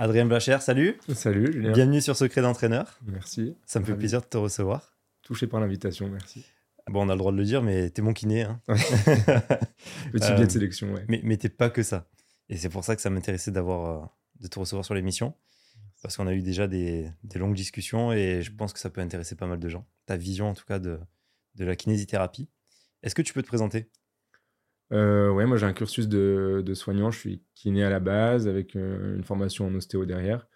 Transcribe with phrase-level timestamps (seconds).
[0.00, 0.96] Adrien Blacher, salut.
[1.12, 1.72] Salut, Julien.
[1.72, 3.00] Bienvenue sur Secret d'entraîneur.
[3.04, 3.56] Merci.
[3.66, 4.96] Ça me fait plaisir de te recevoir.
[5.22, 6.46] Touché par l'invitation, merci.
[6.88, 8.42] Bon, on a le droit de le dire, mais t'es mon kiné.
[8.42, 8.60] Hein.
[10.12, 11.04] Petit biais de sélection, ouais.
[11.08, 12.06] Mais, mais t'es pas que ça.
[12.48, 14.06] Et c'est pour ça que ça m'intéressait d'avoir, euh,
[14.40, 15.34] de te recevoir sur l'émission.
[16.00, 19.00] Parce qu'on a eu déjà des, des, longues discussions et je pense que ça peut
[19.00, 19.84] intéresser pas mal de gens.
[20.06, 21.00] Ta vision, en tout cas, de,
[21.56, 22.48] de la kinésithérapie.
[23.02, 23.90] Est-ce que tu peux te présenter?
[24.92, 27.10] Euh, Ouais, moi j'ai un cursus de, de, soignant.
[27.10, 30.48] Je suis kiné à la base avec euh, une formation en ostéo derrière.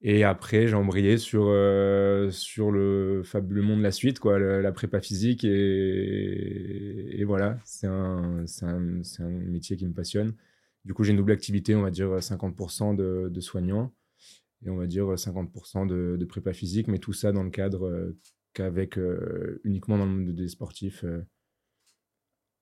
[0.00, 4.72] Et après, j'ai embrayé sur, euh, sur le fabuleux monde de la suite, quoi, la,
[4.72, 5.44] prépa physique.
[5.44, 10.34] Et, et voilà, c'est un, un, un, métier qui me passionne.
[10.84, 13.92] Du coup, j'ai une double activité, on va dire 50% de, de soignant
[14.64, 17.86] et on va dire 50% de, de, prépa physique, mais tout ça dans le cadre
[17.86, 18.16] euh,
[18.54, 18.98] qu'avec
[19.64, 21.04] uniquement dans le monde des sportifs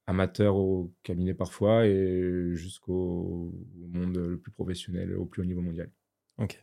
[0.09, 3.53] euh, amateurs au cabinet parfois et jusqu'au
[3.89, 5.91] monde le plus professionnel, au plus haut niveau mondial.
[6.39, 6.63] Ok.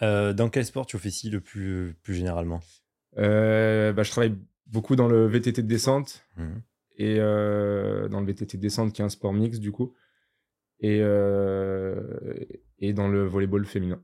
[0.00, 2.60] dans quel sport tu officies le plus, plus généralement?
[3.16, 6.52] Bah, Je travaille beaucoup dans le VTT de descente mmh.
[6.96, 9.94] et dans le VTT de descente qui est un sport mix du coup
[10.80, 10.98] et,
[12.80, 14.02] et dans le volleyball féminin.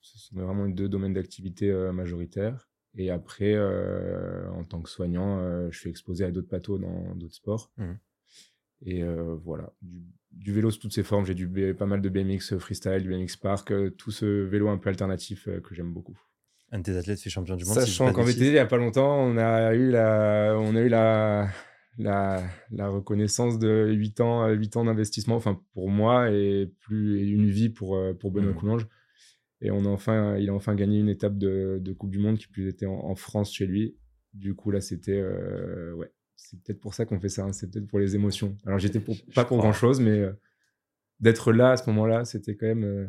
[0.00, 2.68] Ce sont vraiment deux domaines d'activité euh, majoritaires.
[2.96, 7.14] Et après, euh, en tant que soignant, euh, je suis exposé à d'autres plateaux dans
[7.14, 7.70] d'autres sports.
[7.76, 7.92] Mmh.
[8.86, 9.02] Et
[9.44, 11.26] voilà, du, vélo sous toutes ses formes.
[11.26, 14.88] J'ai du pas mal de BMX freestyle, du BMX park, tout ce vélo un peu
[14.88, 16.18] alternatif que j'aime beaucoup.
[16.72, 17.74] Un de tes athlètes fait champion du monde.
[17.74, 20.88] Sachant qu'en VTT, il n'y a pas longtemps, on a eu la, on a eu
[20.88, 21.48] la,
[21.98, 27.50] la, la reconnaissance de 8 ans, 8 ans d'investissement, enfin pour moi, et plus une
[27.50, 28.56] vie pour, pour Benoît mmh.
[28.56, 28.86] Coulange.
[29.62, 32.38] Et on a enfin, il a enfin gagné une étape de, de Coupe du Monde
[32.38, 33.96] qui plus était en, France chez lui.
[34.32, 35.20] Du coup, là, c'était.
[35.20, 36.10] Euh, ouais,
[36.50, 37.44] c'est peut-être pour ça qu'on fait ça.
[37.44, 37.52] Hein.
[37.52, 38.56] c'est peut-être pour les émotions.
[38.66, 39.00] Alors, j'étais
[39.34, 40.32] pas pour grand-chose, mais euh,
[41.20, 42.84] d'être là à ce moment-là, c'était quand même.
[42.84, 43.06] Euh,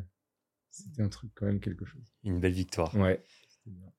[0.69, 2.13] c'était un truc, quand même, quelque chose.
[2.23, 2.95] Une belle victoire.
[2.95, 3.21] Ouais.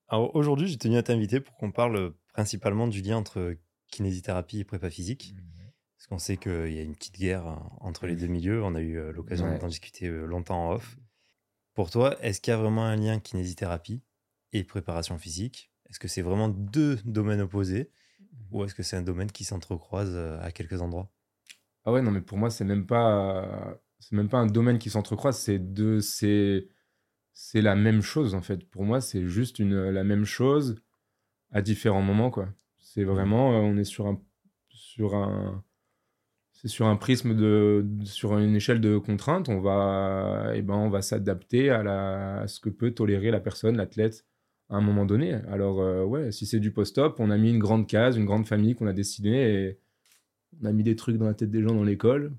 [0.07, 3.55] Alors, aujourd'hui, j'ai tenu à t'inviter pour qu'on parle principalement du lien entre
[3.91, 5.35] kinésithérapie et prépa physique.
[5.35, 5.61] Mmh,
[5.97, 8.63] Parce qu'on sait qu'il y a une petite guerre hein, entre les deux milieux.
[8.63, 10.97] On a eu l'occasion d'en discuter longtemps en off.
[11.73, 14.01] Pour toi, est-ce qu'il y a vraiment un lien kinésithérapie
[14.51, 15.71] et préparation physique?
[15.89, 17.91] Est-ce que c'est vraiment deux domaines opposés?
[18.51, 21.09] Ou est-ce que c'est un domaine qui s'entrecroise euh, à quelques endroits?
[21.85, 24.89] Ah ouais, non, mais pour moi, c'est même pas, c'est même pas un domaine qui
[24.89, 26.67] s'entrecroise, c'est deux, c'est,
[27.33, 28.69] c'est la même chose en fait.
[28.69, 30.81] Pour moi, c'est juste une, la même chose
[31.51, 32.49] à différents moments, quoi.
[32.77, 34.21] C'est vraiment, euh, on est sur un,
[34.69, 35.63] sur un,
[36.53, 40.89] c'est sur un prisme de, sur une échelle de contraintes, on va, eh ben, on
[40.89, 44.25] va s'adapter à, la, ce que peut tolérer la personne, l'athlète,
[44.73, 45.33] à un moment donné.
[45.49, 48.47] Alors, euh, ouais, si c'est du post-op, on a mis une grande case, une grande
[48.47, 49.79] famille qu'on a dessinée et
[50.61, 52.33] on a mis des trucs dans la tête des gens dans l'école,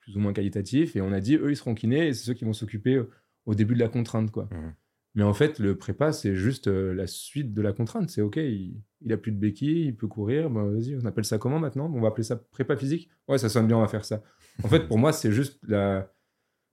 [0.00, 2.34] plus ou moins qualitatifs, et on a dit, eux, ils seront kinés et c'est ceux
[2.34, 3.02] qui vont s'occuper
[3.46, 4.44] au début de la contrainte, quoi.
[4.44, 4.74] Mmh.
[5.14, 8.10] Mais en fait, le prépa, c'est juste euh, la suite de la contrainte.
[8.10, 10.50] C'est OK, il, il, a plus de béquilles, il peut courir.
[10.50, 11.90] Ben, vas-y, on appelle ça comment maintenant?
[11.94, 13.08] On va appeler ça prépa physique?
[13.26, 14.22] Ouais, ça sonne bien, on va faire ça.
[14.62, 16.12] En fait, pour moi, c'est juste la,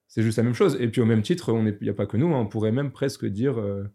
[0.08, 0.78] c'est juste la même chose.
[0.82, 2.34] Et puis au même titre, il n'y a pas que nous.
[2.34, 2.40] Hein.
[2.40, 3.86] on pourrait même presque dire euh,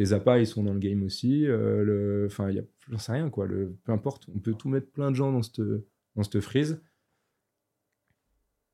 [0.00, 1.46] les appâts, ils sont dans le game aussi.
[1.46, 2.50] Euh, enfin,
[2.88, 3.46] j'en sais rien quoi.
[3.46, 5.60] Le, peu importe, on peut tout mettre plein de gens dans cette
[6.16, 6.82] dans cette frise.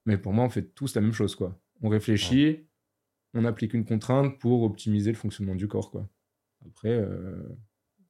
[0.06, 1.60] Mais pour moi, on fait tous la même chose quoi.
[1.82, 2.66] On réfléchit
[3.36, 5.90] on applique une contrainte pour optimiser le fonctionnement du corps.
[5.90, 6.08] Quoi.
[6.66, 7.36] Après, euh,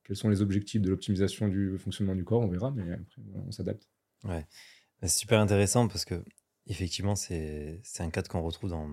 [0.05, 3.51] quels sont les objectifs de l'optimisation du fonctionnement du corps, on verra, mais après, on
[3.51, 3.89] s'adapte.
[4.25, 4.47] Ouais.
[5.03, 6.23] C'est super intéressant parce que,
[6.67, 8.89] effectivement, c'est un cadre qu'on retrouve dans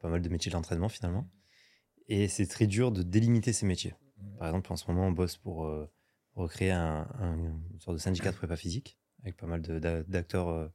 [0.00, 1.30] pas mal de métiers de l'entraînement finalement.
[2.06, 3.94] Et c'est très dur de délimiter ces métiers.
[4.38, 5.90] Par exemple, en ce moment, on bosse pour euh,
[6.34, 10.68] recréer un, une sorte de syndicat de prépa physique avec pas mal d'acteurs euh,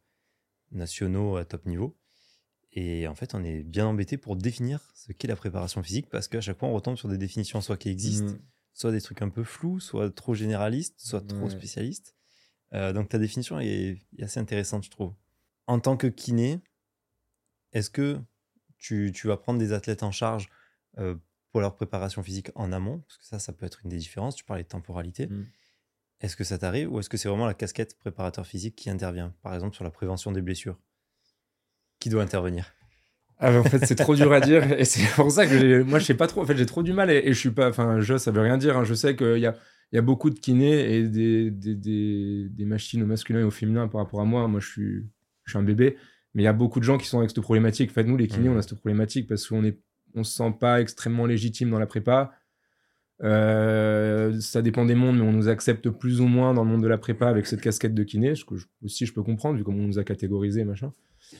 [0.71, 1.95] nationaux à top niveau.
[2.71, 6.27] Et en fait, on est bien embêté pour définir ce qu'est la préparation physique parce
[6.27, 8.41] qu'à chaque fois, on retombe sur des définitions soit qui existent, mmh.
[8.73, 12.15] soit des trucs un peu flous, soit trop généralistes, soit trop spécialistes.
[12.73, 15.13] Euh, donc ta définition est, assez intéressante, je trouve.
[15.65, 16.59] En tant que kiné,
[17.73, 18.19] est-ce que
[18.77, 20.49] tu, vas prendre des athlètes en charge
[20.97, 21.15] euh,
[21.51, 24.35] pour leur préparation physique en amont Parce que ça, ça peut être une des différences.
[24.35, 25.27] Tu parlais de temporalité.
[25.27, 25.45] Mmh.
[26.21, 29.33] Est-ce que ça t'arrive ou est-ce que c'est vraiment la casquette préparateur physique qui intervient
[29.41, 30.77] Par exemple, sur la prévention des blessures?
[31.99, 32.73] Qui doit intervenir?
[33.37, 36.05] Ah, en fait, c'est trop dur à dire et c'est pour ça que moi je
[36.05, 36.41] sais pas trop.
[36.41, 37.69] En fait, j'ai trop du mal et, je suis pas.
[37.69, 38.77] Enfin, je ça veut rien dire.
[38.77, 38.83] Hein.
[38.83, 39.55] Je sais qu'il y a
[39.91, 43.51] y a beaucoup de kinés et des, des, des, des, machines au masculin et au
[43.51, 44.47] féminin par rapport à moi.
[44.47, 45.09] Moi, je suis,
[45.45, 45.97] je suis un bébé,
[46.33, 47.89] mais il y a beaucoup de gens qui sont avec cette problématique.
[47.89, 48.53] En fait, nous, les kinés, mmh.
[48.53, 49.79] on a cette problématique parce qu'on est,
[50.15, 52.31] on se sent pas extrêmement légitime dans la prépa.
[53.21, 56.81] Euh, ça dépend des mondes, mais on nous accepte plus ou moins dans le monde
[56.81, 59.63] de la prépa avec cette casquette de kiné, ce que aussi je peux comprendre vu
[59.63, 60.93] comment on nous a catégorisé machin.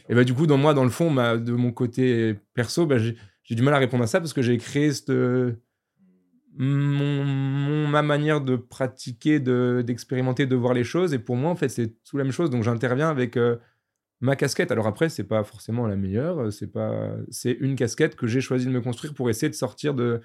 [0.10, 3.16] Et bah, du coup, dans moi, dans le fond, de mon côté perso, bah, j'ai
[3.44, 5.12] j'ai du mal à répondre à ça parce que j'ai créé cette,
[6.60, 11.14] mon, ma manière de pratiquer, d'expérimenter, de, voir les choses.
[11.14, 12.50] Et pour moi, en fait, c'est tout la même chose.
[12.50, 13.58] Donc, j'interviens avec euh,
[14.22, 14.72] ma casquette.
[14.72, 16.52] Alors après, c'est pas forcément la meilleure.
[16.52, 19.94] C'est pas, c'est une casquette que j'ai choisi de me construire pour essayer de sortir
[19.94, 20.22] de,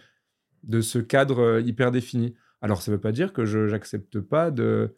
[0.63, 2.35] de ce cadre euh, hyper défini.
[2.61, 4.97] Alors, ça veut pas dire que je n'accepte pas de,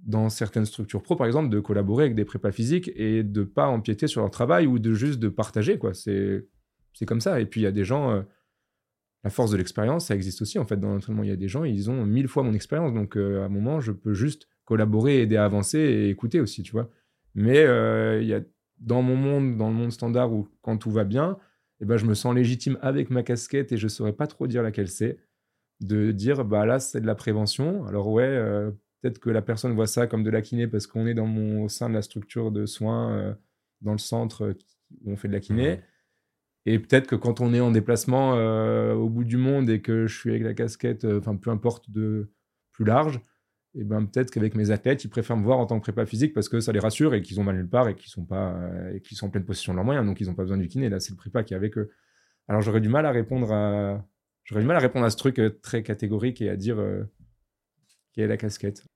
[0.00, 3.66] dans certaines structures pro, par exemple, de collaborer avec des prépas physiques et de pas
[3.66, 5.92] empiéter sur leur travail ou de juste de partager, quoi.
[5.94, 6.46] C'est,
[6.94, 7.40] c'est comme ça.
[7.40, 8.12] Et puis, il y a des gens.
[8.12, 8.22] Euh,
[9.24, 10.58] la force de l'expérience, ça existe aussi.
[10.58, 12.94] En fait, dans l'entraînement, il y a des gens, ils ont mille fois mon expérience.
[12.94, 16.62] Donc, euh, à un moment, je peux juste collaborer, aider à avancer et écouter aussi,
[16.62, 16.88] tu vois.
[17.36, 18.40] Mais euh, il y a,
[18.78, 21.38] dans mon monde, dans le monde standard où quand tout va bien,
[21.80, 24.48] eh ben, je me sens légitime avec ma casquette et je ne saurais pas trop
[24.48, 25.18] dire laquelle c'est,
[25.80, 27.86] de dire, bah là, c'est de la prévention.
[27.86, 31.06] Alors, ouais, euh, peut-être que la personne voit ça comme de la kiné parce qu'on
[31.06, 33.36] est dans mon, au sein de la structure de soins,
[33.82, 34.56] dans le centre
[35.04, 35.80] où on fait de la kiné.
[36.66, 40.08] Et peut-être que quand on est en déplacement euh, au bout du monde et que
[40.08, 42.32] je suis avec la casquette, euh, enfin peu importe de
[42.72, 43.20] plus large,
[43.78, 46.32] et ben peut-être qu'avec mes athlètes, ils préfèrent me voir en tant que prépa physique
[46.32, 48.54] parce que ça les rassure et qu'ils ont mal nulle part et qu'ils sont pas
[48.54, 50.58] euh, et qu'ils sont en pleine possession de leurs moyens, donc ils n'ont pas besoin
[50.58, 50.88] du kiné.
[50.88, 51.90] Là, c'est le prépa qui est avec eux.
[52.48, 54.04] Alors j'aurais du mal à répondre à
[54.44, 56.82] j'aurais du mal à répondre à ce truc très catégorique et à dire
[58.12, 58.86] qui est la casquette.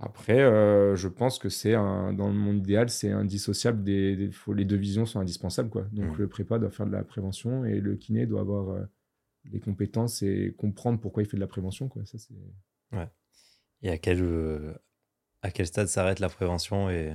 [0.00, 3.82] Après, euh, je pense que c'est dans le monde idéal, c'est indissociable.
[3.82, 5.86] Des, les deux visions sont indispensables, quoi.
[5.92, 6.20] Donc mmh.
[6.20, 8.82] le prépa doit faire de la prévention et le kiné doit avoir euh,
[9.44, 12.04] des compétences et comprendre pourquoi il fait de la prévention, quoi.
[12.06, 12.34] Ça c'est.
[12.92, 13.08] Ouais.
[13.82, 14.74] Et à quel euh,
[15.42, 17.14] à quel stade s'arrête la prévention et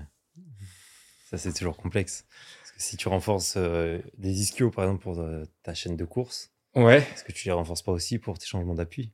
[1.30, 2.26] ça c'est toujours complexe.
[2.62, 5.26] Parce que si tu renforces des ischios par exemple pour
[5.64, 7.00] ta chaîne de course, ouais.
[7.00, 9.14] est-ce que tu les renforces pas aussi pour tes changements d'appui?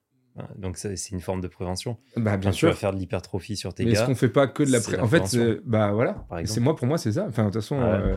[0.55, 1.97] Donc c'est une forme de prévention.
[2.17, 2.69] Bah, bien sûr.
[2.69, 3.99] Tu vas faire de l'hypertrophie sur tes Mais gars.
[3.99, 6.25] est-ce qu'on fait pas que de la, prévention En fait, bah voilà.
[6.45, 7.25] C'est moi pour moi c'est ça.
[7.27, 8.15] Enfin de toute façon, euh,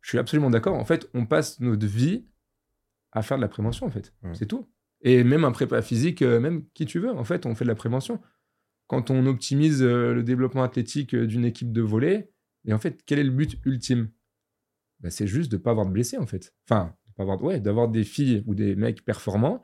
[0.00, 0.74] je suis absolument d'accord.
[0.74, 2.26] En fait, on passe notre vie
[3.12, 4.14] à faire de la prévention en fait.
[4.22, 4.34] Mmh.
[4.34, 4.68] C'est tout.
[5.02, 7.70] Et même un prépa physique, euh, même qui tu veux, en fait, on fait de
[7.70, 8.20] la prévention.
[8.92, 12.30] Quand on optimise euh, le développement athlétique d'une équipe de volley,
[12.66, 14.10] et en fait, quel est le but ultime?
[15.00, 16.54] Bah, C'est juste de ne pas avoir de blessés en fait.
[16.68, 19.62] Enfin, avoir, ouais, d'avoir des filles ou des mecs performants,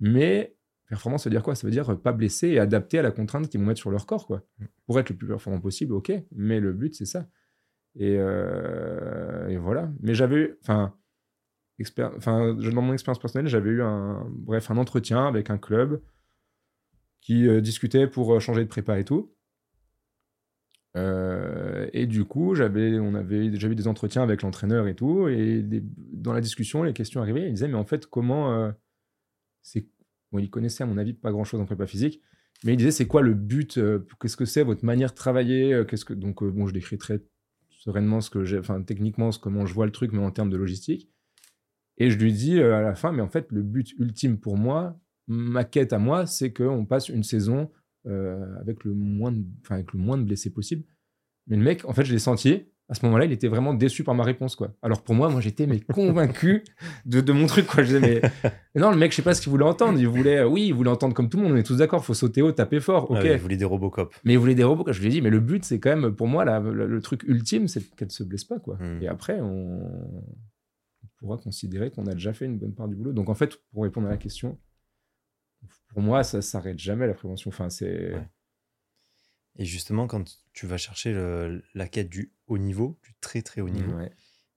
[0.00, 0.56] mais
[0.88, 1.54] Performance, ça veut dire quoi?
[1.54, 4.06] Ça veut dire pas blesser et adapter à la contrainte qu'ils vont mettre sur leur
[4.06, 4.42] corps, quoi.
[4.58, 4.64] Mm.
[4.86, 7.28] Pour être le plus performant possible, ok, mais le but, c'est ça.
[7.96, 9.90] Et, euh, voilà.
[10.00, 10.94] Mais j'avais, enfin,
[12.16, 16.00] enfin, dans mon expérience personnelle, j'avais eu un, bref, un entretien avec un club
[17.26, 19.32] qui euh, discutait pour euh, changer de prépa et tout.
[21.92, 25.28] et du coup, j'avais, on avait déjà eu des entretiens avec l'entraîneur et tout.
[25.28, 25.62] Et
[26.12, 27.46] dans la discussion, les questions arrivaient.
[27.46, 28.72] Il disait, mais en fait, comment,
[29.62, 29.86] c'est
[30.32, 32.20] Bon, il connaissait, à mon avis, pas grand-chose en prépa physique,
[32.64, 35.72] mais il disait c'est quoi le but euh, Qu'est-ce que c'est votre manière de travailler
[35.72, 37.22] euh, Qu'est-ce que donc euh, bon, je décris très
[37.70, 40.56] sereinement ce que j'ai, enfin techniquement comment je vois le truc, mais en termes de
[40.56, 41.10] logistique.
[41.98, 44.98] Et je lui dis à la fin, mais en fait le but ultime pour moi,
[45.28, 47.70] ma quête à moi, c'est qu'on passe une saison
[48.04, 50.84] avec le moins, de, avec le moins de blessés possible.
[51.48, 54.04] Mais le mec, en fait, je l'ai senti à ce moment-là, il était vraiment déçu
[54.04, 54.72] par ma réponse, quoi.
[54.80, 56.62] Alors pour moi, moi j'étais mais convaincu
[57.04, 57.82] de, de, mon truc, quoi.
[57.82, 58.50] Je disais mais...
[58.80, 59.98] non, le mec, je sais pas ce qu'il voulait entendre.
[59.98, 61.52] Il voulait, oui, il voulait entendre comme tout le monde.
[61.52, 63.18] On est tous d'accord, faut sauter haut, taper fort, ok.
[63.24, 64.14] il voulait des Robocop.
[64.24, 64.94] Mais il voulait des Robocop.
[64.94, 67.66] Je lui ai dit mais le but, c'est quand même pour moi le, truc ultime,
[67.66, 68.76] c'est qu'elle se blesse pas, quoi.
[68.76, 69.02] Hmm.
[69.02, 69.80] Et après, on...
[71.18, 73.12] pourra considérer qu'on a déjà fait une bonne part du boulot.
[73.12, 74.58] Donc en fait, pour répondre à la question,
[75.96, 77.48] pour moi, ça s'arrête jamais la prévention.
[77.48, 78.12] Enfin, c'est
[79.58, 81.14] et justement, quand tu vas chercher
[81.72, 83.98] la quête du haut niveau, du très très haut niveau,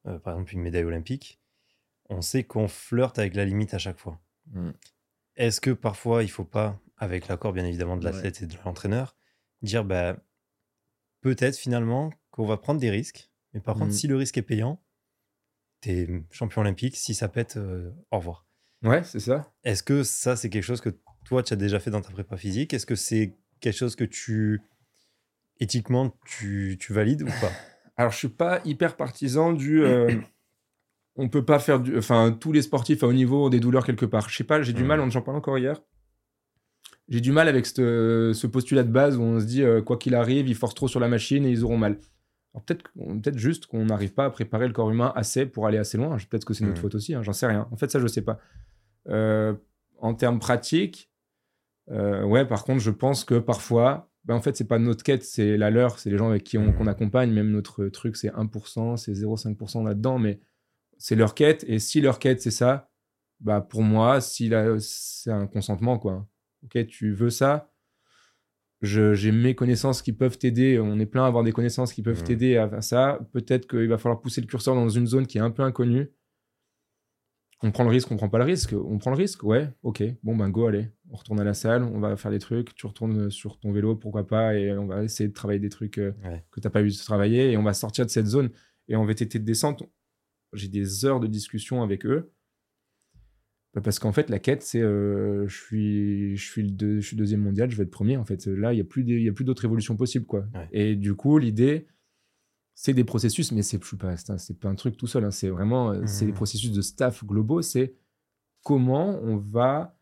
[0.06, 1.40] euh, par exemple une médaille olympique,
[2.10, 4.20] on sait qu'on flirte avec la limite à chaque fois.
[4.48, 4.72] Mmh.
[5.38, 9.16] Est-ce que parfois il faut pas, avec l'accord bien évidemment de l'athlète et de l'entraîneur,
[9.62, 10.18] dire bah,
[11.22, 13.98] peut-être finalement qu'on va prendre des risques, mais par contre, mmh.
[13.98, 14.84] si le risque est payant,
[15.80, 18.46] tu es champion olympique, si ça pète, euh, au revoir.
[18.84, 19.54] Ouais, c'est ça.
[19.64, 20.90] Est-ce que ça, c'est quelque chose que
[21.26, 24.04] toi, tu as déjà fait dans ta prépa physique Est-ce que c'est quelque chose que
[24.04, 24.62] tu
[25.60, 27.52] éthiquement, tu, tu valides ou pas?
[27.98, 29.84] Alors, je suis pas hyper partisan du.
[29.84, 30.16] Euh,
[31.16, 31.98] on peut pas faire du.
[31.98, 34.30] Enfin, tous les sportifs à haut niveau ont des douleurs quelque part.
[34.30, 35.82] Je sais pas, j'ai du mal, on en parle encore hier.
[37.10, 40.16] J'ai du mal avec ce postulat de base où on se dit, euh, quoi qu'il
[40.16, 42.00] arrive, ils forcent trop sur la machine et ils auront mal.
[42.54, 42.84] Alors peut-être
[43.24, 46.18] peut juste qu'on n'arrive pas à préparer le corps humain assez pour aller assez loin.
[46.30, 47.68] Peut-être que c'est notre faute aussi, hein, j'en sais rien.
[47.72, 48.40] En fait, ça, je sais pas.
[49.08, 49.54] Euh,
[50.00, 51.09] en termes pratiques,
[51.90, 55.58] ouais, par contre, je pense que parfois, bah, en fait, c'est pas notre quête, c'est
[55.58, 56.90] la leur, c'est les gens avec qui on, qu'on mmh.
[56.90, 57.32] accompagne.
[57.32, 60.40] Même notre truc, c'est 1%, c'est 0,5% là-dedans, mais
[60.98, 61.66] c'est leur quête.
[61.68, 62.90] Et si leur quête, c'est ça,
[63.40, 66.28] bah pour moi, si c'est un consentement, quoi.
[66.64, 67.72] Ok, tu veux ça,
[68.82, 70.78] j'ai mes connaissances qui peuvent t'aider.
[70.80, 72.26] On est plein à avoir des connaissances qui peuvent mmh.
[72.26, 73.20] t'aider à faire ça.
[73.32, 76.12] Peut-être qu'il va falloir pousser le curseur dans une zone qui est un peu inconnue.
[77.62, 78.74] On prend le risque, on prend pas le risque.
[78.74, 80.04] On prend le risque, ouais, ok.
[80.24, 80.90] Bon, ben go, allez.
[81.12, 82.74] On retourne à la salle, on va faire des trucs.
[82.76, 85.98] Tu retournes sur ton vélo, pourquoi pas, et on va essayer de travailler des trucs
[85.98, 86.14] euh,
[86.52, 88.50] que tu n'as pas eu de travailler, et on va sortir de cette zone.
[88.88, 89.84] Et en VTT de descente,
[90.54, 92.32] j'ai des heures de discussion avec eux.
[93.74, 97.18] Bah, parce qu'en fait, la quête, c'est euh, je, suis, je, suis le je suis
[97.18, 98.18] deuxième mondial, je vais être premier.
[98.18, 100.26] En fait, là, il n'y a plus, plus d'autres évolutions possibles.
[100.26, 100.48] Quoi.
[100.72, 101.88] Et du coup, l'idée,
[102.82, 105.26] c'est des processus, mais c'est pas, c'est pas un truc tout seul.
[105.26, 105.32] Hein.
[105.32, 106.36] c'est vraiment euh, c'est des mmh.
[106.36, 107.62] processus de staff globaux.
[107.62, 107.94] C'est
[108.64, 109.98] comment on va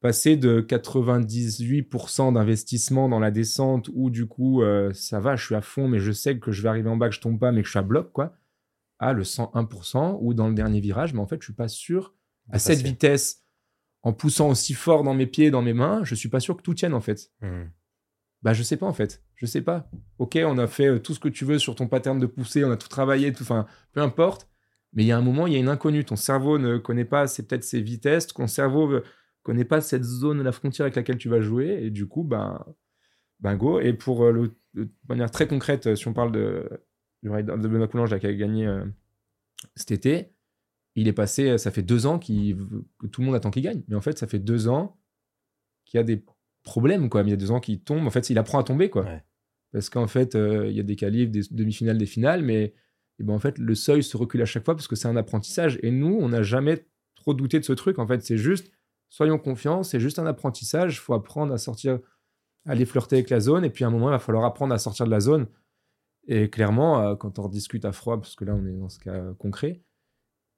[0.00, 5.54] passer de 98% d'investissement dans la descente où du coup euh, ça va, je suis
[5.54, 7.52] à fond, mais je sais que je vais arriver en bas, que je tombe pas,
[7.52, 8.36] mais que je suis à bloc, quoi,
[8.98, 12.12] à le 101% ou dans le dernier virage, mais en fait je suis pas sûr
[12.50, 13.44] à cette vitesse,
[14.02, 16.62] en poussant aussi fort dans mes pieds, dans mes mains, je suis pas sûr que
[16.62, 17.30] tout tienne en fait.
[17.40, 17.62] Mmh.
[18.42, 19.88] Bah je sais pas en fait, je sais pas.
[20.18, 22.64] Ok, on a fait euh, tout ce que tu veux sur ton pattern de pousser,
[22.64, 24.48] on a tout travaillé, tout, enfin peu importe.
[24.94, 26.04] Mais il y a un moment, il y a une inconnue.
[26.04, 28.28] Ton cerveau ne connaît pas, c'est peut-être ses vitesses.
[28.28, 29.00] Ton cerveau ne
[29.42, 31.80] connaît pas cette zone, la frontière avec laquelle tu vas jouer.
[31.82, 32.64] Et du coup, ben,
[33.40, 33.58] ben.
[33.82, 36.68] Et pour euh, de manière très concrète, euh, si on parle de,
[37.22, 38.66] de Benoît Coulange qui a gagné
[39.74, 40.32] cet été,
[40.94, 43.82] il est passé, ça fait deux ans que tout le monde attend qu'il gagne.
[43.88, 44.98] Mais en fait, ça fait deux ans
[45.84, 46.24] qu'il y a des
[46.66, 47.22] problèmes, quoi.
[47.22, 48.06] Il y a deux ans qu'il tombe.
[48.06, 49.06] En fait, il apprend à tomber, quoi.
[49.72, 52.74] Parce qu'en fait, euh, il y a des qualifs, des demi-finales, des finales, mais
[53.18, 55.16] et ben, en fait, le seuil se recule à chaque fois parce que c'est un
[55.16, 55.78] apprentissage.
[55.82, 57.98] Et nous, on n'a jamais trop douté de ce truc.
[57.98, 58.70] En fait, c'est juste,
[59.08, 60.96] soyons confiants, c'est juste un apprentissage.
[60.96, 61.98] Il faut apprendre à sortir,
[62.66, 63.64] à aller flirter avec la zone.
[63.64, 65.46] Et puis, à un moment, il va falloir apprendre à sortir de la zone.
[66.28, 68.98] Et clairement, euh, quand on discute à froid, parce que là, on est dans ce
[68.98, 69.82] cas concret,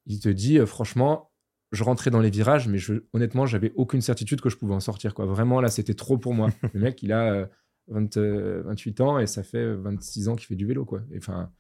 [0.07, 1.31] il te dit, euh, franchement,
[1.73, 4.81] je rentrais dans les virages, mais je, honnêtement, j'avais aucune certitude que je pouvais en
[4.81, 5.15] sortir.
[5.15, 5.27] Quoi.
[5.27, 6.51] Vraiment, là, c'était trop pour moi.
[6.73, 7.49] le mec, il a
[7.89, 10.85] 28 euh, ans et ça fait 26 ans qu'il fait du vélo.
[10.85, 11.03] Quoi.
[11.13, 11.53] Et, enfin,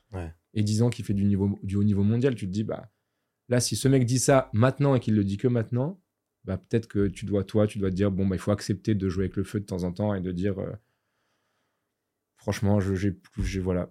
[0.54, 2.34] et 10 ans qu'il fait du, niveau, du haut niveau mondial.
[2.34, 2.90] Tu te dis, bah,
[3.48, 6.00] là, si ce mec dit ça maintenant et qu'il le dit que maintenant,
[6.44, 8.94] bah, peut-être que tu dois, toi, tu dois te dire, bon, bah, il faut accepter
[8.94, 10.72] de jouer avec le feu de temps en temps et de dire, euh,
[12.36, 13.90] franchement, j'ai, voilà,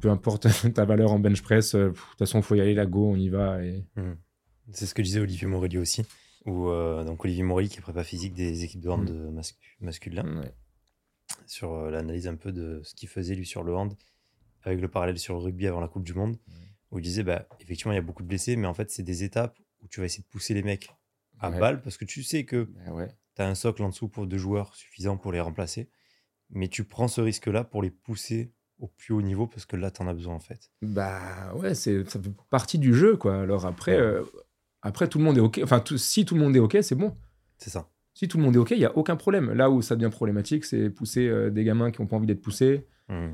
[0.00, 2.74] peu importe ta valeur en bench press, euh, de toute façon, il faut y aller,
[2.74, 3.64] la go, on y va.
[3.64, 3.84] Et...
[3.96, 4.12] Mmh.
[4.72, 6.04] C'est ce que disait Olivier Morelli aussi.
[6.46, 9.40] Ou euh, donc Olivier Morelli qui est prépa physique des équipes de hand mmh.
[9.80, 10.42] masculin.
[11.46, 13.94] Sur euh, l'analyse un peu de ce qu'il faisait lui sur le hand,
[14.62, 16.38] avec le parallèle sur le rugby avant la Coupe du Monde,
[16.90, 19.02] où il disait bah, effectivement il y a beaucoup de blessés, mais en fait c'est
[19.02, 20.90] des étapes où tu vas essayer de pousser les mecs
[21.38, 24.26] à balle parce que tu sais que bah tu as un socle en dessous pour
[24.26, 25.88] deux joueurs suffisant pour les remplacer,
[26.50, 29.90] mais tu prends ce risque-là pour les pousser au plus haut niveau parce que là,
[29.90, 30.70] tu en as besoin en fait.
[30.82, 33.40] Bah ouais, c'est, ça fait partie du jeu quoi.
[33.40, 34.24] Alors après, euh,
[34.82, 35.60] après tout le monde est OK.
[35.62, 37.14] Enfin, si tout le monde est OK, c'est bon.
[37.58, 37.88] C'est ça.
[38.14, 39.52] Si tout le monde est OK, il n'y a aucun problème.
[39.52, 42.42] Là où ça devient problématique, c'est pousser euh, des gamins qui n'ont pas envie d'être
[42.42, 42.86] poussés.
[43.08, 43.28] Mmh.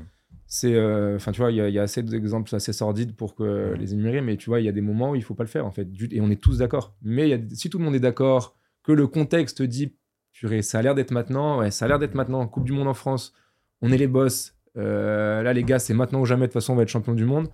[0.45, 3.77] C'est, euh, enfin, tu vois, il y, a assez d'exemples assez sordides pour que mmh.
[3.77, 5.49] les énumérer, mais tu vois, il y a des moments où il faut pas le
[5.49, 5.87] faire en fait.
[6.11, 6.95] Et on est tous d'accord.
[7.01, 9.93] Mais y a, si tout le monde est d'accord, que le contexte dit,
[10.31, 12.87] purée, ça a l'air d'être maintenant, ouais, ça a l'air d'être maintenant, Coupe du Monde
[12.87, 13.33] en France,
[13.81, 16.43] on est les boss, euh, là, les gars, c'est maintenant ou jamais.
[16.43, 17.49] De toute façon, on va être champion du monde.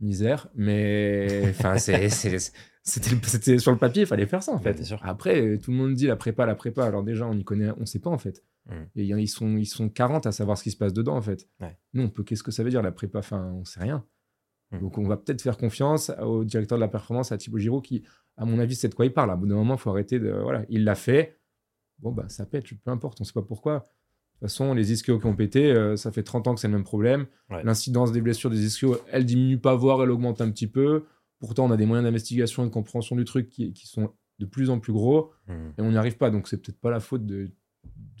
[0.00, 0.48] Misère.
[0.54, 4.82] Mais enfin, c'était sur le papier, il fallait faire ça en fait.
[5.02, 6.84] Après, tout le monde dit la prépa, la prépa.
[6.84, 8.44] Alors déjà, on y connaît, on sait pas en fait.
[8.66, 8.72] Mm.
[8.96, 11.48] Et ils sont, ils sont 40 à savoir ce qui se passe dedans en fait.
[11.92, 13.18] Nous, on peut, qu'est-ce que ça veut dire la prépa?
[13.18, 14.04] Enfin, on sait rien.
[14.70, 14.78] Mm.
[14.80, 18.04] Donc, on va peut-être faire confiance au directeur de la performance, à Thibaut Giraud, qui,
[18.36, 19.30] à mon avis, sait de quoi il parle.
[19.30, 20.30] À bout d'un moment, il faut arrêter de.
[20.30, 21.38] Voilà, il l'a fait.
[21.98, 23.84] Bon, bah, ça pète, peu importe, on sait pas pourquoi.
[24.40, 26.68] De toute façon, les ischios qui ont pété, euh, ça fait 30 ans que c'est
[26.68, 27.26] le même problème.
[27.62, 31.04] L'incidence des blessures des ischios, elle diminue pas, voire elle augmente un petit peu.
[31.40, 34.70] Pourtant, on a des moyens d'investigation et de compréhension du truc qui, sont de plus
[34.70, 35.52] en plus gros hmm.
[35.76, 36.30] et on n'y arrive pas.
[36.30, 37.50] Donc, c'est peut-être pas la faute de,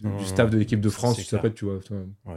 [0.02, 1.80] du staff de l'équipe de France, peut tu vois.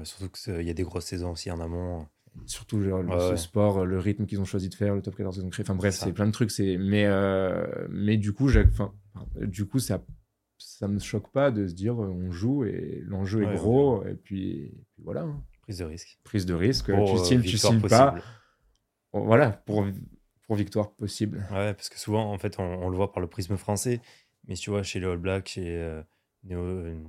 [0.06, 2.08] surtout qu'il y a des grosses saisons aussi en amont.
[2.46, 5.50] Surtout le, sport, le rythme qu'ils ont choisi de faire, le top 14 qu'ils ont
[5.50, 5.66] créé.
[5.66, 6.58] Enfin bref, c'est plein de trucs.
[6.60, 8.50] Mais, euh, mais du coup,
[9.42, 10.02] du coup, ça
[10.64, 14.74] ça me choque pas de se dire on joue et l'enjeu est gros et puis,
[14.98, 15.22] voilà.
[15.22, 15.44] Hein.
[15.64, 16.20] Prise de risque.
[16.24, 16.86] Prise de risque.
[16.88, 18.16] tu euh, signes, tu signes pas.
[19.14, 19.86] Voilà, pour,
[20.48, 21.46] pour victoire possible.
[21.52, 24.02] Ouais, parce que souvent, en fait, on, le voit par le prisme français,
[24.48, 26.02] mais tu vois, chez les All Blacks, chez euh,
[26.52, 27.02] euh,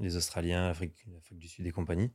[0.00, 2.10] les Australiens, l'Afrique du Sud et compagnie,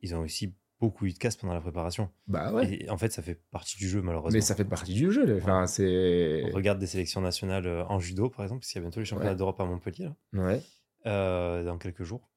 [0.00, 2.10] ils ont aussi beaucoup eu de casse pendant la préparation.
[2.26, 2.74] Bah ouais.
[2.74, 4.36] Et en fait, ça fait partie du jeu, malheureusement.
[4.36, 5.38] Mais ça fait partie du jeu.
[5.38, 6.42] Enfin, c'est...
[6.50, 8.98] On regarde des sélections nationales euh, en judo, par exemple, parce qu'il y a bientôt
[8.98, 10.60] les championnats d'Europe à Montpellier, là, ouais.
[11.06, 12.28] Euh, dans quelques jours.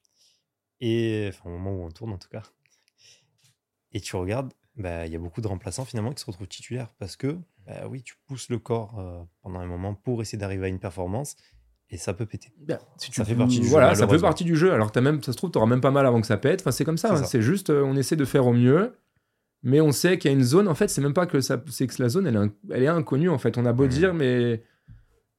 [0.80, 2.44] Et, enfin, au moment où on tourne, en tout cas.
[3.94, 6.94] Et tu regardes, bah, il y a beaucoup de remplaçants, finalement, qui se retrouvent titulaires,
[7.00, 10.66] parce que, bah, oui, tu pousses le corps euh, pendant un moment pour essayer d'arriver
[10.66, 11.36] à une performance,
[11.90, 12.52] et ça peut péter.
[12.98, 14.00] ça fait partie du voilà, jeu.
[14.00, 14.74] ça fait partie du jeu.
[14.74, 16.62] Alors, as même, ça se trouve, tu auras même pas mal avant que ça pète.
[16.62, 17.14] Enfin, c'est comme ça.
[17.14, 17.24] Hein.
[17.24, 18.94] C'est juste, euh, on essaie de faire au mieux.
[19.62, 20.68] Mais on sait qu'il y a une zone.
[20.68, 22.88] En fait, c'est même pas que ça, c'est que la zone, elle est, elle est
[22.88, 23.30] inconnue.
[23.30, 23.90] En fait, on a beau mmh.
[23.90, 24.64] dire, mais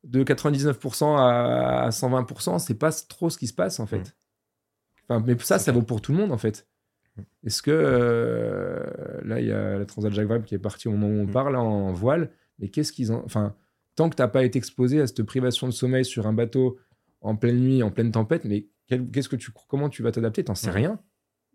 [0.06, 3.98] de 99% à 120%, c'est pas trop ce qui se passe en fait.
[3.98, 4.12] Mm.
[5.08, 6.66] Enfin, mais ça, ça vaut pour tout le monde en fait.
[7.16, 7.22] Mm.
[7.44, 8.84] Est-ce que euh,
[9.24, 11.26] là, il y a la Transat Jacques Vabre qui est partie au moment où on
[11.26, 13.22] parle en voile, mais qu'est-ce qu'ils ont.
[13.24, 13.54] Enfin,
[13.96, 16.78] tant que t'as pas été exposé à cette privation de sommeil sur un bateau
[17.20, 20.44] en pleine nuit, en pleine tempête, mais qu'est-ce que tu, comment tu vas t'adapter?
[20.44, 21.00] T'en sais rien.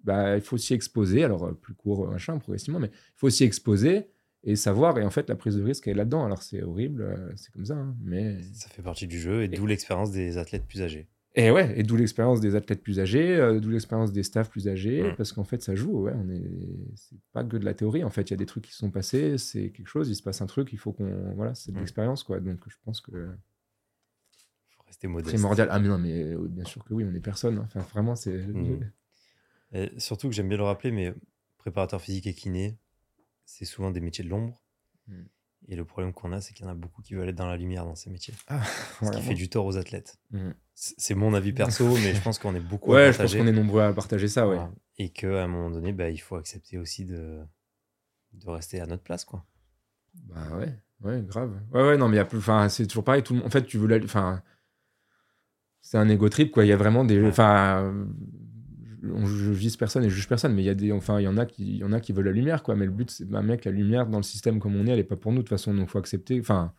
[0.03, 3.43] Bah, il faut s'y exposer, alors euh, plus court, machin, progressivement, mais il faut s'y
[3.43, 4.07] exposer
[4.43, 4.97] et savoir.
[4.97, 6.25] Et en fait, la prise de risque elle est là-dedans.
[6.25, 8.41] Alors c'est horrible, euh, c'est comme ça, hein, mais.
[8.53, 11.07] Ça fait partie du jeu et d'où l'expérience des athlètes plus âgés.
[11.33, 14.67] Et ouais, et d'où l'expérience des athlètes plus âgés, euh, d'où l'expérience des staffs plus
[14.67, 15.15] âgés, Mm.
[15.15, 16.01] parce qu'en fait, ça joue.
[16.03, 16.43] Ouais, on est,
[16.95, 18.03] c'est pas que de la théorie.
[18.03, 20.23] En fait, il y a des trucs qui sont passés, c'est quelque chose, il se
[20.23, 21.79] passe un truc, il faut qu'on, voilà, c'est de Mm.
[21.79, 22.39] l'expérience, quoi.
[22.41, 23.29] Donc, je pense que
[24.75, 25.33] faut rester modeste.
[25.33, 25.69] primordial.
[25.71, 27.59] Ah mais non, mais euh, bien sûr que oui, on est personne.
[27.59, 27.63] hein.
[27.67, 28.35] Enfin, vraiment, c'est.
[28.47, 28.91] Mm.
[29.73, 31.13] Et surtout que j'aime bien le rappeler, mais
[31.57, 32.77] préparateur physique et kiné,
[33.45, 34.61] c'est souvent des métiers de l'ombre.
[35.71, 37.47] Et le problème qu'on a, c'est qu'il y en a beaucoup qui veulent être dans
[37.47, 38.33] la lumière dans ces métiers.
[38.49, 38.61] Ah,
[39.01, 40.19] Ce qui fait du tort aux athlètes.
[40.31, 40.49] Mm.
[40.75, 43.39] C'est mon avis perso, mais je pense qu'on est beaucoup à Ouais, je pense partager.
[43.39, 44.55] qu'on est nombreux à partager ça, ouais.
[44.55, 44.71] Voilà.
[44.97, 47.39] Et qu'à un moment donné, bah, il faut accepter aussi de,
[48.33, 49.23] de rester à notre place.
[49.23, 49.45] Quoi.
[50.13, 51.57] Bah ouais, ouais, grave.
[51.71, 52.39] Ouais, ouais, non, mais il y a plus.
[52.39, 53.23] Enfin, c'est toujours pareil.
[53.23, 53.47] Tout le monde.
[53.47, 54.03] En fait, tu veux la.
[54.03, 54.43] Enfin,
[55.79, 56.65] c'est un ego trip, quoi.
[56.65, 57.21] Il y a vraiment des.
[57.21, 57.29] Ouais.
[57.29, 57.93] Enfin,
[59.03, 60.91] on- je vise personne et je juge personne, mais il y a des.
[60.91, 62.75] Enfin, il y en a qui, y en a qui veulent la lumière, quoi.
[62.75, 64.99] Mais le but, c'est, bah, mec, la lumière dans le système comme on est, elle
[64.99, 65.73] est pas pour nous de toute façon.
[65.73, 66.39] Donc, faut accepter.
[66.39, 66.73] Enfin,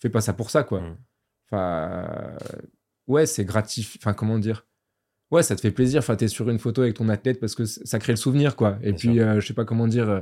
[0.00, 0.80] fais pas ça pour ça, quoi.
[0.80, 0.96] Mm.
[1.50, 2.36] Enfin,
[3.06, 3.98] ouais, c'est gratifiant.
[4.02, 4.66] Enfin, comment dire?
[5.30, 5.98] Ouais, ça te fait plaisir.
[5.98, 8.78] Enfin, t'es sur une photo avec ton athlète parce que ça crée le souvenir, quoi.
[8.82, 10.08] Et Bien puis, euh, je sais pas comment dire.
[10.08, 10.20] euh,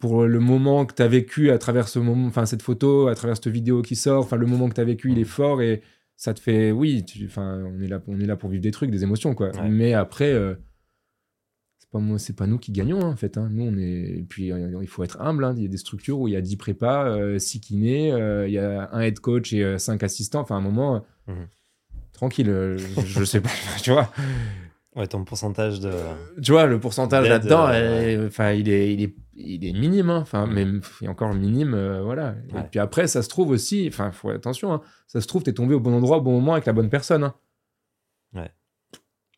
[0.00, 3.36] Pour le moment que t'as vécu à travers ce moment, enfin cette photo, à travers
[3.36, 5.82] cette vidéo qui sort, enfin le moment que t'as vécu, il est fort et
[6.16, 8.90] ça te fait, oui, tu- on est là, on est là pour vivre des trucs,
[8.90, 9.50] des émotions, quoi.
[9.54, 9.68] Ouais.
[9.68, 10.54] Mais après, euh,
[11.78, 13.36] c'est pas moi, c'est pas nous qui gagnons, hein, en fait.
[13.38, 13.48] hein.
[13.52, 15.44] Nous, on est, et puis euh, il faut être humble.
[15.44, 15.54] hein.
[15.56, 18.52] Il y a des structures où il y a 10 prépas, 6 kinés, euh, il
[18.54, 20.40] y a un head coach et 5 assistants.
[20.40, 20.96] Enfin, à un moment,
[21.28, 21.46] euh, Mhm.
[22.12, 23.50] tranquille, euh, je, je sais pas,
[23.82, 24.10] tu vois.
[24.96, 25.92] Ouais, ton pourcentage de.
[26.42, 27.72] Tu vois, le pourcentage là-dedans, euh,
[28.24, 30.08] euh, enfin, il est, il est, il est minime.
[30.08, 30.20] hein.
[30.22, 32.34] Enfin, même, a encore minime, euh, voilà.
[32.56, 35.52] Et puis après, ça se trouve aussi, enfin, faut attention, hein, ça se trouve, t'es
[35.52, 37.24] tombé au bon endroit au bon moment avec la bonne personne.
[37.24, 37.34] hein.
[38.34, 38.50] Ouais.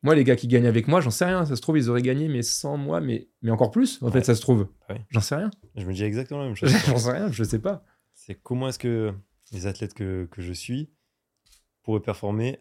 [0.04, 1.44] Moi, les gars qui gagnent avec moi, j'en sais rien.
[1.44, 4.12] Ça se trouve, ils auraient gagné, mais sans moi, mais, mais encore plus, en Ouais.
[4.12, 4.68] fait, ça se trouve.
[4.88, 5.00] Ouais.
[5.10, 5.50] J'en sais rien.
[5.74, 6.72] Je me dis exactement la même chose.
[6.86, 7.84] J'en sais rien, je sais pas.
[8.14, 9.12] c'est comment est-ce que
[9.50, 10.92] les athlètes que, que je suis
[11.82, 12.60] pourraient performer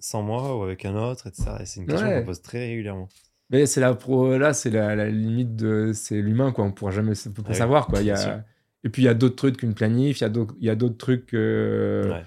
[0.00, 1.50] sans moi ou avec un autre, etc.
[1.60, 2.20] Et c'est une question Ouais.
[2.20, 3.08] qu'on pose très régulièrement.
[3.50, 6.64] Mais c'est la pro, là, c'est la, la limite de, c'est l'humain, quoi.
[6.64, 8.00] On pourra jamais, on peut pas Ouais, savoir, quoi.
[8.00, 8.32] Il y bien sûr.
[8.32, 8.44] a,
[8.84, 10.70] et puis il y a d'autres trucs qu'une planif, il y a d'autres, il y
[10.70, 12.24] a d'autres trucs que, Ouais.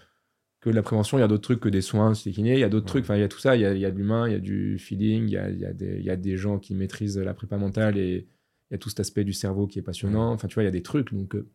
[0.62, 2.64] que la prévention, il y a d'autres trucs que des soins, c'est kiné, il y
[2.64, 2.90] a d'autres Ouais.
[2.90, 4.28] trucs, enfin, il y a tout ça, il y a, il y a de l'humain,
[4.28, 6.16] il y a du feeling, il y a, il y a des, il y a
[6.16, 8.28] des gens qui maîtrisent la prépa mentale et
[8.70, 10.32] il y a tout cet aspect du cerveau qui est passionnant.
[10.32, 11.48] Enfin, tu vois, il y a des trucs, donc euh,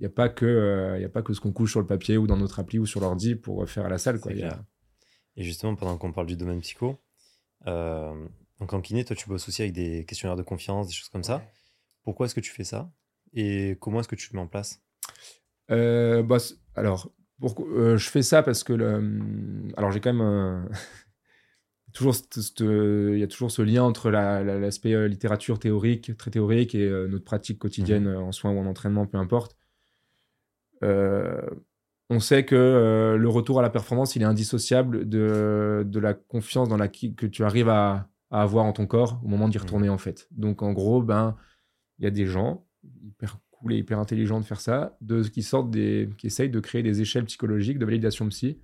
[0.00, 1.80] il n'y a pas que, euh, il y a pas que ce qu'on couche sur
[1.80, 4.32] le papier ou dans notre appli ou sur l'ordi pour faire à la salle, quoi.
[4.32, 4.62] Il y a-.
[5.38, 6.98] Et justement, pendant qu'on parle du domaine psycho,
[7.68, 8.12] euh,
[8.60, 11.22] donc en kiné, toi, tu bosses aussi avec des questionnaires de confiance, des choses comme
[11.24, 11.42] ça.
[12.02, 12.90] Pourquoi est-ce que tu fais ça?
[13.34, 14.82] Et comment est-ce que tu le mets en place?
[15.70, 16.38] Euh, bah,
[16.74, 17.12] alors,
[17.60, 20.68] euh, je fais ça parce que le, alors j'ai quand même
[21.92, 22.16] toujours
[22.60, 26.74] il y a toujours ce lien entre la- la- l'aspect euh, littérature théorique, très théorique,
[26.74, 29.56] et notre pratique quotidienne euh, en soins ou en entraînement, peu importe.
[30.82, 31.40] Euh,
[32.10, 36.14] on sait que euh, le retour à la performance, il est indissociable de, de la
[36.14, 39.48] confiance dans la qui- que tu arrives à, à avoir en ton corps au moment
[39.48, 39.62] d'y Mhm.
[39.64, 40.26] retourner, en fait.
[40.30, 41.36] Donc, en gros, ben,
[41.98, 42.64] il y a des gens
[43.04, 46.60] hyper cool et hyper intelligents de faire ça, de, qui sortent des, qui essayent de
[46.60, 48.58] créer des échelles psychologiques de validation psy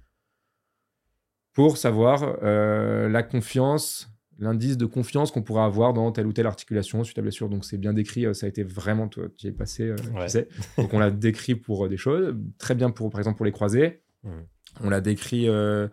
[1.52, 6.46] pour savoir euh, la confiance, l'indice de confiance qu'on pourra avoir dans telle ou telle
[6.46, 7.48] articulation suite à blessure.
[7.48, 10.24] Donc c'est bien décrit, euh, ça a été vraiment, toi, y es passé, euh, Ouais.
[10.26, 10.48] tu sais.
[10.76, 13.52] Donc on l'a décrit pour euh, des choses, très bien pour, par exemple, pour les
[13.52, 14.02] croisés.
[14.24, 14.46] Mhm.
[14.82, 15.88] On l'a décrit euh,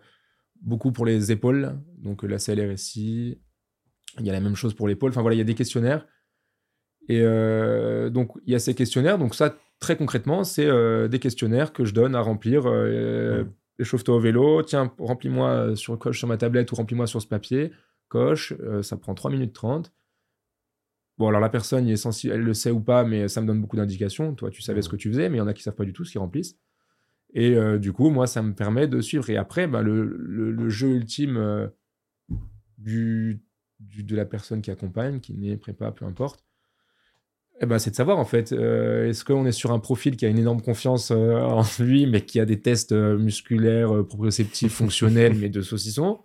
[0.60, 3.38] beaucoup pour les épaules, donc la CLRSI.
[4.18, 5.10] Il y a la même chose pour l'épaule.
[5.10, 6.06] Enfin voilà, il y a des questionnaires.
[7.08, 7.20] Et
[8.10, 9.18] donc il y a ces questionnaires.
[9.18, 10.68] Donc ça, très concrètement, c'est
[11.08, 12.64] des questionnaires que je donne à remplir.
[12.66, 13.50] Mhm.
[13.78, 17.72] Échauffe-toi au vélo, tiens, remplis-moi sur coche sur ma tablette ou remplis-moi sur ce papier.
[18.12, 19.90] Coche, euh, ça prend 3 minutes 30.
[21.16, 23.60] Bon, alors la personne, est sensi- elle le sait ou pas, mais ça me donne
[23.62, 24.34] beaucoup d'indications.
[24.34, 25.86] Toi, tu savais ce que tu faisais, mais il y en a qui savent pas
[25.86, 26.58] du tout ce qu'ils remplissent.
[27.34, 29.30] Et euh, du coup, moi, ça me permet de suivre.
[29.30, 31.68] Et après, bah, le, le- le jeu ultime euh,
[32.78, 33.42] du,
[33.80, 36.44] du- de la personne qui accompagne, qui n'est prépa, peu importe,
[37.60, 40.24] eh ben, c'est de savoir en fait, euh, est-ce qu'on est sur un profil qui
[40.26, 45.48] a une énorme confiance en lui, mais qui a des tests musculaires, proprioceptifs, fonctionnels, mais
[45.48, 46.20] de saucisson?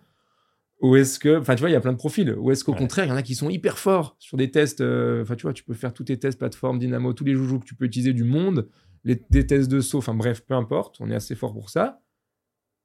[0.81, 2.31] Ou est-ce que, enfin tu vois, il y a plein de profils.
[2.37, 2.77] Ou est-ce qu'au Ouais.
[2.77, 5.43] contraire, il y en a qui sont hyper forts sur des tests, euh, enfin tu
[5.43, 7.85] vois, tu peux faire tous tes tests plateforme, dynamo, tous les joujoux que tu peux
[7.85, 8.69] utiliser du monde,
[9.03, 12.01] les, des tests de saut, enfin bref, peu importe, on est assez fort pour ça.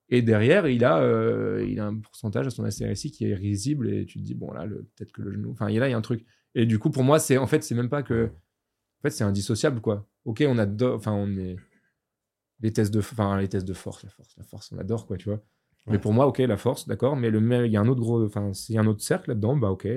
[0.09, 3.88] Et derrière, il a, euh, il a un pourcentage à son ACRSI qui est risible
[3.92, 5.52] et tu te dis, bon, là, peut-être que le genou.
[5.52, 6.24] Enfin, là, il y a un truc.
[6.55, 8.26] Et du coup, pour moi, c'est en fait, c'est même pas que.
[8.26, 10.07] En fait, c'est indissociable, quoi.
[10.26, 10.96] Ok, on adore.
[10.96, 11.57] Enfin, on est.
[12.61, 15.16] Les tests de, enfin, les tests de force, la force, la force, on adore, quoi,
[15.16, 15.42] tu vois.
[15.87, 18.25] Mais pour moi, ok, la force, d'accord, mais le il y a un autre gros.
[18.25, 19.88] Enfin, s'il y a un autre cercle là-dedans, bah, ok,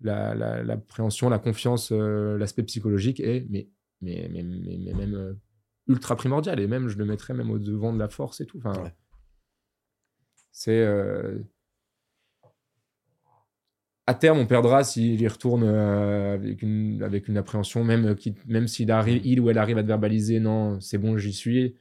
[0.00, 3.68] l'appréhension, la, la, confiance, euh, l'aspect psychologique est, mais,
[4.00, 5.14] mais, mais, mais, même.
[5.14, 5.34] Euh,
[5.86, 6.60] ultra primordial.
[6.60, 8.58] Et même, je le mettrais même au devant de la force et tout.
[8.58, 8.72] Enfin,
[10.52, 10.80] C'est.
[10.80, 11.40] Euh,
[14.06, 18.68] à terme, on perdra s'il y retourne avec, une, avec une appréhension, même, qui, même
[18.68, 21.74] s'il arrive, il ou elle arrive à te verbaliser, non, c'est bon, j'y suis.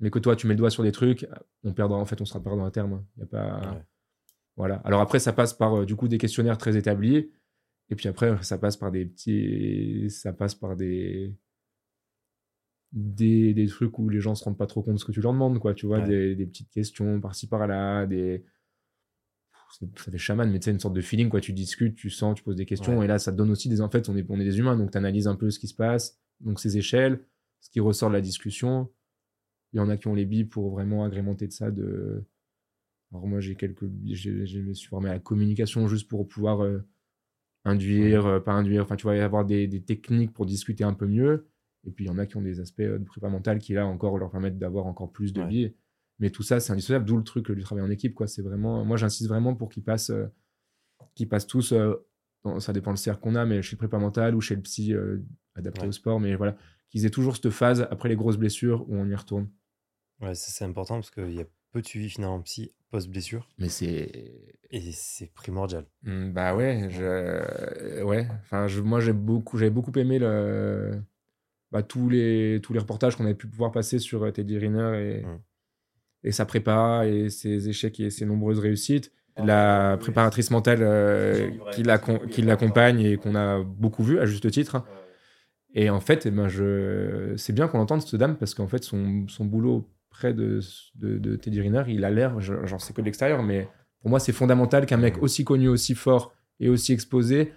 [0.00, 1.26] Mais que toi, tu mets le doigt sur des trucs,
[1.62, 3.04] on perdra, en fait, on sera perdant à terme.
[3.16, 3.84] Il y a pas.
[4.56, 4.76] Voilà.
[4.84, 7.30] Alors après, ça passe par euh, du coup des questionnaires très établis.
[7.90, 10.10] Et puis après, ça passe par des petits.
[10.10, 11.34] Ça passe par des
[12.94, 15.20] des, des, trucs où les gens se rendent pas trop compte de ce que tu
[15.20, 15.74] leur demandes, quoi.
[15.74, 18.44] Tu vois, des, des, petites questions par-ci par-là, des.
[19.96, 21.40] Ça fait chaman, mais tu sais, une sorte de feeling, quoi.
[21.40, 23.80] Tu discutes, tu sens, tu poses des questions, et là, ça te donne aussi des.
[23.80, 25.66] En fait, on est, on est des humains, donc tu analyses un peu ce qui
[25.66, 27.26] se passe, donc ces échelles,
[27.60, 28.88] ce qui ressort de la discussion.
[29.74, 31.72] Il y en a qui ont les billes pour vraiment agrémenter de ça.
[31.72, 32.24] De...
[33.12, 33.86] Alors, moi, j'ai quelques.
[34.06, 36.86] Je me suis formé à la communication juste pour pouvoir euh,
[37.64, 41.08] induire, euh, pas induire, enfin, tu vois, avoir des, des techniques pour discuter un peu
[41.08, 41.48] mieux.
[41.86, 43.72] Et puis, il y en a qui ont des aspects euh, de prépa mentale qui,
[43.72, 45.74] là, encore, leur permettent d'avoir encore plus de vie.
[46.20, 48.14] Mais tout ça, c'est indissociable, d'où le truc du travail en équipe.
[48.14, 48.28] Quoi.
[48.28, 50.26] C'est vraiment, moi, j'insiste vraiment pour qu'ils passent, euh,
[51.16, 51.74] qu'ils passent tous,
[52.58, 54.94] ça dépend le cercle qu'on a, mais chez le prépa mental ou chez le psy
[55.56, 56.56] adapté au sport, mais voilà,
[56.90, 59.48] qu'ils aient toujours cette phase après les grosses blessures où on y retourne.
[60.20, 63.48] Ouais, c'est important parce qu'il y a peu de suivi finalement psy post-blessure.
[63.58, 64.10] Mais c'est.
[64.70, 65.84] Et c'est primordial.
[66.02, 68.02] Mmh, bah ouais, je...
[68.02, 68.26] ouais.
[68.42, 68.80] Enfin, je...
[68.80, 69.58] moi, j'ai beaucoup...
[69.58, 70.92] j'avais beaucoup aimé le
[71.72, 75.18] bah, tous, les, tous les reportages qu'on avait pu pouvoir passer sur euh, Teddy Riner
[75.18, 75.40] et, mmh.
[76.24, 79.12] et sa prépa et ses échecs et ses nombreuses réussites.
[79.36, 84.84] La préparatrice mentale euh, qui l'accompagne et qu'on a beaucoup vu à juste titre.
[85.74, 87.34] Et en fait, eh ben je...
[87.36, 90.60] c'est bien qu'on entende cette dame parce qu'en fait, son, son boulot près de,
[90.94, 93.68] de, de Teddy Riner, il a l'air, j'en sais que de l'extérieur, mais
[94.00, 97.52] pour moi, c'est fondamental qu'un mec aussi connu, aussi fort et aussi exposé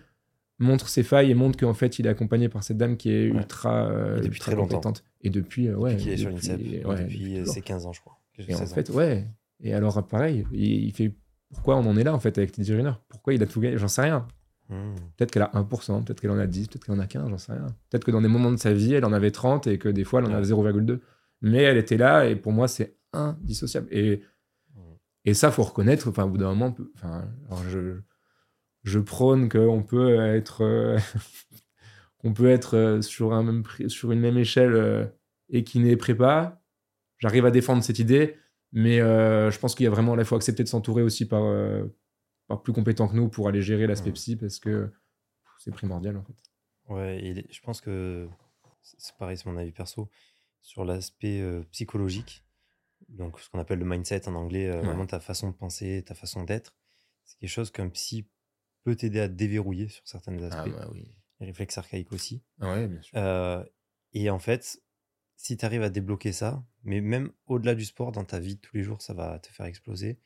[0.59, 3.25] montre ses failles et montre qu'en fait il est accompagné par cette dame qui est
[3.25, 4.81] ultra, euh, depuis très longtemps.
[5.21, 5.93] Et depuis, euh, ouais.
[5.95, 8.17] Depuis est sur l'INSEP, depuis, ses 15 ans, je crois.
[8.39, 9.27] Et en fait, ouais.
[9.59, 11.13] Et alors, pareil, il, fait
[11.53, 12.93] pourquoi on en est là en fait avec Teddy Riner?
[13.07, 13.77] Pourquoi il a tout gagné?
[13.77, 14.27] J'en sais rien.
[14.69, 14.95] Hmm.
[15.15, 17.37] Peut-être qu'elle a 1%, peut-être qu'elle en a 10, peut-être qu'elle en a 15, j'en
[17.37, 17.67] sais rien.
[17.89, 20.03] Peut-être que dans des moments de sa vie, elle en avait 30 et que des
[20.03, 20.99] fois, elle en avait 0,2.
[21.41, 23.87] Mais elle était là et pour moi, c'est indissociable.
[23.91, 24.21] Et,
[25.25, 27.27] et ça, faut reconnaître, enfin, au bout d'un moment, enfin,
[27.69, 27.99] je,
[28.83, 30.97] je prône qu'on peut être, euh,
[32.19, 35.05] qu'on peut être euh, sur, un même, sur une même échelle euh,
[35.49, 36.61] et qui n'est prépa.
[37.17, 38.37] J'arrive à défendre cette idée,
[38.71, 41.41] mais je pense qu'il y a vraiment, il faut accepter de s'entourer aussi par,
[42.47, 44.91] par plus compétents que nous pour aller gérer l'aspect psy parce que
[45.57, 46.35] c'est primordial en fait.
[46.89, 48.27] Ouais, et je pense que
[48.83, 50.09] c'est pareil, c'est mon avis perso,
[50.67, 52.43] sur l'aspect psychologique,
[53.07, 56.43] donc ce qu'on appelle le mindset en anglais, vraiment ta façon de penser, ta façon
[56.43, 56.75] d'être,
[57.23, 58.27] c'est quelque chose qu'un psy
[58.83, 60.75] peut t'aider à déverrouiller sur certains ah aspects.
[60.79, 61.13] Ah oui.
[61.39, 62.43] Les réflexes archaïques aussi.
[62.59, 63.17] Ah ouais, bien sûr.
[63.17, 63.63] Euh,
[64.13, 64.81] et en fait,
[65.35, 68.61] si tu arrives à débloquer ça, mais même au-delà du sport, dans ta vie de
[68.61, 70.19] tous les jours, ça va te faire exploser.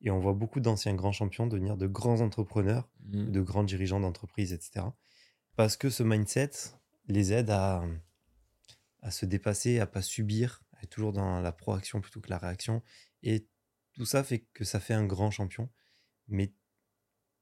[0.00, 3.30] Et on voit beaucoup d'anciens grands champions devenir de grands entrepreneurs, mmh.
[3.30, 4.86] de grands dirigeants d'entreprise, etc.
[5.56, 6.50] Parce que ce mindset
[7.08, 7.84] les aide à,
[9.04, 12.38] à se dépasser, à pas subir, à être toujours dans la proaction plutôt que la
[12.38, 12.82] réaction.
[13.22, 13.46] Et
[13.92, 15.68] tout ça fait que ça fait un grand champion.
[16.26, 16.52] Mais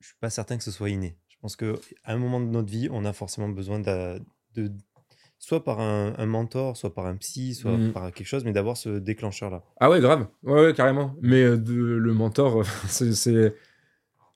[0.01, 1.17] je suis pas certain que ce soit inné.
[1.29, 1.73] Je pense qu'à
[2.05, 4.21] un moment de notre vie, on a forcément besoin de,
[5.39, 7.93] soit par un, mentor, soit par un psy, soit mm.
[7.93, 9.63] par quelque chose, mais d'avoir ce déclencheur-là.
[9.79, 10.27] Ah ouais, grave.
[10.43, 11.15] Ouais, carrément.
[11.23, 13.55] Mais euh, le mentor, c'est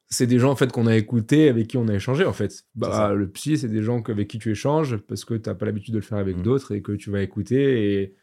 [0.09, 2.65] c'est des gens en fait qu'on a écoutés, avec qui on a échangé en fait.
[2.75, 5.67] Bah, le psy, c'est des gens avec qui tu échanges parce que tu n'as pas
[5.67, 6.43] l'habitude de le faire avec mm.
[6.43, 8.15] d'autres et que tu vas écouter et,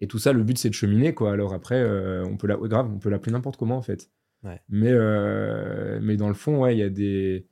[0.00, 0.32] et tout ça.
[0.32, 1.32] Le but, c'est de cheminer quoi.
[1.32, 2.56] Alors après, euh, on peut la...
[2.56, 4.10] grave, on peut l'appeler n'importe comment en fait.
[4.68, 7.46] Mais, euh, mais dans le fond, ouais, il y a des.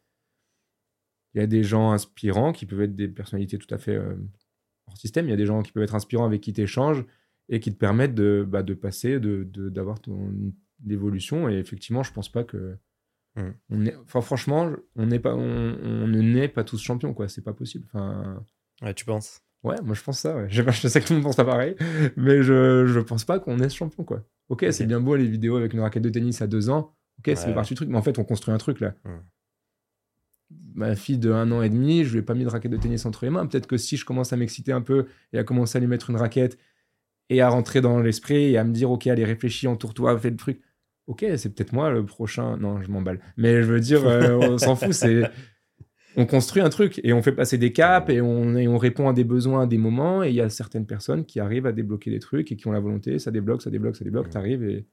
[1.35, 4.15] Il y a des gens inspirants qui peuvent être des personnalités tout à fait euh,
[4.87, 5.27] hors système.
[5.27, 7.05] Il y a des gens qui peuvent être inspirants avec qui tu échanges
[7.51, 10.33] et qui te permettent de, bah, de passer, d'avoir de, ton
[10.89, 11.51] évolution.
[11.51, 12.79] Et effectivement, je pense pas que.
[13.37, 13.51] Hmm.
[13.71, 17.29] On est, enfin, franchement, on, n'est pas, on, ne naît pas tous champions, quoi.
[17.29, 17.87] C'est pas possible.
[17.93, 18.43] Enfin,
[18.83, 19.43] ouais, tu penses?
[19.63, 20.37] Ouais, moi je pense ça.
[20.37, 20.47] Ouais.
[20.49, 21.75] Je, je, sais que tout le monde pense pas pareil,
[22.17, 24.23] mais je, je pense pas qu'on est champion, quoi.
[24.49, 26.95] Ok, c'est bien beau les vidéos avec une raquette de tennis à deux ans.
[27.19, 28.95] Ok, c'est parti du truc, mais en fait, on construit un truc là.
[30.75, 32.77] ma fille de un an et demi, je lui ai pas mis de raquette de
[32.77, 33.47] tennis entre les mains.
[33.47, 36.11] Peut-être que si je commence à m'exciter un peu et à commencer à lui mettre
[36.11, 36.59] une raquette
[37.29, 40.37] et à rentrer dans l'esprit et à me dire, OK, allez, réfléchis, entoure-toi, fais le
[40.37, 40.61] truc.
[41.07, 42.57] OK, c'est peut-être moi le prochain.
[42.57, 43.21] Non, je m'emballe.
[43.37, 44.93] Mais je veux dire, euh, on s'en fout.
[44.93, 45.23] C'est
[46.17, 49.13] on construit un truc et on fait passer des caps et on, on répond à
[49.13, 50.25] des besoins à des moments.
[50.25, 52.73] Et il y a certaines personnes qui arrivent à débloquer des trucs et qui ont
[52.73, 53.19] la volonté.
[53.19, 54.31] Ça débloque, ça débloque, ça débloque.
[54.31, 54.87] Tu arrives et,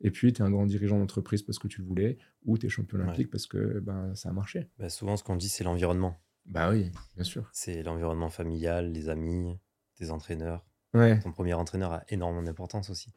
[0.00, 2.66] et puis tu es un grand dirigeant d'entreprise parce que tu le voulais ou tu
[2.66, 4.68] es champion olympique parce que ben, ça a marché.
[4.78, 6.20] Bah, souvent, ce qu'on dit, c'est l'environnement.
[6.46, 7.48] Bah oui, bien sûr.
[7.52, 9.58] C'est l'environnement familial, les amis,
[9.96, 10.64] tes entraîneurs.
[10.94, 11.20] Ouais.
[11.20, 13.12] Ton premier entraîneur a énormément d'importance aussi.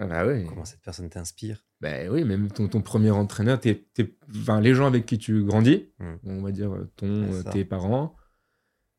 [0.00, 0.46] Ah bah oui.
[0.46, 1.64] Comment cette personne t'inspire.
[1.80, 5.42] Ben oui, même ton, ton premier entraîneur, t'es, t'es- enfin, les gens avec qui tu
[5.44, 6.14] grandis, Mm.
[6.24, 8.14] on va dire ton, Ouais, euh, tes parents,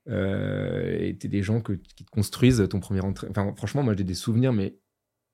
[0.09, 3.31] euh, et t'es des gens que, qui te construisent ton premier entraîneur.
[3.37, 4.77] Enfin, franchement, moi j'ai des souvenirs, mais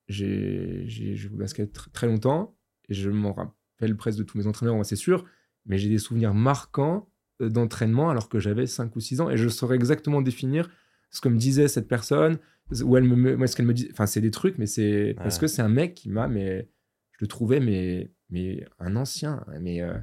[0.07, 2.55] j'ai, j'ai joué au basket tr- très longtemps,
[2.89, 5.25] et je m'en rappelle presque de tous mes entraîneurs, moi, c'est sûr,
[5.65, 7.09] mais j'ai des souvenirs marquants
[7.41, 10.69] euh, d'entraînement alors que j'avais 5 ou 6 ans, et je saurais exactement définir
[11.09, 12.37] ce que me disait cette personne,
[12.81, 13.87] où elle me, moi, ce qu'elle me dit.
[13.91, 16.69] Enfin, c'est des trucs, mais c'est parce que c'est un mec qui m'a, mais
[17.11, 19.97] je le trouvais, mais, mais un ancien, mais euh,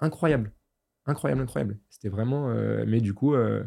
[0.00, 0.52] incroyable.
[1.06, 1.78] Incroyable, incroyable.
[1.90, 2.50] C'était vraiment.
[2.50, 3.34] euh, mais du coup.
[3.34, 3.64] euh,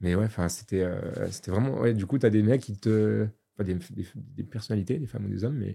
[0.00, 0.86] mais ouais, enfin, c'était
[1.30, 1.80] c'était vraiment.
[1.80, 3.28] Ouais, du coup, t'as des mecs qui te.
[3.54, 5.74] Enfin, des, des, des personnalités, des femmes ou des hommes, mais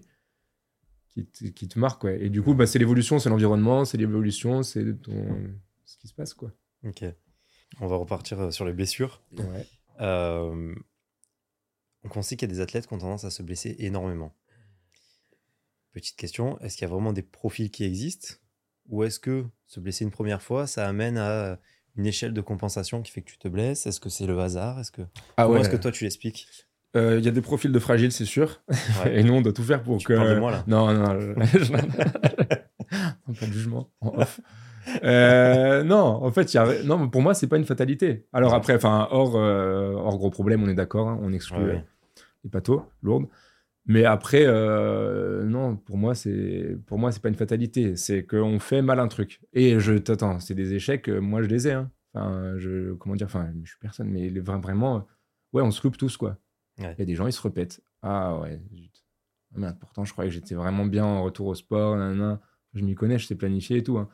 [1.10, 2.22] qui te, qui te marquent, ouais.
[2.24, 5.38] Et du coup, bah, c'est l'évolution, c'est l'environnement, c'est l'évolution, c'est ton...
[5.84, 6.52] ce qui se passe, quoi.
[6.84, 7.04] Ok.
[7.80, 9.22] On va repartir sur les blessures.
[9.38, 9.66] Ouais.
[10.00, 10.74] Euh,
[12.04, 14.34] donc on sait qu'il y a des athlètes qui ont tendance à se blesser énormément.
[15.92, 18.34] Petite question, est-ce qu'il y a vraiment des profils qui existent?
[18.88, 21.58] Ou est-ce que se blesser une première fois, ça amène à
[21.96, 23.86] une échelle de compensation qui fait que tu te blesses?
[23.86, 24.78] Est-ce que c'est le hasard?
[24.78, 25.02] Est-ce que...
[25.36, 25.60] Ah Comment ouais.
[25.60, 26.46] est-ce que toi tu l'expliques?
[26.96, 28.62] Euh, Il y a des profils de fragiles, c'est sûr.
[29.04, 29.16] Ouais.
[29.20, 30.14] Et nous, on doit tout faire pour Tu que.
[30.14, 31.14] parles de moi, là Non, non.
[31.14, 31.34] non,
[33.34, 33.90] pas de jugement.
[34.00, 34.40] En off.
[35.04, 36.82] Euh, non, en fait, il y a...
[36.84, 38.26] non, pour moi, c'est pas une fatalité.
[38.32, 41.74] Alors après, enfin, hors, euh, hors gros problème, on est d'accord, hein, on exclut Ouais,
[41.76, 43.26] euh, les pathos lourdes.
[43.86, 47.96] Mais après, euh, non, pour moi, c'est pour moi, c'est pas une fatalité.
[47.96, 49.40] C'est qu'on fait mal un truc.
[49.54, 51.08] Et je t'attends, c'est des échecs.
[51.08, 51.72] Moi, je les ai.
[51.72, 51.90] hein.
[52.12, 53.26] Enfin, je comment dire.
[53.26, 55.06] Enfin, je suis personne, mais les- vraiment,
[55.54, 56.36] ouais, on se loupe tous quoi.
[56.78, 56.94] Il Ouais.
[56.98, 57.80] y a des gens, ils se répètent.
[58.02, 58.60] Ah ouais.
[59.54, 61.96] Ah, merde, pourtant, je croyais que j'étais vraiment bien en retour au sport.
[61.96, 62.40] nanana.
[62.74, 63.96] Je m'y connais, je sais planifier et tout.
[63.96, 64.08] Hein.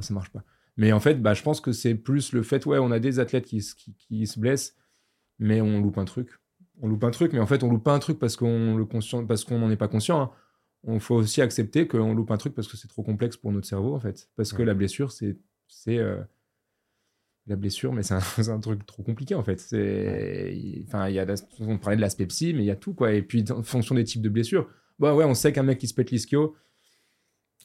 [0.00, 0.44] Ça marche pas.
[0.76, 3.18] Mais en fait, bah, je pense que c'est plus le fait, ouais, on a des
[3.18, 4.76] athlètes qui, se- qui, qui se blessent,
[5.38, 6.28] mais on loupe un truc.
[6.82, 8.84] On loupe un truc, mais en fait, on loupe pas un truc parce qu'on le
[8.84, 10.20] conscient, parce qu'on n'en est pas conscient.
[10.20, 10.30] hein.
[10.88, 13.66] On faut aussi accepter qu'on loupe un truc parce que c'est trop complexe pour notre
[13.66, 14.28] cerveau, en fait.
[14.36, 16.22] Parce que la blessure, c'est, c'est euh,
[17.46, 19.58] la blessure, mais c'est un, truc trop compliqué, en fait.
[19.60, 21.26] C'est, enfin, il y a,
[21.60, 23.12] on parlait de l'aspepsie, mais il y a tout, quoi.
[23.12, 25.88] Et puis, en fonction des types de blessures, bah ouais, on sait qu'un mec qui
[25.88, 26.54] se pète l'ischio,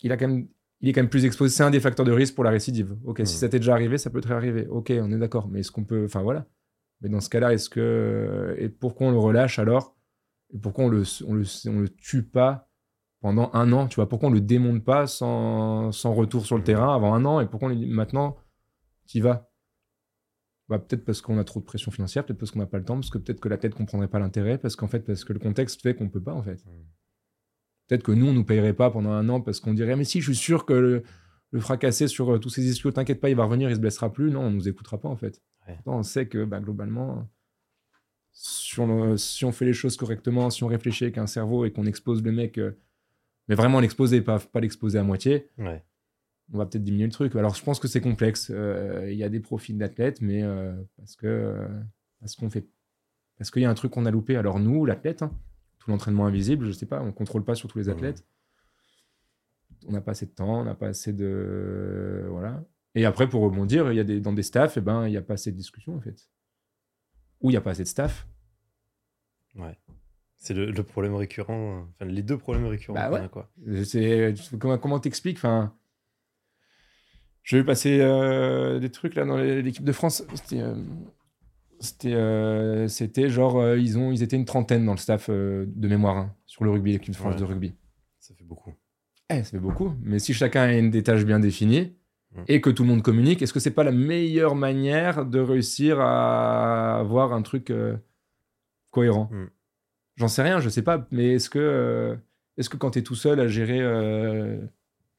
[0.04, 0.48] il a quand même
[0.82, 1.54] il est quand même plus exposé.
[1.56, 2.98] C'est un des facteurs de risque pour la récidive.
[3.06, 3.40] Ok, si Mhm.
[3.40, 4.68] ça t'est déjà arrivé, ça peut te réarriver.
[4.68, 5.48] Ok, on est d'accord.
[5.50, 6.06] Mais est-ce qu'on peut.
[6.06, 6.46] Enfin, voilà.
[7.02, 8.56] Mais dans ce cas-là, est-ce que.
[8.60, 9.96] Et pourquoi on le relâche alors?
[10.54, 12.70] Et pourquoi on le, on, le, on le tue pas
[13.22, 16.62] pendant un an Tu vois, pourquoi on le démonte pas sans, sans retour sur le
[16.62, 16.66] Mhm.
[16.66, 17.40] terrain avant un an?
[17.42, 18.36] Et pourquoi on lui dit maintenant,
[19.08, 19.48] tu y vas?
[20.70, 22.86] Bah, Peut-être parce qu'on a trop de pression financière, peut-être parce qu'on n'a pas le
[22.86, 25.34] temps, parce que peut-être que la tête comprendrait pas l'intérêt, parce qu'en fait, parce que
[25.34, 26.64] le contexte fait qu'on peut pas, en fait.
[26.66, 26.70] Mm.
[27.92, 30.22] Peut-être que nous, on nous payerait pas pendant un an parce qu'on dirait, mais si,
[30.22, 31.04] je suis sûr que le,
[31.52, 34.14] le fracasser sur euh, tous ces ischios, t'inquiète pas, il va revenir, il se blessera
[34.14, 34.32] plus.
[34.32, 35.42] Non, on nous écoutera pas, en fait.
[35.68, 35.78] Ouais.
[35.86, 37.28] On sait que bah, globalement,
[38.32, 41.72] si on, si on fait les choses correctement, si on réfléchit avec un cerveau et
[41.74, 42.78] qu'on expose le mec, euh,
[43.50, 45.84] mais vraiment l'exposer, pas, pas l'exposer à moitié, Ouais.
[46.54, 47.36] on va peut-être diminuer le truc.
[47.36, 48.50] Alors, je pense que c'est complexe.
[48.56, 50.44] Euh, Il y a des profils d'athlètes, mais
[50.96, 51.58] parce que
[52.22, 52.66] parce qu'on fait,
[53.38, 54.38] parce qu'il y a un truc qu'on a loupé.
[54.38, 55.32] Alors nous, l'athlète, hein,
[55.82, 58.24] tout l'entraînement invisible, je sais pas, on contrôle pas sur tous les athlètes.
[59.88, 62.64] On n'a pas assez de temps, on n'a pas assez de voilà.
[62.94, 65.18] Et après, pour rebondir, il y a des dans des staffs, et ben il y
[65.18, 66.30] a pas assez de discussion en fait.
[67.42, 68.28] Ou il y a pas assez de staff.
[69.56, 69.76] Ouais.
[70.38, 72.94] C'est le, le problème récurrent, enfin les deux problèmes récurrents.
[72.94, 73.28] Bah ouais.
[73.30, 73.52] quoi.
[73.84, 75.76] C'est comment comment t'expliques Enfin,
[77.42, 80.24] j'ai vu passer euh, des trucs là dans l'équipe de France.
[80.36, 80.76] C'était euh,
[81.82, 85.66] c'était euh, c'était genre euh, ils ont ils étaient une trentaine dans le staff euh,
[85.68, 87.40] de mémoire hein, sur le rugby l'équipe de France Ouais.
[87.40, 87.74] de rugby.
[88.20, 88.74] Ça fait beaucoup.
[89.30, 89.94] Eh, ça fait beaucoup.
[90.02, 91.94] Mais si chacun a une des tâches bien définies
[92.48, 96.00] et que tout le monde communique, est-ce que c'est pas la meilleure manière de réussir
[96.00, 97.74] à avoir un truc
[98.90, 99.30] cohérent?
[99.32, 99.46] Mm.
[100.18, 101.08] J'en sais rien, je sais pas.
[101.12, 102.18] Mais est-ce que,
[102.58, 104.58] est-ce que quand tu es tout seul à gérer euh,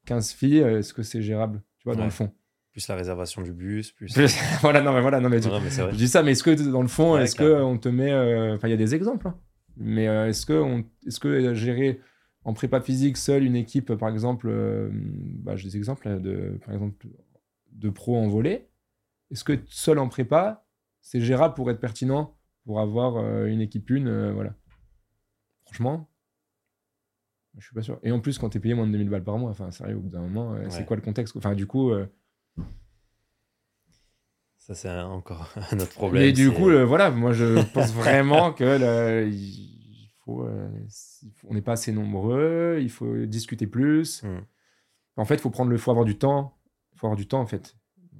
[0.06, 2.30] 15 filles, est-ce que c'est gérable Tu vois, dans le fond?
[2.72, 4.14] Plus la réservation du bus, plus.
[4.62, 6.70] voilà, non, mais voilà, non, mais tu- Non, mais je dis ça, mais est-ce que
[6.70, 7.70] dans le fond, Ouais, est-ce que clairement.
[7.70, 9.38] on te met, euh, enfin, il y a des exemples, hein.
[9.76, 12.00] mais euh, est-ce que on, est-ce que euh, gérer
[12.44, 16.72] en prépa physique, seule une équipe, par exemple, euh, bah, j'ai des exemples de, par
[16.74, 17.06] exemple,
[17.72, 18.70] de pro en volet.
[19.30, 20.64] Est-ce que seul en prépa,
[21.02, 24.54] c'est gérable pour être pertinent, pour avoir une équipe une, voilà.
[25.66, 26.08] Franchement,
[27.58, 27.98] je suis pas sûr.
[28.02, 29.96] Et en plus, quand tu es payé moins de 2000 balles par mois, enfin, sérieux,
[29.96, 31.92] au bout d'un moment, c'est quoi le contexte Enfin, du coup.
[34.66, 36.22] Ça, c'est encore un autre problème.
[36.22, 39.30] Et du coup, voilà, moi, je pense vraiment que euh,
[40.28, 44.22] on n'est pas assez nombreux, il faut discuter plus.
[44.22, 44.42] Hmm.
[45.16, 46.56] En fait, il faut prendre le, faut avoir du temps.
[46.92, 47.76] Il faut avoir du temps, en fait.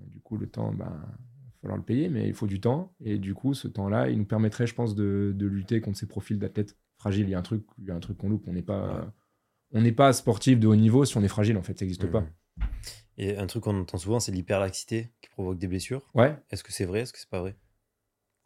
[0.09, 2.93] Du coup, le temps, ben, il va falloir le payer, mais il faut du temps.
[3.05, 6.41] Et du coup, ce temps-là, il nous permettrait, je pense, de, lutter contre ces profils
[6.41, 7.29] d'athlètes fragiles.
[7.29, 8.49] Il y a un truc, il y a un truc qu'on loupe.
[8.49, 9.15] On n'est pas,
[9.71, 11.57] on n'est pas sportif de haut niveau si on est fragile.
[11.57, 12.25] En fait, ça n'existe pas.
[13.19, 16.11] Et un truc qu'on entend souvent, c'est l'hyperlaxité qui provoque des blessures.
[16.15, 16.35] Ouais.
[16.51, 17.01] Est-ce que c'est vrai?
[17.01, 17.57] Est-ce que c'est pas vrai?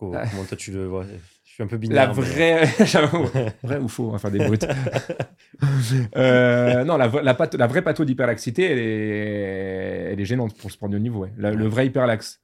[0.01, 0.25] Ah.
[0.31, 1.07] Comment toi tu le vois?
[1.45, 2.09] Suis un peu binaire.
[2.09, 2.67] La vraie,
[3.63, 4.67] vrai ou faux, enfin des brutes.
[6.17, 10.91] euh, non, la, la, la vraie patho d'hyperlaxité, elle est, elle est gênante pour sport
[10.91, 11.27] de haut niveau.
[11.37, 12.43] Le vrai hyperlaxe.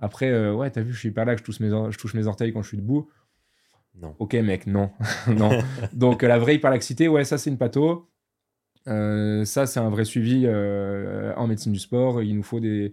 [0.00, 2.52] Après, euh, ouais, t'as vu, je suis hyperlaxe, je touche, mes, je touche mes orteils
[2.52, 3.10] quand je suis debout.
[3.96, 4.14] Non.
[4.18, 4.90] Ok, mec, non.
[5.28, 5.50] non.
[5.92, 8.10] Donc, la vraie hyperlaxité, ouais, ça, c'est une patho.
[8.86, 12.22] Euh, ça, c'est un vrai suivi euh, en médecine du sport.
[12.22, 12.92] Il nous faut des,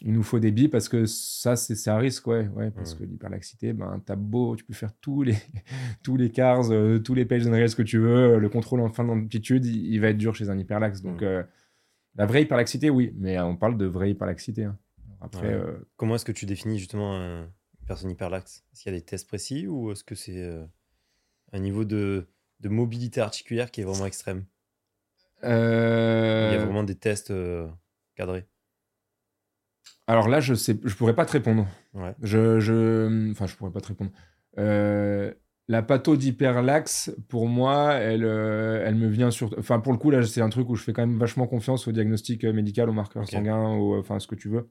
[0.00, 3.04] il nous faut des billes parce que ça, c'est un risque, ouais, ouais parce que
[3.04, 5.34] l'hyperlaxité, ben, t'as beau, tu peux faire tous les,
[6.02, 9.04] tous les cars, euh, tous les pages ce que tu veux, le contrôle en fin
[9.04, 11.00] d'amplitude, il, va être dur chez un hyperlaxe.
[11.00, 11.42] Donc, euh,
[12.16, 14.64] la vraie hyperlaxité, oui, mais on parle de vraie hyperlaxité.
[14.64, 14.78] Hein.
[15.22, 15.58] Après,
[15.96, 17.48] Comment est-ce que tu définis justement une
[17.86, 18.62] personne hyperlaxe?
[18.72, 20.52] Est-ce qu'il y a des tests précis ou est-ce que c'est
[21.52, 22.26] un niveau de,
[22.60, 24.44] de, mobilité articulaire qui est vraiment extrême?
[25.44, 27.32] Il y a vraiment des tests
[28.16, 28.46] cadrés
[30.06, 31.66] alors là, je sais, je pourrais pas te répondre.
[32.22, 34.10] Je, je, enfin, je pourrais pas te répondre.
[34.58, 35.32] Euh,
[35.66, 39.54] la patho d'hyperlaxe, pour moi, elle, euh, elle me vient sur.
[39.58, 41.88] Enfin, pour le coup, là, c'est un truc où je fais quand même vachement confiance
[41.88, 44.68] au diagnostic médical, au marqueur sanguin, au, enfin, ce que tu veux.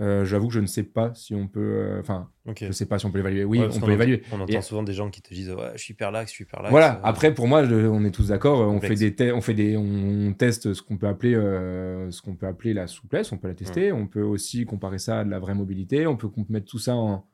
[0.00, 1.60] Euh, j'avoue que je ne sais pas si on peut.
[1.60, 3.44] Euh, enfin, je ne sais pas si on peut l'évaluer.
[3.44, 4.22] Oui, on peut l'évaluer.
[4.32, 6.44] On entend souvent des gens qui te disent ouais, je suis hyper lax, je suis
[6.44, 6.70] hyper lax.
[6.70, 6.96] Voilà.
[6.96, 8.60] Euh, Après, pour moi, on est tous d'accord.
[8.60, 12.46] On fait des, on fait des, on teste ce qu'on peut appeler, ce qu'on peut
[12.46, 13.30] appeler la souplesse.
[13.32, 13.92] On peut la tester.
[13.92, 16.06] On peut aussi comparer ça à de la vraie mobilité.
[16.06, 17.26] On peut mettre tout ça en,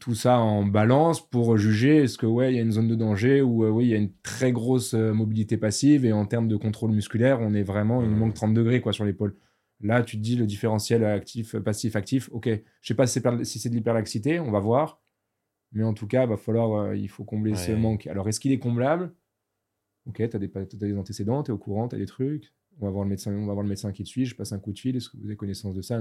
[0.00, 2.96] tout ça en balance pour juger est-ce que ouais il y a une zone de
[2.96, 6.56] danger ou oui il y a une très grosse mobilité passive et en termes de
[6.56, 9.36] contrôle musculaire on est vraiment il manque 30 degrés quoi sur l'épaule
[9.80, 12.28] Là, tu te dis le différentiel actif, passif, actif.
[12.32, 15.02] Ok, je sais pas si c'est de l'hyperlaxité, on va voir.
[15.72, 18.06] Mais en tout cas, va falloir, euh, il faut combler ce manque.
[18.06, 19.12] Alors, est-ce qu'il est comblable?
[20.06, 22.54] Ok, tu as, des antécédents, tu es au courant, tu as des trucs.
[22.78, 24.52] On va, voir le médecin, on va voir le médecin qui te suit, je passe
[24.52, 25.98] un coup de fil, est-ce que vous avez connaissance de ça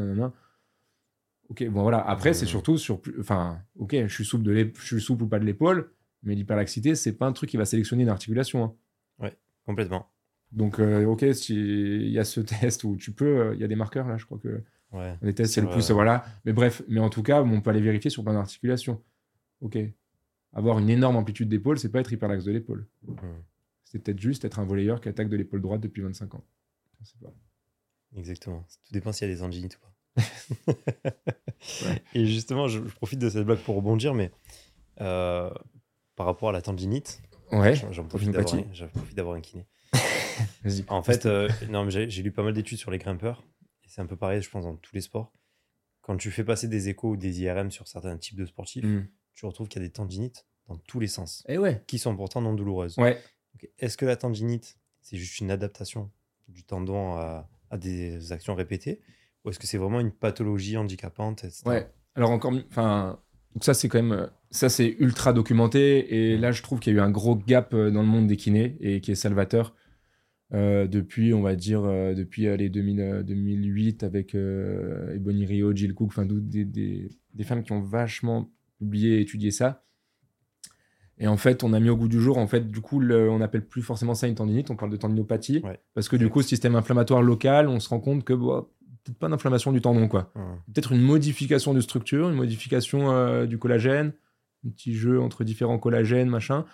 [1.49, 1.99] Ok, bon voilà.
[1.99, 3.01] Après, c'est surtout sur.
[3.19, 5.91] Enfin, ok, je suis souple, de je suis souple ou pas de l'épaule,
[6.23, 8.63] mais l'hyperlaxité, c'est pas un truc qui va sélectionner une articulation.
[8.63, 8.75] Hein.
[9.19, 10.09] Ouais, complètement.
[10.55, 13.67] Donc, euh, ok, il y a ce test où tu peux, euh, il y a
[13.67, 14.63] des marqueurs là, je crois que
[14.93, 16.25] ouais, les tests, c'est le plus, voilà.
[16.45, 19.01] Mais bref, mais en tout cas, on peut aller vérifier sur plein d'articulations.
[19.61, 19.77] Ok.
[20.53, 22.87] Avoir une énorme amplitude d'épaule, c'est pas être hyperlaxe de l'épaule.
[23.05, 23.15] Hmm.
[23.83, 26.43] C'est peut-être juste être un volleyeur qui attaque de l'épaule droite depuis 25 ans.
[27.21, 27.33] pas.
[28.17, 28.65] Exactement.
[28.85, 29.95] Tout dépend s'il y a des anginites ou pas.
[32.13, 34.31] Et justement, je, profite de cette blague pour rebondir, mais
[35.01, 35.49] euh,
[36.15, 39.65] par rapport à la tendinite, ouais, j'en profite d'avoir un kiné.
[40.87, 43.43] en fait, euh, non, j'ai lu pas mal d'études sur les grimpeurs.
[43.83, 45.31] Et c'est un peu pareil, je pense, dans tous les sports.
[46.01, 49.07] Quand tu fais passer des échos ou des IRM sur certains types de sportifs, hmm.
[49.33, 51.43] tu retrouves qu'il y a des tendinites dans tous les sens.
[51.47, 51.83] Et eh ouais.
[51.87, 52.97] Qui sont pourtant non douloureuses.
[52.97, 53.21] Ouais.
[53.79, 56.11] Est-ce que la tendinite, c'est juste une adaptation
[56.47, 59.01] du tendon à, des actions répétées?
[59.43, 61.63] Ou est-ce que c'est vraiment une pathologie handicapante etc.
[61.65, 61.91] Ouais.
[62.15, 63.19] Alors encore, enfin,
[63.53, 66.41] donc ça c'est quand même, ça c'est ultra documenté et hmm.
[66.41, 68.37] là je trouve qu'il y a eu un gros gap euh, dans le monde des
[68.37, 69.75] kinés et qui est salvateur.
[70.53, 75.93] Euh, depuis, on va dire, euh, depuis euh, les 2000, 2008 avec Ebony Rio, Jill
[75.93, 79.83] Cook, enfin des, des, des, femmes qui ont vachement publié et étudié ça.
[81.17, 83.39] Et en fait, on a mis au goût du jour, en fait, du coup, on
[83.39, 85.63] n'appelle plus forcément ça une tendinite, on parle de tendinopathie.
[85.93, 89.71] Parce que du coup, système inflammatoire local, on se rend compte que peut-être pas d'inflammation
[89.71, 90.33] du tendon, quoi.
[90.73, 94.11] Peut-être une modification de structure, une modification du collagène,
[94.67, 96.65] un petit jeu entre différents collagènes, machin.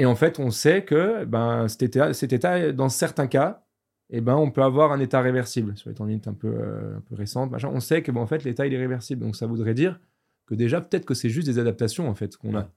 [0.00, 3.66] Et en fait, on sait que ben, cet, état, cet état, dans certains cas,
[4.08, 5.76] eh ben, on peut avoir un état réversible.
[5.76, 8.26] Sur les tendinites un peu, euh, un peu récentes, machin, on sait que ben, en
[8.26, 9.20] fait, l'état il est réversible.
[9.20, 10.00] Donc ça voudrait dire
[10.46, 12.70] que déjà, peut-être que c'est juste des adaptations en fait qu'on a.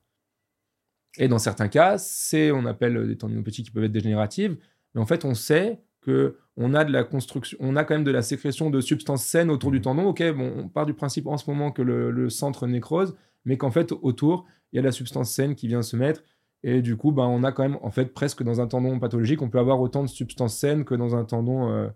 [1.17, 4.57] Et dans certains cas, c'est on appelle des tendinopathies qui peuvent être dégénératives,
[4.93, 8.03] mais en fait, on sait que on a de la construction, on a quand même
[8.03, 9.83] de la sécrétion de substances saines autour du mmh.
[9.83, 10.07] tendon.
[10.07, 13.15] Ok, bon, on part du principe en ce moment que le, le centre nécrose,
[13.45, 16.21] mais qu'en fait autour il y a de la substance saine qui vient se mettre
[16.63, 19.41] Et du coup, bah, on a quand même, en fait, presque dans un tendon pathologique,
[19.41, 21.89] on peut avoir autant de substances saines que dans un tendon, euh,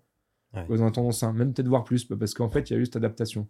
[0.53, 0.65] Ouais.
[0.67, 1.33] que dans un tendon sain.
[1.33, 3.47] Même peut-être voir plus, parce qu'en fait, il y a eu cette adaptation.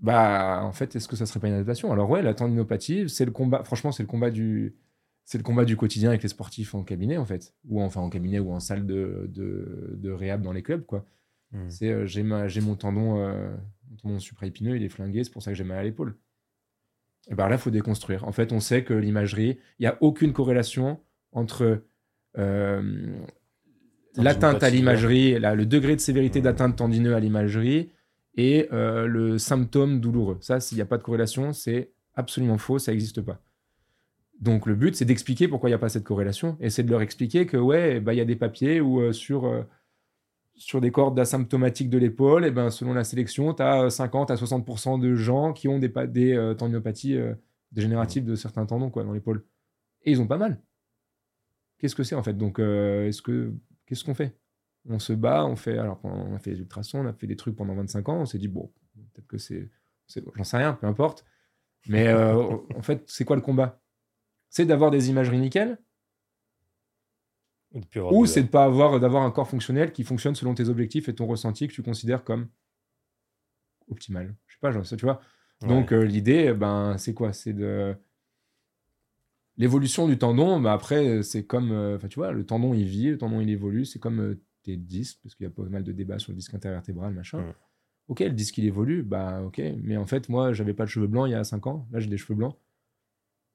[0.00, 1.92] Bah, en fait, est-ce que ça serait pas une adaptation?
[1.92, 3.64] Alors ouais, la tendinopathie, c'est le combat.
[3.64, 4.76] Franchement, c'est le combat du,
[5.24, 8.08] c'est le combat du quotidien avec les sportifs en cabinet, en fait, ou enfin en
[8.08, 11.04] cabinet ou en salle de, de, de réhab dans les clubs, quoi.
[11.52, 11.70] Mm.
[11.70, 13.50] C'est euh, j'ai ma- j'ai mon tendon, euh,
[13.90, 16.16] mon tendon supraépineux, il est flingué, c'est pour ça que j'ai mal à l'épaule.
[17.30, 18.26] Et ben là, il faut déconstruire.
[18.26, 20.98] En fait, on sait que l'imagerie, il n'y a aucune corrélation
[21.32, 21.82] entre
[22.38, 23.16] euh,
[24.16, 27.90] l'atteinte à l'imagerie, le degré de sévérité d'atteinte tendineux à l'imagerie
[28.36, 30.38] et euh, le symptôme douloureux.
[30.40, 33.40] Ça, s'il n'y a pas de corrélation, c'est absolument faux, ça n'existe pas.
[34.40, 36.90] Donc le but, c'est d'expliquer pourquoi il n'y a pas cette corrélation, et c'est de
[36.90, 39.62] leur expliquer que ouais, bah, il y a des papiers où euh, sur, euh,
[40.58, 44.34] sur des cordes asymptomatiques de l'épaule, et ben, selon la sélection, tu as 50 à
[44.34, 47.34] 60% de gens qui ont des, des euh, tendinopathies euh,
[47.72, 49.44] dégénératives de certains tendons quoi, dans l'épaule.
[50.02, 50.60] Et ils ont pas mal.
[51.78, 52.36] Qu'est-ce que c'est en fait?
[52.36, 53.52] Donc, euh, est-ce que
[53.86, 54.36] qu'est-ce qu'on fait?
[54.88, 57.36] On se bat, on fait alors on a fait des ultrasons, on a fait des
[57.36, 58.72] trucs pendant 25 ans, on s'est dit bon,
[59.14, 59.70] peut-être que c'est,
[60.34, 61.24] j'en sais rien, peu importe.
[61.88, 63.80] Mais en fait, c'est quoi le combat?
[64.50, 65.78] C'est d'avoir des imageries nickel
[68.12, 71.14] Ou c'est de pas avoir d'avoir un corps fonctionnel qui fonctionne selon tes objectifs et
[71.14, 72.48] ton ressenti que tu considères comme
[73.90, 74.34] optimal.
[74.46, 75.20] Je sais pas, genre, ça, tu vois.
[75.62, 75.68] Ouais.
[75.68, 77.32] Donc euh, l'idée, ben, c'est quoi?
[77.32, 77.94] C'est de
[79.56, 80.60] l'évolution du tendon.
[80.60, 83.84] Ben, après, c'est comme, euh, tu vois, le tendon il vit, le tendon il évolue.
[83.84, 86.36] C'est comme euh, tes disques, parce qu'il y a pas mal de débats sur le
[86.36, 87.54] disque intervertébral, machin.
[88.08, 89.60] Ok, le disque il évolue, bah ok.
[89.82, 91.86] Mais en fait, moi, j'avais pas de cheveux blancs il y a 5 ans.
[91.90, 92.56] Là, j'ai des cheveux blancs.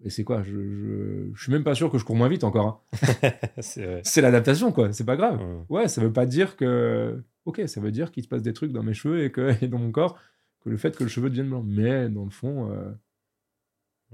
[0.06, 2.43] Et c'est quoi je, je, je suis même pas sûr que je cours moins vite
[2.43, 2.84] encore.
[2.93, 3.32] hein.
[3.62, 4.91] c'est l'adaptation, quoi.
[4.91, 5.39] C'est pas grave.
[5.41, 5.66] Mm.
[5.70, 7.24] Ouais, ça veut pas dire que.
[7.45, 9.68] Ok, ça veut dire qu'il se passe des trucs dans mes cheveux et, que, et
[9.68, 10.18] dans mon corps
[10.64, 11.64] que le fait que le cheveu devienne blanc.
[11.66, 12.91] Mais dans le fond, euh,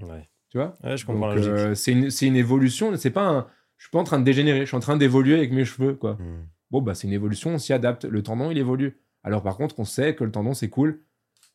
[0.06, 0.28] Ouais.
[0.48, 0.74] tu vois?
[0.82, 2.96] Ouais, je comprends euh, c'est une, une évolution.
[2.96, 3.46] C'est pas un.
[3.76, 4.60] Je suis pas en train de dégénérer.
[4.60, 6.14] Je suis en train d'évoluer avec mes cheveux, quoi.
[6.14, 6.46] Mm.
[6.70, 7.50] Bon, bah, c'est une évolution.
[7.54, 8.04] On s'y adapte.
[8.04, 8.98] Le tendon, il évolue.
[9.24, 11.00] Alors, par contre, on sait que le tendon, c'est cool.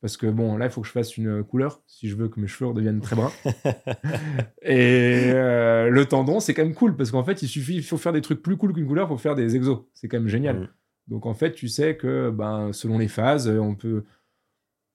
[0.05, 2.39] Parce que bon, là, il faut que je fasse une couleur si je veux que
[2.39, 3.31] mes cheveux redeviennent très bruns.
[4.61, 7.97] Et euh, le tendon, c'est quand même cool parce qu'en fait, il suffit, il faut
[7.97, 9.79] faire des trucs plus cool qu'une couleur pour faire des exos.
[9.95, 10.59] C'est quand même génial.
[10.59, 10.67] Mm.
[11.07, 14.03] Donc en fait, tu sais que ben, selon les phases, euh, on peut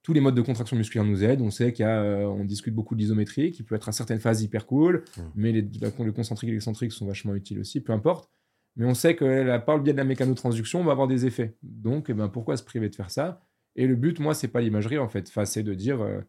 [0.04, 1.42] tous les modes de contraction musculaire nous aident.
[1.42, 4.20] On sait qu'il a, euh, on discute beaucoup de l'isométrie qui peut être à certaines
[4.20, 5.22] phases hyper cool, Mm.
[5.34, 8.30] mais les, les concentriques et l'excentrique sont vachement utiles aussi, peu importe.
[8.76, 11.26] Mais on sait que la, par le biais de la mécanotransduction, on va avoir des
[11.26, 11.56] effets.
[11.64, 13.44] Donc, eh ben, pourquoi se priver de faire ça?
[13.76, 15.28] Et le but, moi, c'est pas l'imagerie en fait.
[15.28, 16.20] Enfin, c'est de dire euh,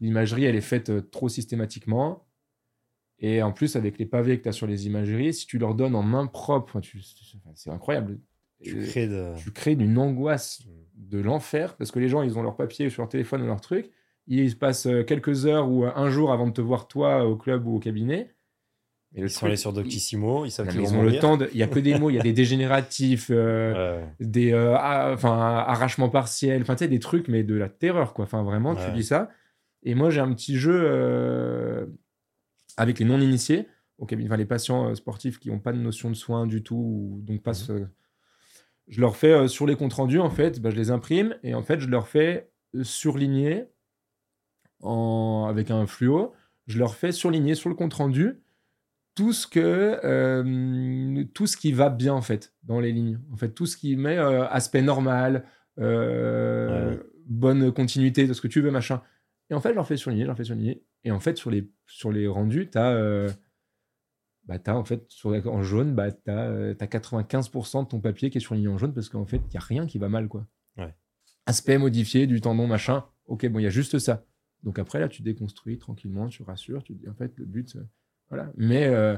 [0.00, 2.26] l'imagerie, elle est faite euh, trop systématiquement.
[3.18, 5.74] Et en plus, avec les pavés que tu as sur les imageries, si tu leur
[5.74, 6.80] donnes en main propre,
[7.54, 8.18] c'est incroyable.
[8.62, 9.34] Tu crées de.
[9.38, 11.10] tu crées une angoisse Mm.
[11.10, 13.60] de l'enfer parce que les gens, ils ont leur papier sur leur téléphone ou leur
[13.60, 13.90] truc.
[14.26, 17.36] Ils se passent euh, quelques heures ou un jour avant de te voir, toi, au
[17.36, 18.34] club ou au cabinet.
[19.14, 21.38] Et Ils sont allés sur Doctissimo, ils savent ils, qu'ils ils vont ont le temps.
[21.52, 24.74] Il y a que des mots, il y a des dégénératifs, euh, Ouais, des euh,
[24.78, 28.24] ah, enfin, arrachements partiels, enfin, tu sais, des trucs, mais de la terreur, quoi.
[28.24, 29.30] Enfin, vraiment, tu dis ça.
[29.82, 31.84] Et moi, j'ai un petit jeu euh,
[32.78, 33.66] avec les non-initiés,
[33.98, 36.62] au cabinet, enfin, les patients euh, sportifs qui n'ont pas de notion de soins du
[36.62, 37.86] tout, ou donc pas ce-
[38.88, 41.62] je leur fais sur les comptes rendus, en fait, bah, je les imprime et en
[41.62, 42.48] fait, je leur fais
[42.82, 43.64] surligner
[44.80, 45.46] en...
[45.48, 46.32] avec un fluo,
[46.66, 48.40] je leur fais surligner sur le compte rendu
[49.14, 53.20] tout ce que euh, tout ce qui va bien en fait dans les lignes.
[53.32, 55.44] En fait tout ce qui met euh, aspect normal
[55.78, 57.00] euh, Ouais.
[57.26, 59.02] bonne continuité de ce que tu veux machin.
[59.50, 61.50] Et en fait je leur fais surligner je leur fais surligner et en fait sur
[61.50, 63.26] les sur les rendus tu as
[64.44, 68.38] bah t'as en fait sur en jaune bah t'as t'as 95% de ton papier qui
[68.38, 70.46] est surligné en jaune parce qu'en fait il y a rien qui va mal quoi.
[70.78, 70.94] Ouais.
[71.46, 73.04] aspect modifié du tendon machin.
[73.26, 74.24] Ok bon il y a juste ça.
[74.62, 77.76] Donc après là tu déconstruis tranquillement tu rassures tu dis en fait le but
[78.32, 79.16] voilà mais euh,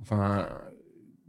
[0.00, 0.48] enfin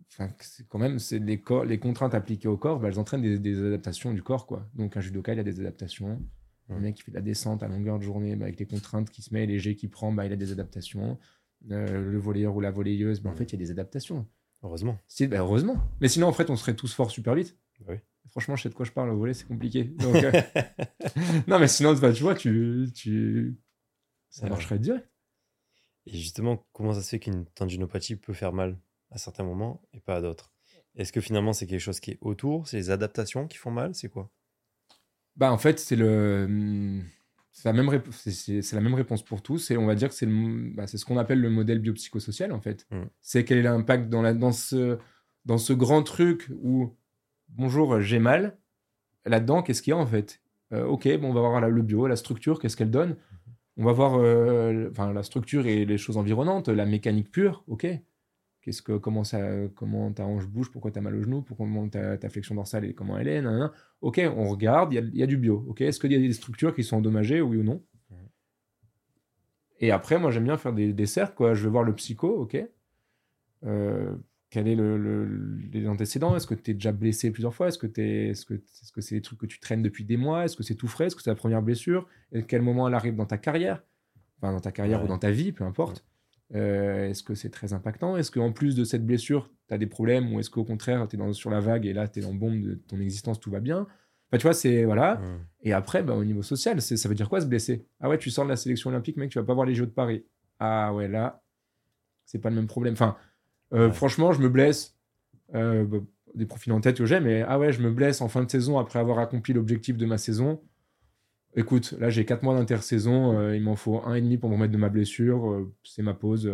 [0.09, 0.29] enfin
[0.69, 3.63] quand même c'est les corps les contraintes appliquées au corps bah, elles entraînent des, des
[3.65, 6.21] adaptations du corps quoi donc un judoka il a des adaptations
[6.69, 6.81] le Mm.
[6.81, 9.21] mec qui fait de la descente à longueur de journée bah, avec les contraintes qui
[9.21, 11.17] se met jets qu'il prend bah, il a des adaptations
[11.71, 14.27] Euh, le volleyeur ou la volleyeuse bah, en fait il y a des adaptations
[14.63, 14.97] Heureusement.
[15.07, 15.77] si, bah, heureusement.
[16.01, 17.55] Mais sinon, en fait, on serait tous forts super vite.
[17.87, 17.95] Oui.
[18.31, 19.11] Franchement, je sais de quoi je parle.
[19.11, 19.83] Au volet, c'est compliqué.
[19.83, 20.31] Donc, euh,
[21.47, 23.55] non, mais sinon, bah, tu vois, tu, tu...
[24.31, 24.49] ça Ouais.
[24.49, 25.07] marcherait direct.
[26.07, 28.77] Et justement, comment ça se fait qu'une tendinopathie peut faire mal
[29.11, 30.51] à certains moments et pas à d'autres?
[30.95, 32.67] Est-ce que finalement c'est quelque chose qui est autour?
[32.67, 33.93] C'est les adaptations qui font mal?
[33.93, 34.31] C'est quoi?
[35.35, 36.45] Bah, en fait, c'est le.
[36.45, 37.03] hum,
[37.51, 39.71] C'est la, même rép- la même réponse pour tous.
[39.71, 42.51] Et on va dire que c'est le- bah, c'est ce qu'on appelle le modèle biopsychosocial,
[42.51, 42.85] en fait.
[42.91, 43.03] Mm.
[43.21, 44.97] C'est quel est l'impact dans, la, dans, ce,
[45.45, 46.95] dans ce grand truc où,
[47.49, 48.57] bonjour, j'ai mal?
[49.25, 50.41] Là-dedans, qu'est-ce qu'il y a, en fait?
[50.73, 53.17] Euh, Ok, bon, on va voir la- le bio, la structure, qu'est-ce qu'elle donne?
[53.77, 57.87] On va voir euh, enfin, la structure et les choses environnantes, la mécanique pure, ok.
[58.61, 59.39] Qu'est-ce que, comment, ça,
[59.75, 62.83] comment ta hanche bouge, pourquoi tu as mal au genou, pourquoi ta, ta flexion dorsale
[62.85, 63.43] et comment elle est,
[64.01, 65.63] Ok, on regarde, il y, y a, du bio.
[65.69, 67.81] Ok, est-ce qu'il y a des structures qui sont endommagées, oui ou non?
[69.79, 71.53] Et après, moi, j'aime bien faire des, des cercles, quoi.
[71.53, 72.57] Je vais voir le psycho, ok.
[73.65, 74.15] Euh,
[74.49, 75.27] quel est le,
[75.71, 76.35] les antécédents?
[76.35, 77.67] Est-ce que tu es déjà blessé plusieurs fois?
[77.67, 80.45] Est-ce que c'est -ce que c'est des trucs que tu traînes depuis des mois?
[80.45, 81.07] Est-ce que c'est tout frais?
[81.07, 82.07] Est-ce que c'est la première blessure?
[82.31, 83.83] Et à quel moment elle arrive dans ta carrière?
[84.39, 86.05] Enfin, dans ta carrière ou dans ta vie, peu importe.
[86.55, 88.15] Euh, est-ce que c'est très impactant?
[88.15, 91.19] Est-ce qu'en plus de cette blessure, tu as des problèmes Ou est-ce qu'au contraire, tu
[91.19, 93.51] es sur la vague et là, tu es dans le bombe de ton existence, tout
[93.51, 93.87] va bien?
[94.29, 94.85] Enfin, tu vois, c'est.
[94.85, 95.21] Voilà.
[95.63, 97.85] Et après, bah, au niveau social, ça veut dire quoi se blesser?
[97.99, 99.85] Ah ouais, tu sors de la sélection olympique, mec, tu vas pas voir les Jeux
[99.85, 100.23] de Paris.
[100.59, 101.41] Ah ouais, là,
[102.25, 102.93] c'est pas le même problème.
[102.93, 103.17] Enfin,
[103.73, 104.95] euh, franchement, je me blesse.
[105.55, 105.97] Euh, bah,
[106.35, 108.51] des profils en tête que j'ai, mais ah ouais, je me blesse en fin de
[108.51, 110.61] saison après avoir accompli l'objectif de ma saison.
[111.55, 114.55] Écoute, là j'ai 4 mois d'intersaison, euh, il m'en faut un et demi pour me
[114.55, 116.51] remettre de ma blessure, c'est ma pause.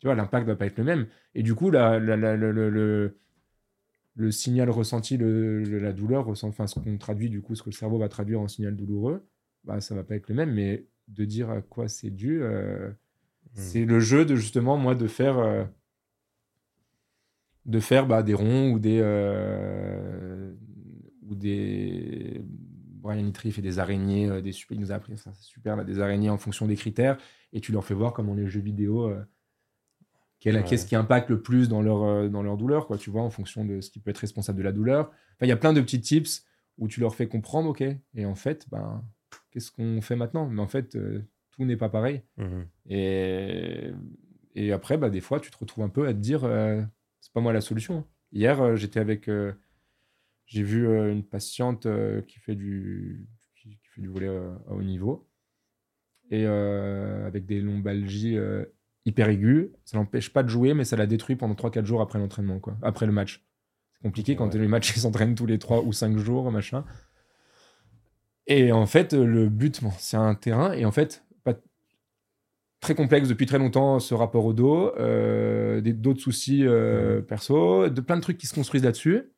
[0.00, 1.06] tu vois, l'impact va pas être le même.
[1.34, 3.14] Et du coup, la, le,
[4.16, 7.74] le, signal ressenti, la douleur, ressent, enfin ce qu'on traduit, du coup, ce que le
[7.74, 9.24] cerveau va traduire en signal douloureux,
[9.64, 10.52] bah ça va pas être le même.
[10.52, 12.92] Mais de dire à quoi c'est dû, hmm.
[13.54, 15.68] c'est le jeu de justement moi de faire
[17.68, 18.98] de faire bah, des ronds ou des.
[19.00, 20.52] Euh,
[21.28, 22.42] ou des.
[23.00, 25.76] Brian Littrey fait des araignées, euh, des super, il nous a appris ça, c'est super,
[25.76, 27.16] là, des araignées en fonction des critères,
[27.52, 29.22] et tu leur fais voir comment les jeux vidéo, euh,
[30.40, 33.64] qu'est-ce qui impacte le plus dans leur, dans leur douleur, quoi, tu vois, en fonction
[33.64, 35.10] de ce qui peut être responsable de la douleur.
[35.36, 36.44] Enfin, il y a plein de petits tips
[36.76, 39.04] où tu leur fais comprendre, ok, et en fait, ben,
[39.52, 40.48] qu'est-ce qu'on fait maintenant?
[40.48, 40.98] Mais en fait,
[41.52, 42.22] tout n'est pas pareil.
[42.36, 43.90] Mmh et,
[44.54, 46.44] et après, bah, des fois, tu te retrouves un peu à te dire,
[47.20, 48.04] c'est pas moi la solution.
[48.32, 49.28] Hier, euh, j'étais avec.
[49.28, 49.52] Euh,
[50.46, 51.86] j'ai vu euh, une patiente
[52.26, 55.28] qui fait du, qui, fait du volet à haut niveau
[56.30, 58.38] et avec des lombalgies
[59.04, 59.70] hyper aiguës.
[59.84, 62.78] Ça l'empêche pas de jouer, mais ça la détruit pendant 3-4 jours après l'entraînement, quoi.
[62.82, 63.44] Après le match.
[63.92, 66.84] C'est compliqué quand les matchs s'entraînent tous les 3 ou 5 jours, machin.
[68.46, 70.72] Et en fait, le but, c'est un terrain.
[70.72, 71.24] Et en fait,
[72.80, 78.00] très complexe depuis très longtemps ce rapport au dos, euh, d'autres soucis euh, perso, de
[78.00, 79.32] plein de trucs qui se construisent là-dessus,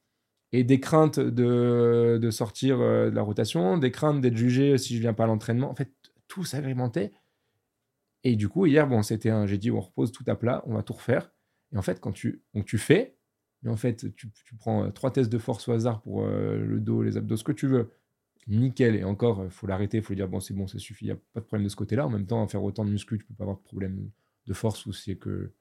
[0.53, 4.97] et des craintes de, de sortir euh, de la rotation, des craintes d'être jugé si
[4.97, 5.71] je viens pas à l'entraînement.
[5.71, 5.93] En fait,
[6.29, 7.13] tout s'agrémentait.
[8.25, 10.75] Et du coup, hier, bon, c'était un, j'ai dit, on repose tout à plat, on
[10.75, 11.33] va tout refaire.
[11.73, 13.17] Et en fait, quand tu, donc tu fais,
[13.63, 17.03] mais en fait, tu, tu prends trois tests de force au hasard pour le dos,
[17.03, 17.91] les abdos, ce que tu veux
[18.49, 18.97] nickel.
[18.97, 21.13] Et encore, il faut l'arrêter, il faut dire, bon, c'est bon, ça suffit, il n'y
[21.13, 22.07] a pas de problème de ce côté-là.
[22.07, 24.11] En même temps, faire autant de muscles, tu peux pas avoir de problème
[24.47, 25.53] de force ou c'est que.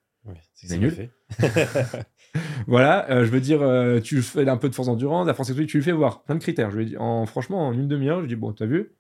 [0.54, 0.92] c'est nul.
[0.92, 1.12] Fait.
[2.68, 5.54] voilà, euh, je veux dire, euh, tu fais un peu de force endurance, la force
[5.54, 6.72] tu le fais voir, plein de critères.
[6.72, 8.96] Je vais dire, en, franchement, en une demi-heure, je dis, bon, t'as vu?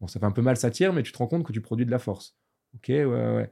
[0.00, 1.60] Bon, ça fait un peu mal, ça tire, mais tu te rends compte que tu
[1.60, 2.36] produis de la force.
[2.74, 3.50] Ok, ouais, ouais.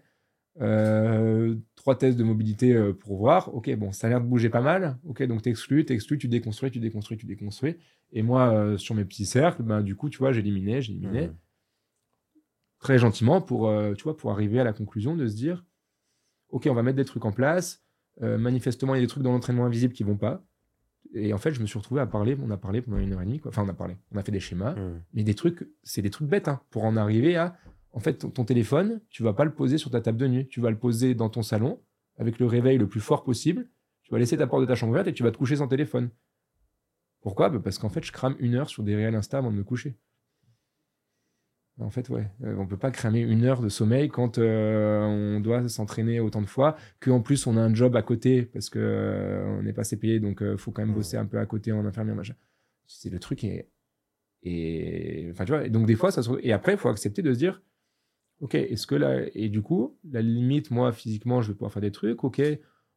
[0.60, 3.54] Euh, trois tests de mobilité pour voir.
[3.54, 4.98] Ok, bon, ça a l'air de bouger pas mal.
[5.04, 7.76] Ok, donc t'exclus, t'exclus, tu déconstruis, tu déconstruis, tu déconstruis.
[8.14, 11.28] Et moi, euh, sur mes petits cercles, ben, du coup, tu vois, j'éliminais, j'éliminais.
[11.28, 11.36] Mmh.
[12.78, 15.64] Très gentiment pour, euh, tu vois, pour arriver à la conclusion de se dire
[16.48, 17.82] Ok, on va mettre des trucs en place.
[18.22, 20.44] Euh, manifestement, il y a des trucs dans l'entraînement invisible qui vont pas.
[21.12, 22.36] Et en fait, je me suis retrouvé à parler.
[22.40, 23.40] On a parlé pendant une heure et demie.
[23.40, 23.48] Quoi.
[23.48, 23.96] Enfin, on a parlé.
[24.12, 24.74] On a fait des schémas.
[24.74, 25.02] Mmh.
[25.14, 26.46] Mais des trucs, c'est des trucs bêtes.
[26.46, 27.56] Hein, pour en arriver à.
[27.94, 30.48] En fait, ton, téléphone, tu vas pas le poser sur ta table de nuit.
[30.48, 31.80] Tu vas le poser dans ton salon
[32.18, 33.68] avec le réveil le plus fort possible.
[34.02, 35.68] Tu vas laisser ta porte de ta chambre ouverte et tu vas te coucher sans
[35.68, 36.10] téléphone.
[37.20, 37.50] Pourquoi?
[37.50, 39.62] Bah, Parce qu'en fait, je crame une heure sur des réels Insta avant de me
[39.62, 39.96] coucher.
[41.80, 45.40] En fait, ouais, euh, on peut pas cramer une heure de sommeil quand euh, on
[45.40, 48.78] doit s'entraîner autant de fois, qu'en plus on a un job à côté parce que
[48.78, 51.46] euh, on n'est pas assez payé, donc il faut quand même bosser un peu à
[51.46, 52.34] côté en infirmière, machin.
[52.86, 53.68] C'est le truc et
[54.44, 55.66] et enfin tu vois.
[55.66, 56.30] Et donc des fois ça se...
[56.42, 57.60] et après il faut accepter de se dire,
[58.44, 61.82] ok, est-ce que là et du coup la limite moi physiquement je vais pouvoir faire
[61.82, 62.40] des trucs, ok,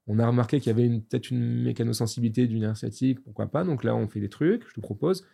[0.07, 3.65] on a remarqué qu'il y avait peut-être une mécanosensibilité du nerf sciatique, pourquoi pas?
[3.65, 5.25] Donc là, on fait des trucs, je te propose.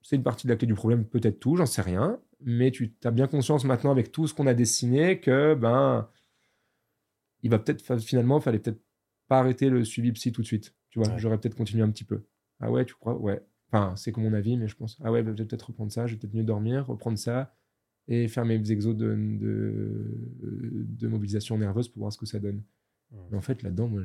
[0.00, 2.18] C'est une partie de la clé du problème, peut-être tout, j'en sais rien.
[2.40, 6.08] Mais tu as bien conscience maintenant, avec tout ce qu'on a dessiné, que ben,
[7.42, 8.80] il va peut-être finalement, il fallait peut-être
[9.28, 10.74] pas arrêter le suivi psy tout de suite.
[10.88, 12.24] Tu vois, j'aurais peut-être continué un petit peu.
[12.60, 13.16] Ah ouais, tu crois?
[13.16, 13.44] Ouais.
[13.70, 15.92] Enfin, c'est comme mon avis, mais je pense, ah ouais, bah, je vais peut-être reprendre
[15.92, 17.54] ça, je vais peut-être mieux dormir, reprendre ça
[18.08, 19.14] et faire mes exos de,
[20.38, 22.62] de mobilisation nerveuse pour voir ce que ça donne.
[23.30, 24.02] Mais en fait, là-dedans, moi,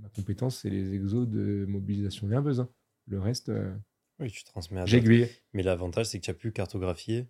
[0.00, 2.60] ma compétence, c'est les exos de mobilisation nerveuse.
[2.60, 2.68] Hein.
[3.06, 3.48] Le reste.
[3.48, 3.74] Euh,
[4.18, 5.28] oui, tu transmets à J'aiguille.
[5.52, 7.28] Mais l'avantage, c'est que tu as pu cartographier.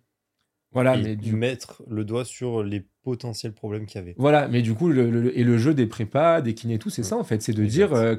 [0.73, 1.35] Voilà, et mais du...
[1.35, 4.15] mettre le doigt sur les potentiels problèmes qu'il y avait.
[4.17, 7.17] Voilà, mais du coup, le, et le jeu des prépas, des kinés, tout, c'est ça
[7.17, 8.15] en fait, c'est de dire, euh,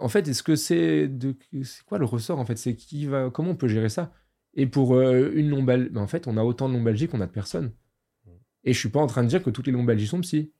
[0.00, 3.30] en fait, est-ce que c'est de, c'est quoi le ressort en fait, c'est qui va,
[3.30, 4.12] comment on peut gérer ça?
[4.54, 7.26] Et pour euh, une lombalgie, ben, en fait, on a autant de lombalgie qu'on a
[7.26, 7.72] de personnes.
[8.64, 10.52] Et je suis pas en train de dire que toutes les lombalgies sont psy.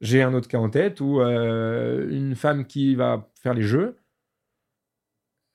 [0.00, 3.96] J'ai un autre cas en tête où euh, une femme qui va faire les jeux,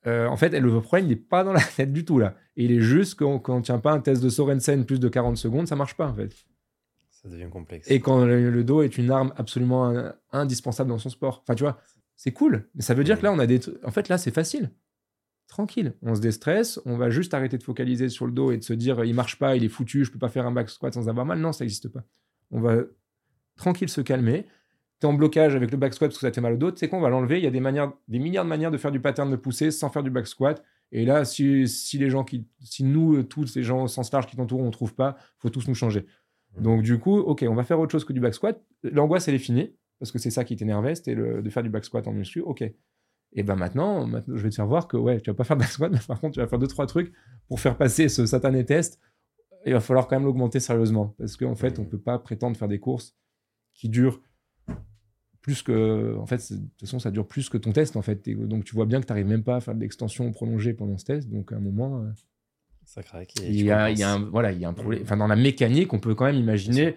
[0.06, 2.36] euh, en fait, elle, le problème n'est pas dans la tête du tout là.
[2.58, 5.08] Et il est juste quand on ne tient pas un test de Sorensen plus de
[5.08, 6.32] 40 secondes, ça marche pas en fait.
[7.10, 7.90] Ça devient complexe.
[7.90, 11.42] Et quand le, dos est une arme absolument indispensable dans son sport.
[11.42, 11.80] Enfin, tu vois,
[12.16, 12.70] c'est cool.
[12.76, 13.60] Mais ça veut dire que là, on a des.
[13.84, 14.70] En fait, là, c'est facile.
[15.48, 15.94] Tranquille.
[16.02, 16.80] On se déstresse.
[16.86, 19.38] On va juste arrêter de focaliser sur le dos et de se dire il marche
[19.38, 21.40] pas, il est foutu, je peux pas faire un back squat sans avoir mal.
[21.40, 22.04] Non, ça n'existe pas.
[22.52, 22.78] On va
[23.56, 24.46] tranquille se calmer.
[25.00, 26.58] Tu es en blocage avec le back squat parce que ça te fait mal au
[26.58, 26.72] dos.
[26.72, 27.38] Tu sais quoi, on va l'enlever.
[27.38, 29.72] Il y a des, manières, des milliards de manières de faire du pattern de pousser
[29.72, 30.64] sans faire du back squat.
[30.92, 34.28] Et là, si, si les gens qui, si nous, tous ces gens au sens large
[34.28, 36.06] qui t'entourent, on ne trouve pas, faut tous nous changer.
[36.56, 36.62] Mmh.
[36.62, 38.62] Donc, du coup, OK, on va faire autre chose que du back squat.
[38.84, 41.86] L'angoisse, elle est finie parce que c'est ça qui t'énervait, c'était de faire du back
[41.86, 42.42] squat en muscu.
[42.42, 42.64] OK.
[43.38, 45.58] Et ben maintenant, maintenant, je vais te faire voir que ouais, tu vas pas faire
[45.58, 47.14] de back squat, mais par contre, tu vas faire deux, trois trucs
[47.48, 49.00] pour faire passer ce satané test.
[49.66, 52.68] Il va falloir quand même l'augmenter sérieusement parce qu'en fait, on peut pas prétendre faire
[52.68, 53.16] des courses
[53.74, 54.22] qui durent
[55.42, 56.16] plus que.
[56.18, 58.28] En fait, de toute façon, ça dure plus que ton test en fait.
[58.28, 60.74] Et donc, tu vois bien que tu n'arrives même pas à faire de l'extension prolongée
[60.74, 61.30] pendant ce test.
[61.30, 62.02] Donc, à un moment.
[62.04, 62.10] euh,
[62.86, 63.34] Ça craque.
[63.44, 65.02] il y, a, il y a un, voilà, il y a un problème.
[65.04, 66.96] Enfin, dans la mécanique, on peut quand même imaginer.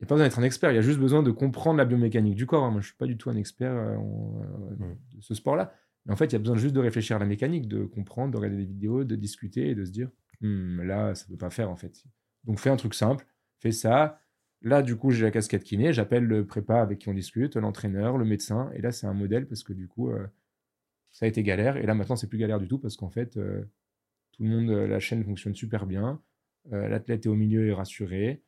[0.00, 1.76] Il n'y a pas besoin d'être un expert, il y a juste besoin de comprendre
[1.78, 2.64] la biomécanique du corps.
[2.64, 2.70] hein.
[2.70, 4.96] Moi, je ne suis pas du tout un expert euh, en- euh, Mm.
[5.16, 5.74] de ce sport-là.
[6.06, 8.32] Mais en fait, il y a besoin juste de réfléchir à la mécanique, de comprendre,
[8.32, 10.08] de regarder des vidéos, de discuter et de se dire
[10.40, 12.02] Hmm, là, ça ne peut pas faire en fait.
[12.44, 13.26] Donc, fais un truc simple,
[13.58, 14.20] fais ça.
[14.62, 18.16] Là, du coup, j'ai la casquette kiné, j'appelle le prépa avec qui on discute, l'entraîneur,
[18.16, 18.70] le médecin.
[18.74, 20.26] Et là, c'est un modèle parce que du coup, euh,
[21.12, 21.76] ça a été galère.
[21.76, 23.62] Et là, maintenant, c'est plus galère du tout parce qu'en fait, euh,
[24.32, 26.22] tout le monde, la chaîne fonctionne super bien.
[26.72, 28.42] Euh, L'athlète est au milieu et rassuré.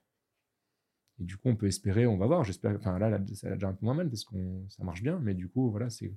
[1.23, 2.43] Et du coup, on peut espérer, on va voir.
[2.43, 2.75] J'espère.
[2.77, 4.37] Enfin, là, là, ça a déjà un peu moins mal parce que
[4.69, 5.19] ça marche bien.
[5.23, 6.13] Mais du coup, voilà, c'est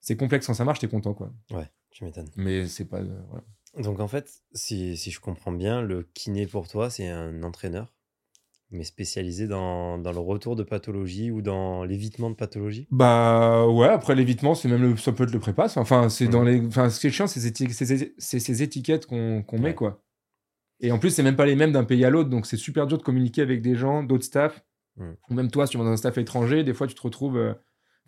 [0.00, 1.32] c'est complexe quand ça marche, t'es content, quoi.
[1.50, 2.30] Ouais, tu m'étonnes.
[2.36, 3.00] Mais c'est pas.
[3.00, 3.44] euh, voilà.
[3.82, 7.92] Donc en fait, si, si je comprends bien, le kiné pour toi, c'est un entraîneur,
[8.70, 12.86] mais spécialisé dans, dans le retour de pathologie ou dans l'évitement de pathologie?
[12.90, 15.76] Bah ouais, après l'évitement, c'est même le, ça peut être le prépasse.
[15.76, 16.64] Enfin, c'est dans les.
[16.66, 20.02] Enfin, ce qui est chiant, c'est ces, éti- ces- ces étiquettes qu'on qu'on met, quoi.
[20.80, 22.86] Et en plus, c'est même pas les mêmes d'un pays à l'autre, donc c'est super
[22.86, 24.64] dur de communiquer avec des gens, d'autres staffs.
[25.30, 27.36] Ou même toi, si tu vas dans un staff étranger, des fois, tu te retrouves.
[27.36, 27.54] euh,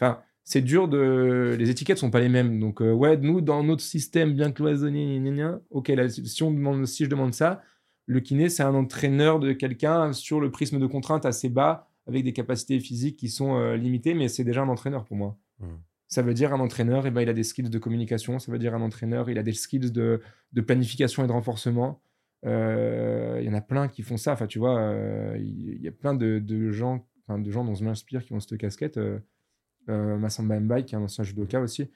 [0.00, 1.54] Enfin, c'est dur de.
[1.58, 2.58] Les étiquettes sont pas les mêmes.
[2.58, 6.42] Donc, euh, ouais, nous, dans notre système bien cloisonné, gna gna gna, ok, là, si,
[6.42, 7.62] on demande, si je demande ça,
[8.06, 12.24] le kiné, c'est un entraîneur de quelqu'un sur le prisme de contrainte assez bas, avec
[12.24, 15.36] des capacités physiques qui sont euh, limitées, mais c'est déjà un entraîneur pour moi.
[16.08, 18.38] Ça veut dire un entraîneur, eh ben, il a des skills de communication.
[18.40, 20.20] Ça veut dire un entraîneur, il a des skills de,
[20.52, 22.00] de planification et de renforcement.
[22.46, 24.32] Euh, Il y en a plein qui font ça.
[24.32, 27.74] Enfin, tu vois, euh, il il y a plein de, de gens, de gens dont
[27.74, 28.96] je m'inspire qui ont cette casquette.
[28.98, 29.18] Euh,
[29.88, 31.90] euh, Massamba Mbaye, qui est un ancien judoka aussi,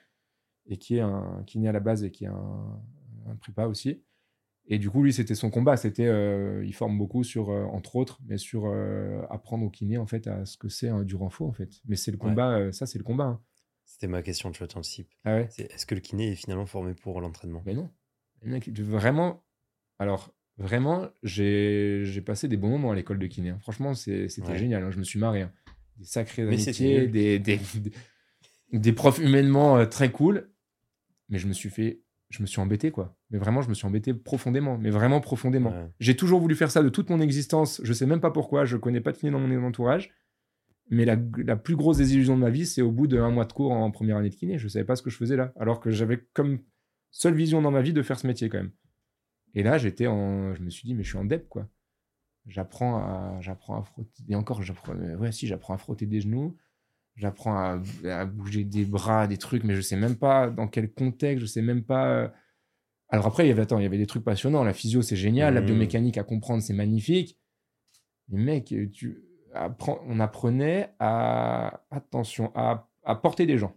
[0.66, 2.82] et qui est un kiné à la base et qui est un,
[3.26, 4.03] un prépa aussi.
[4.66, 5.76] Et du coup, lui, c'était son combat.
[5.76, 9.99] C'était, euh, il forme beaucoup sur, euh, entre autres, mais sur euh, apprendre au kiné
[9.99, 11.68] en fait à ce que c'est un du renfort en fait.
[11.86, 13.24] Mais c'est le combat, euh, ça c'est le combat.
[13.24, 13.40] hein.
[13.84, 15.11] C'était ma question, tu vois, t'anticipes.
[15.24, 15.49] Ah ouais.
[15.59, 17.62] Est-ce que le kiné est finalement formé pour l'entraînement?
[17.66, 17.90] Mais non.
[18.78, 19.43] Vraiment.
[19.99, 23.51] Alors, vraiment, j'ai passé des bons moments à l'école de kiné.
[23.51, 23.59] hein.
[23.61, 24.59] Franchement, c'était Ouais.
[24.59, 24.82] génial.
[24.84, 24.90] hein.
[24.90, 25.42] Je me suis marré.
[25.42, 25.53] hein.
[25.99, 27.92] Des sacrées amitiés, des, des, des,
[28.72, 30.51] des profs humainement euh, très cool.
[31.28, 32.01] Mais je me suis fait.
[32.30, 33.16] Je me suis embêté, quoi.
[33.30, 34.76] Mais vraiment, je me suis embêté profondément.
[34.76, 35.70] Mais vraiment profondément.
[35.70, 35.86] Ouais.
[36.01, 37.80] J'ai toujours voulu faire ça de toute mon existence.
[37.84, 38.64] Je sais même pas pourquoi.
[38.64, 40.11] Je connais pas de kiné dans mon entourage.
[40.90, 43.53] Mais la, la plus grosse désillusion de ma vie, c'est au bout d'un mois de
[43.53, 44.59] cours en première année de kiné.
[44.59, 45.53] Je savais pas ce que je faisais là.
[45.59, 46.59] Alors que j'avais comme
[47.12, 48.72] seule vision dans ma vie de faire ce métier quand même.
[49.55, 50.55] Et là, j'étais en.
[50.55, 51.68] Je me suis dit, mais je suis en dep, quoi.
[52.46, 54.22] J'apprends à, j'apprends à frotter.
[54.28, 54.94] Et encore, j'apprends.
[54.94, 56.57] euh, Ouais, si, j'apprends à frotter des genoux.
[57.16, 57.80] J'apprends à,
[58.11, 61.46] à bouger des bras, des trucs, mais je sais même pas dans quel contexte, je
[61.46, 62.09] sais même pas.
[62.09, 62.28] euh.
[63.09, 64.64] Alors après, il y avait, attends, il y avait des trucs passionnants.
[64.64, 65.55] La physio, c'est génial.
[65.55, 65.66] La Mhm.
[65.66, 67.38] biomécanique à comprendre, c'est magnifique.
[68.28, 69.22] Mais mec, tu
[69.55, 71.84] apprends, on apprenait à.
[71.90, 73.76] Attention, à, à porter des gens.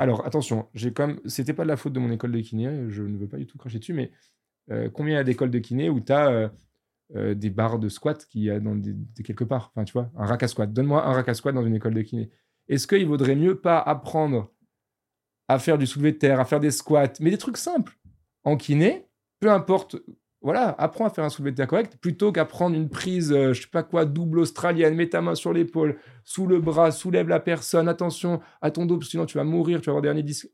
[0.00, 1.20] Alors attention, j'ai quand même.
[1.26, 3.46] C'était pas de la faute de mon école de kiné, je ne veux pas du
[3.46, 4.10] tout cracher dessus, mais
[4.70, 6.50] euh, combien il y a d'écoles de kiné où tu as
[7.14, 8.80] des barres de squat qui y a dans
[9.24, 9.72] quelque part?
[9.74, 10.72] Enfin, tu vois, un rack à squat.
[10.72, 12.30] Donne-moi un rack à squat dans une école de kiné.
[12.68, 14.54] Est-ce qu'il vaudrait mieux pas apprendre
[15.48, 17.96] à faire du soulevé de terre, à faire des squats, mais des trucs simples
[18.44, 19.06] en kiné,
[19.40, 19.96] peu importe.
[20.40, 23.62] Voilà, apprends à faire un soulevé de terre correct plutôt qu'apprendre une prise, euh, je
[23.62, 27.40] sais pas quoi, double australienne, mets ta main sur l'épaule, sous le bras, soulève la
[27.40, 30.50] personne, attention à ton dos, sinon tu vas mourir, tu vas avoir des hernies disques.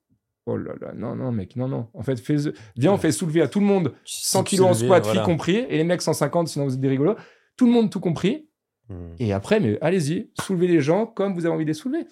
[0.46, 1.88] Oh là là, non, non, mec, non, non.
[1.94, 2.36] En fait, fais
[2.76, 5.76] viens, on fait soulever à tout le monde 100 kilos en squat, filles compris, et
[5.76, 7.16] les mecs 150, sinon vous êtes des rigolos.
[7.56, 8.48] Tout le monde tout compris.
[8.88, 9.14] Hmm.
[9.18, 12.06] Et après, mais allez-y, soulevez les gens comme vous avez envie de les soulever.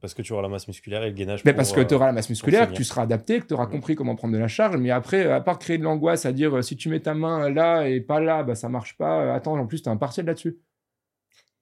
[0.00, 1.44] Parce que tu auras la masse musculaire et le gainage.
[1.44, 3.54] Mais parce que pour, tu auras la masse musculaire, que tu seras adapté, que tu
[3.54, 3.70] auras Mm.
[3.70, 4.76] compris comment prendre de la charge.
[4.76, 7.12] Mais après, euh, à part créer de l'angoisse, à dire euh, si tu mets ta
[7.14, 9.22] main là et pas là, bah, ça marche pas.
[9.24, 10.58] Euh, Attends, en plus, tu as un partiel là-dessus.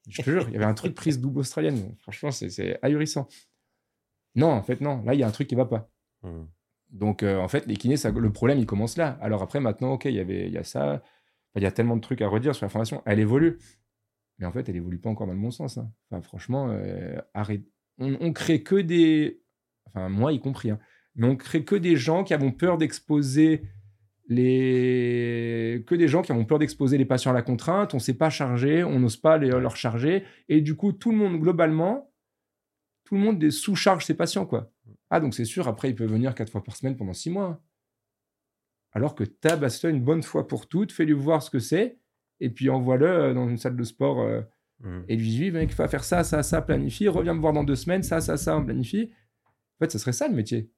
[0.09, 1.95] Je te jure, il y avait un truc prise double australienne.
[2.01, 3.29] Franchement, c'est ahurissant.
[4.39, 5.03] Non, en fait, non.
[5.05, 5.91] Là, il y a un truc qui va pas.
[6.23, 6.45] Hmm.
[6.91, 9.19] Donc, euh, en fait, les kinés, ça- le problème, il commence là.
[9.21, 11.03] Alors après, maintenant, OK, il y avait, il y a ça.
[11.57, 13.03] Il y a tellement de trucs à redire sur la formation.
[13.05, 13.59] Elle évolue.
[14.39, 15.77] Mais en fait, elle évolue pas encore dans le bon sens.
[15.79, 15.91] hein.
[16.11, 17.63] Enfin, franchement, euh, arrête.
[17.99, 19.43] On, on crée que des...
[19.87, 20.71] Enfin, moi y compris.
[20.71, 20.79] hein.
[21.17, 23.63] Mais on crée que des gens qui avons peur d'exposer
[24.53, 25.85] les...
[25.87, 27.95] Que des gens qui ont peur d'exposer les patients à la contrainte.
[27.95, 30.25] On sait pas charger, on n'ose pas les, leur charger.
[30.49, 32.08] Et du coup, tout le monde, globalement,
[33.09, 34.71] tout le monde sous-charge ses patients, quoi.
[35.09, 37.47] Ah, donc c'est sûr, après, il peut venir quatre fois par semaine pendant six mois.
[37.47, 37.61] hein.
[38.93, 41.99] Alors que tabasse-le une bonne fois pour toutes, fais-lui voir ce que c'est,
[42.41, 44.43] et puis envoie-le euh, dans une salle de sport euh,
[44.81, 45.03] Hmm.
[45.09, 47.65] et lui dis, mec, il faut faire ça, ça, ça, planifie, reviens me voir dans
[47.65, 49.11] deux semaines, ça, ça, ça, on planifie.
[49.45, 50.71] En fait, ça serait ça le métier.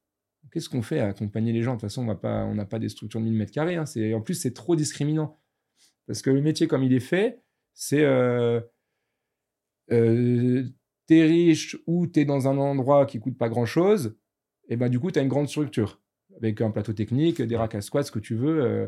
[0.51, 1.73] Qu'est-ce qu'on fait à accompagner les gens?
[1.73, 3.77] De toute façon, on va pas- on n'a pas des structures de 1000 mètres carrés.
[3.77, 3.85] hein.
[4.15, 5.39] En plus, c'est trop discriminant.
[6.07, 7.43] Parce que le métier, comme il est fait,
[7.75, 8.63] c'est euh,
[9.93, 10.65] euh,
[11.11, 14.17] t'es riche ou t'es dans un endroit qui coûte pas grand-chose,
[14.69, 16.01] et ben du coup, t'as une grande structure
[16.37, 18.63] avec un plateau technique, des racks à squat, ce que tu veux.
[18.63, 18.87] euh,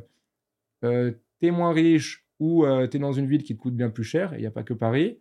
[0.85, 4.05] euh, t'es moins riche ou euh, t'es dans une ville qui te coûte bien plus
[4.05, 5.19] cher, et il n'y a pas que Paris,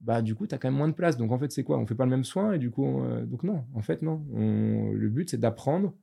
[0.00, 1.16] bah du coup, t'as quand même moins de place.
[1.16, 1.78] Donc en fait, c'est quoi?
[1.78, 4.22] On fait pas le même soin, et du coup, on- donc non, en fait, non.
[4.34, 5.94] On- le but, c'est d'apprendre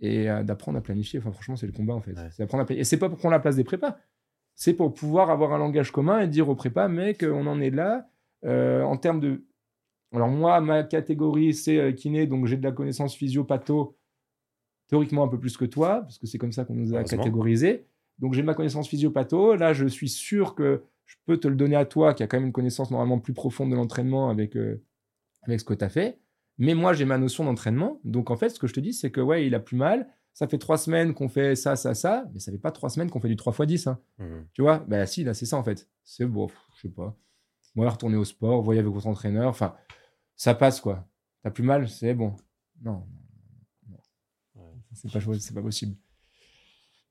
[0.00, 1.18] et d'apprendre à planifier.
[1.18, 2.12] Enfin, franchement, c'est le combat, en fait.
[2.12, 2.28] Ouais.
[2.30, 2.82] C'est d'apprendre à planifier.
[2.82, 3.98] Et c'est pas pour prendre la place des prépas.
[4.54, 7.70] C'est pour pouvoir avoir un langage commun et dire aux prépas, mec, on en est
[7.70, 8.08] là.
[8.44, 9.44] Euh, en termes de.
[10.12, 13.96] Alors, moi, ma catégorie, c'est euh, kiné, donc j'ai de la connaissance physio-patho,
[14.88, 17.86] théoriquement un peu plus que toi, parce que c'est comme ça qu'on nous a catégorisés.
[18.18, 19.56] Donc, j'ai ma connaissance physio-patho.
[19.56, 22.36] Là, je suis sûr que je peux te le donner à toi, qui a quand
[22.36, 24.82] même une connaissance normalement plus profonde de l'entraînement avec, euh,
[25.42, 26.18] avec ce que tu as fait.
[26.58, 28.00] Mais moi, j'ai ma notion d'entraînement.
[28.04, 30.08] Donc, en fait, ce que je te dis, c'est que, ouais, il a plus mal.
[30.34, 32.26] Ça fait trois semaines qu'on fait ça, ça, ça.
[32.32, 33.86] Mais ça fait pas trois semaines qu'on fait du 3 x 10.
[33.88, 33.98] Hein.
[34.18, 34.42] Hmm.
[34.52, 34.84] Tu vois?
[34.86, 35.88] Bah si, là, c'est ça, en fait.
[36.04, 37.16] C'est bon, je sais pas.
[37.74, 39.48] Moi, retourner au sport, voyez avec votre entraîneur.
[39.48, 39.74] Enfin,
[40.36, 41.08] ça passe, quoi.
[41.42, 42.34] T'as plus mal, c'est bon.
[42.82, 43.04] Non.
[44.92, 45.96] C'est pas, c'est pas possible.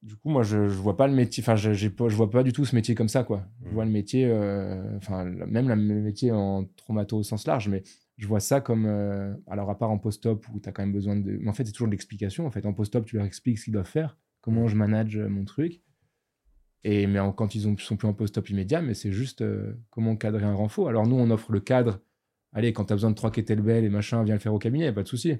[0.01, 2.53] Du coup, moi, je, je vois pas le métier, enfin, je, je vois pas du
[2.53, 3.45] tout ce métier comme ça, quoi.
[3.65, 7.83] Je vois le métier, euh, enfin, même le métier en traumato au sens large, mais
[8.17, 10.93] je vois ça comme, euh, alors à part en post-op où tu as quand même
[10.93, 12.45] besoin de, mais en fait, c'est toujours de l'explication.
[12.45, 15.27] En fait, en post-op, tu leur expliques ce qu'ils doivent faire, comment je manage euh,
[15.27, 15.81] mon truc.
[16.83, 20.15] Et mais quand ils ont, sont plus en post-op immédiat, mais c'est juste euh, comment
[20.15, 20.87] cadrer un renfort.
[20.89, 21.99] Alors nous, on offre le cadre.
[22.53, 24.91] Allez, quand tu as besoin de trois kettlebells et machin, viens le faire au cabinet,
[24.93, 25.37] pas de souci.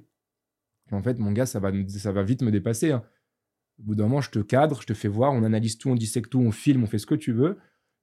[0.92, 2.92] En fait, mon gars, ça va, vite me dépasser.
[2.92, 3.04] hein.
[3.80, 5.96] Au bout d'un moment, je te cadre, je te fais voir, on analyse tout, on
[5.96, 7.58] dissèque tout, on filme, on fait ce que tu veux.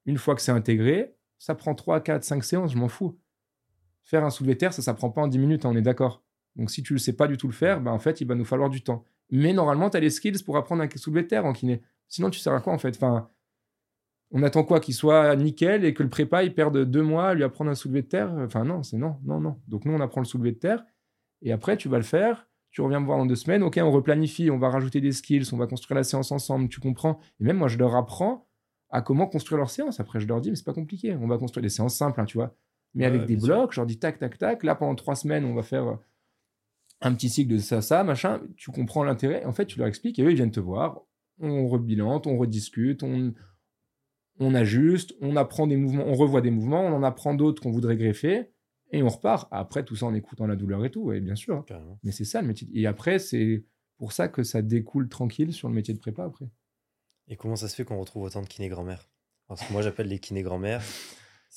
[0.07, 3.19] Une fois que c'est intégré, ça prend 3, 4, 5 séances, je m'en fous.
[4.03, 6.25] Faire un soulevé terre, ça ça prend pas en 10 minutes, hein, on est d'accord.
[6.55, 8.35] Donc si tu ne sais pas du tout le faire, bah, en fait, il va
[8.35, 9.05] nous falloir du temps.
[9.31, 11.83] Mais normalement, tu as les skills pour apprendre un soulevé terre en kiné.
[12.09, 12.97] Sinon, tu sers à quoi en fait?
[12.97, 13.31] Enfin,
[14.33, 14.81] On attend quoi?
[14.81, 17.75] Qu'il soit nickel et que le prépa, il perde deux mois à lui apprendre un
[17.75, 18.33] soulevé de terre?
[18.39, 19.61] Enfin non, c'est non, non, non.
[19.69, 20.85] Donc nous, on apprend le soulevé de terre
[21.43, 22.49] et après, tu vas le faire.
[22.71, 23.63] Tu reviens me voir dans deux semaines.
[23.63, 26.81] Ok, on replanifie, on va rajouter des skills, on va construire la séance ensemble, tu
[26.81, 27.21] comprends?
[27.41, 28.49] Et même moi, je leur apprends
[28.91, 30.01] à comment construire leur séance.
[30.01, 31.15] Après, je leur dis, mais c'est pas compliqué.
[31.17, 32.55] On va construire des séances simples, hein, tu vois.
[32.95, 34.63] Mais Ouais, avec des blocs, je leur dis tac, tac, tac.
[34.65, 35.99] Là, pendant trois semaines, on va faire
[37.01, 38.41] un petit cycle de ça, ça, machin.
[38.57, 39.45] Tu comprends l'intérêt.
[39.45, 41.03] En fait, tu leur expliques et eux, ils viennent te voir.
[41.39, 43.35] On rebilante, on rediscute, on,
[44.39, 47.71] on ajuste, on apprend des mouvements, on revoit des mouvements, on en apprend d'autres qu'on
[47.71, 48.51] voudrait greffer
[48.93, 49.49] et on repart.
[49.51, 51.65] Après, tout ça en écoutant la douleur et tout, et bien sûr.
[51.67, 51.99] Carrément.
[52.03, 52.69] Mais c'est ça le métier.
[52.73, 53.65] Et après, c'est
[53.99, 56.49] pour ça que ça découle tranquille sur le métier de prépa après.
[57.29, 59.11] Et comment ça se fait qu'on retrouve autant de kiné grand-mère
[59.49, 60.83] Parce que moi, j'appelle les kinés grand-mère.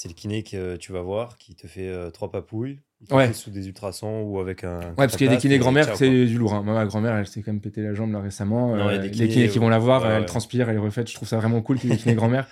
[0.02, 2.80] C'est le kiné que tu vas voir qui te fait euh, trois papouilles.
[3.02, 3.28] Il te Ouais.
[3.28, 4.80] fait sous des ultrasons ou avec un.
[4.80, 6.54] Ouais, parce qu'il y a des kinés grand-mère, c'est du lourd.
[6.54, 6.64] hein.
[6.64, 8.78] Ma grand-mère, elle s'est quand même pété la jambe là récemment.
[8.78, 10.20] Non, il y a Euh, des les kinés, kinés qui vont la voir, ouais, elle
[10.22, 10.26] ouais.
[10.26, 11.10] transpire, elle est refaite.
[11.10, 12.48] Je trouve ça vraiment cool qu'il y ait des kinés grand-mère.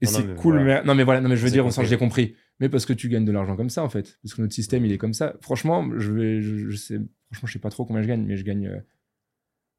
[0.00, 0.54] Et c'est cool.
[0.62, 0.80] voilà.
[0.80, 0.86] Mais...
[0.86, 1.86] Non, mais voilà, non, mais je veux dire, on compris.
[1.86, 2.34] j'ai compris.
[2.58, 4.18] Mais parce que tu gagnes de l'argent comme ça, en fait.
[4.22, 5.34] Parce que notre système, il est comme ça.
[5.42, 6.98] Franchement, je vais, je, je sais,
[7.30, 8.78] franchement, je sais pas trop combien je gagne, mais je gagne, euh,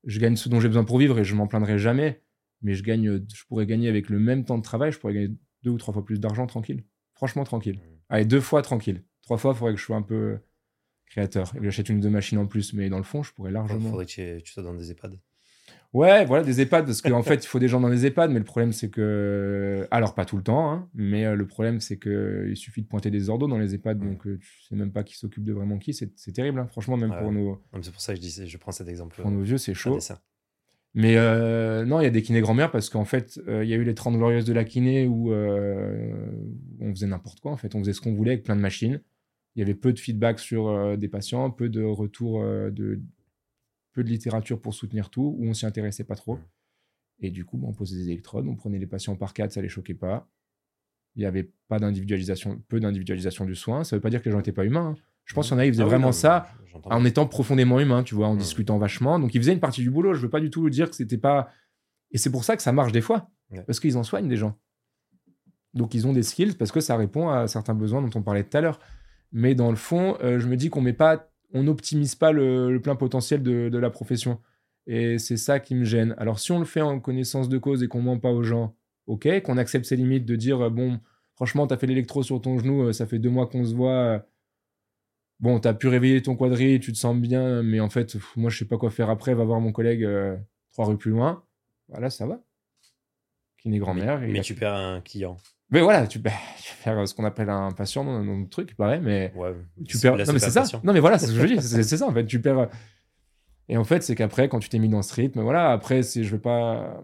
[0.06, 2.22] je gagne ce dont j'ai besoin pour vivre et je m'en plaindrai jamais.
[2.62, 5.32] Mais je gagne, je pourrais gagner avec le même temps de travail, je pourrais gagner
[5.64, 6.84] deux ou trois fois plus d'argent tranquille.
[7.14, 7.78] Franchement, tranquille.
[7.78, 7.98] Mm.
[8.10, 9.04] Allez, deux fois tranquille.
[9.22, 10.38] Trois fois, il faudrait que je sois un peu euh,
[11.08, 12.74] créateur et que j'achète une ou deux machines en plus.
[12.74, 13.90] Mais dans le fond, je pourrais Il largement.
[13.90, 15.20] faudrait que tu, sois dans des EHPAD.
[15.94, 18.40] Ouais, voilà, des EHPAD, parce qu'en fait, il faut des gens dans les EHPAD, mais
[18.40, 19.88] le problème, c'est que.
[19.92, 23.12] Alors, pas tout le temps, hein, mais euh, le problème, c'est qu'il suffit de pointer
[23.12, 24.08] des ordos dans les EHPAD, Ouais.
[24.10, 26.68] donc euh, tu sais même pas qui s'occupe de vraiment qui, c'est terrible, hein.
[26.68, 27.20] franchement, même Ouais.
[27.22, 29.22] pour, nos, C'est pour ça que je, dis, je prends cet exemple.
[29.22, 30.00] pour nos vieux, c'est chaud.
[30.96, 33.74] Mais euh, non, il y a des kinés grand-mère, parce qu'en fait, euh, il y
[33.74, 36.14] a eu les 30 glorieuses de la kiné où euh,
[36.80, 39.02] on faisait n'importe quoi, en fait, on faisait ce qu'on voulait avec plein de machines.
[39.56, 42.44] Il y avait peu de feedback sur des patients, peu de retours,
[43.94, 46.40] peu de littérature pour soutenir tout, où on s'y intéressait pas trop.
[47.20, 49.62] Et du coup, bah, on posait des électrodes, on prenait les patients par quatre, ça
[49.62, 50.28] les choquait pas.
[51.16, 53.84] Il n'y avait pas d'individualisation, peu d'individualisation du soin.
[53.84, 54.96] Ça veut pas dire que les gens n'étaient pas humains.
[54.98, 55.13] hein.
[55.26, 56.48] Je pense qu'il y en a, ils faisaient Ah vraiment non, ça
[56.86, 58.38] en étant profondément humain, tu vois, en Ouais.
[58.38, 59.20] discutant vachement.
[59.20, 60.14] Donc, ils faisaient une partie du boulot.
[60.16, 61.50] Je veux pas du tout dire que c'était pas.
[62.12, 63.64] Et c'est pour ça que ça marche des fois, Ouais.
[63.66, 64.58] parce qu'ils en soignent des gens.
[65.74, 68.44] Donc, ils ont des skills parce que ça répond à certains besoins dont on parlait
[68.44, 68.80] tout à l'heure.
[69.32, 72.72] Mais dans le fond, euh, je me dis qu'on met pas, on n'optimise pas le,
[72.72, 74.40] le plein potentiel de, de la profession.
[74.86, 76.14] Et c'est ça qui me gêne.
[76.18, 78.76] Alors, si on le fait en connaissance de cause et qu'on ment pas aux gens,
[79.08, 81.00] ok, qu'on accepte ses limites de dire, euh, bon,
[81.36, 83.74] franchement, tu as fait l'électro sur ton genou, euh, ça fait deux mois qu'on se
[83.74, 84.26] voit.
[85.44, 88.14] Euh, Bon, tu as pu réveiller ton quadri, tu te sens bien, mais en fait,
[88.14, 90.36] pff, moi, je sais pas quoi faire après, va voir mon collègue euh,
[90.72, 91.44] trois rues plus loin.
[91.90, 92.40] Voilà, ça va.
[93.62, 94.20] Kiné grand-mère.
[94.20, 95.38] Mais, il mais a- tu perds un client.
[95.70, 99.00] mais voilà, tu, bah, faire ce qu'on appelle un patient dans notre truc, il paraît,
[99.00, 99.54] mais Ouais.
[99.88, 100.18] tu perds.
[100.18, 100.64] là, Non, mais c'est ça.
[100.84, 101.62] Non, mais voilà, c'est ce que je dis.
[101.62, 102.26] C'est c'est ça, en fait.
[102.26, 102.70] Tu perds.
[103.70, 106.24] Et en fait, c'est qu'après, quand tu t'es mis dans ce rythme, voilà, après, c'est,
[106.24, 107.02] je vais pas.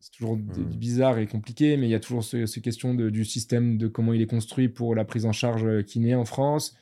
[0.00, 0.62] C'est toujours Hmm.
[0.62, 3.88] bizarre et compliqué, mais il y a toujours ce- ces questions de- du système, de
[3.88, 6.76] comment il est construit pour la prise en charge euh, kiné en France.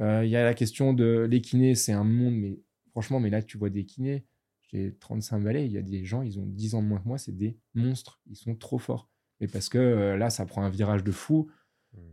[0.00, 3.30] Euh, Il y a la question de les kinés, c'est un monde, mais franchement, mais
[3.30, 4.24] là, tu vois des kinés.
[4.70, 7.08] J'ai 35 balais, il y a des gens, ils ont 10 ans de moins que
[7.08, 8.20] moi, c'est des monstres.
[8.26, 9.08] Ils sont trop forts.
[9.40, 11.50] Mais parce que euh, là, ça prend un virage de fou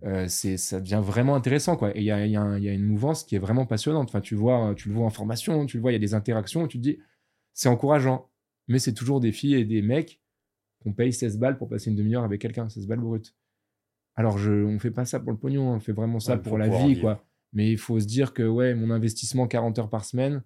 [0.04, 3.26] euh, c'est ça devient vraiment intéressant quoi et il y y y a une mouvance
[3.26, 5.92] qui est vraiment passionnante enfin tu vois tu le vois en formation tu le vois
[5.92, 6.98] il y a des interactions tu te dis
[7.54, 8.32] c'est encourageant
[8.70, 10.22] mais c'est toujours des filles et des mecs
[10.82, 13.36] qu'on paye 16 balles pour passer une demi-heure avec quelqu'un 16 balles brut
[14.16, 16.58] alors je on fait pas ça pour le pognon on fait vraiment ça Ouais, pour
[16.58, 17.26] la vie quoi
[17.56, 20.44] mais il faut se dire que ouais mon investissement 40 heures par semaine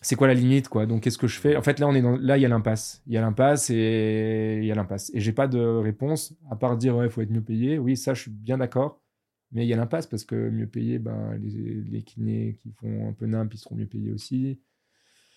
[0.00, 0.86] c'est quoi la limite quoi?
[0.86, 1.56] Donc qu'est-ce que je fais?
[1.56, 3.02] En fait là on est dans là il y a l'impasse.
[3.06, 5.10] Il y a l'impasse et il y a l'impasse.
[5.12, 7.78] Et j'ai pas de réponse à part dire ouais faut être mieux payé.
[7.78, 9.02] Oui ça je suis bien d'accord.
[9.50, 13.08] Mais il y a l'impasse parce que mieux payé ben les, les kinés qui font
[13.08, 14.60] un peu nimp ils seront mieux payés aussi.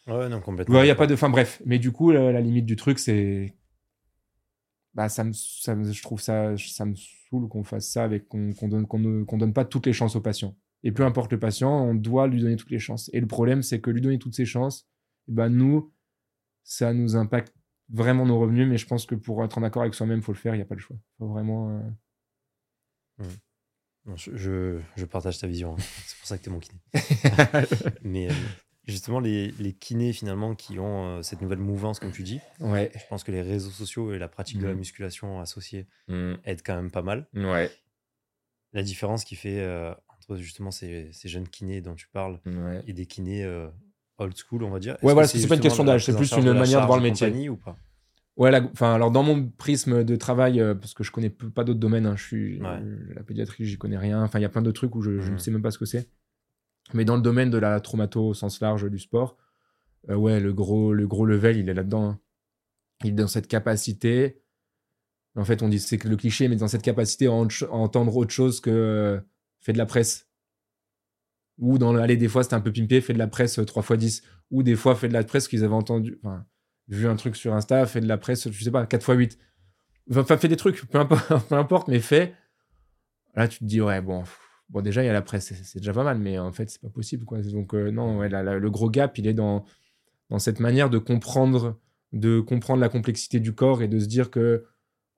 [0.07, 0.75] Ouais, non, complètement.
[0.75, 1.61] Ouais, il y a pas de enfin bref.
[1.65, 3.55] Mais du coup la, la limite du truc c'est
[4.93, 8.27] bah ça me, ça me- je trouve ça ça me saoule qu'on fasse ça avec
[8.27, 11.05] qu'on qu'on donne qu'on ne- qu'on donne pas toutes les chances au patient et peu
[11.05, 13.89] importe le patient on doit lui donner toutes les chances et le problème c'est que
[13.91, 14.87] lui donner toutes ses chances
[15.27, 15.93] ben nous
[16.63, 17.53] ça nous impacte
[17.89, 20.37] vraiment nos revenus mais je pense que pour être en accord avec soi-même faut le
[20.37, 21.79] faire il y a pas le choix faut vraiment
[23.19, 23.25] euh,
[24.05, 25.73] Non, je, je, je partage ta vision.
[25.73, 25.77] hein.
[26.07, 26.79] C'est pour ça que tu es mon kiné.
[28.03, 28.33] Mais euh,
[28.91, 32.91] justement, les, les kinés, finalement, qui ont euh, cette nouvelle mouvance, comme tu dis, ouais
[32.93, 34.79] je pense que les réseaux sociaux et la pratique de la Mhm.
[34.79, 36.33] musculation associée Mm.
[36.45, 37.27] aident quand même pas mal.
[37.33, 37.71] ouais
[38.73, 42.83] La différence qui fait euh, entre justement ces, ces jeunes kinés dont tu parles ouais
[42.87, 43.67] et des kinés euh,
[44.17, 44.97] old school, on va dire.
[45.01, 47.49] Ouais, voilà, c'est pas une question d'âge, c'est plus une manière de voir le métier.
[47.49, 47.77] ou pas?
[48.37, 52.05] Ouais, enfin, alors dans mon prisme de travail, parce que je connais pas d'autres domaines,
[52.05, 54.23] hein, je suis la pédiatrie, j'y connais rien.
[54.23, 55.39] Enfin, il y a plein de trucs où je, je ne Mhm.
[55.39, 56.07] sais même pas ce que c'est.
[56.93, 59.37] Mais dans le domaine de la traumato au sens large du sport,
[60.09, 62.09] euh, ouais, le gros, le gros level, il est là-dedans.
[62.11, 62.19] hein.
[63.03, 64.41] Il est dans cette capacité.
[65.35, 68.15] En fait, on dit c'est le cliché, mais dans cette capacité à, en- à entendre
[68.17, 69.19] autre chose que euh,
[69.59, 70.27] fait de la presse.
[71.57, 73.83] Ou dans le, allez, des fois, c'était un peu pimpé, fait de la presse 3
[73.83, 74.21] x 10.
[74.51, 76.19] Ou des fois, fait de la presse qu'ils avaient entendu.
[76.87, 79.37] Vu un truc sur Insta, fait de la presse, je sais pas, 4 x 8.
[80.17, 82.33] Enfin, fait des trucs, peu importe, peu importe mais fait.
[83.35, 84.23] Là, tu te dis, ouais, bon,
[84.71, 86.81] bon déjà, il y a la presse, c'est- déjà pas mal, mais en fait, c'est
[86.81, 87.39] pas possible, quoi.
[87.41, 89.65] Donc, euh, non, ouais, la- la- le gros gap, il est dans,
[90.29, 91.79] dans cette manière de comprendre,
[92.13, 94.65] de comprendre la complexité du corps et de se dire que,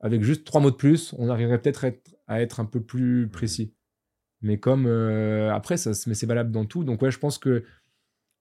[0.00, 2.82] avec juste trois mots de plus, on arriverait peut-être à être, à être un peu
[2.82, 3.72] plus précis.
[4.42, 6.84] Mais comme, euh, après, ça, mais c'est valable dans tout.
[6.84, 7.64] Donc, ouais, je pense que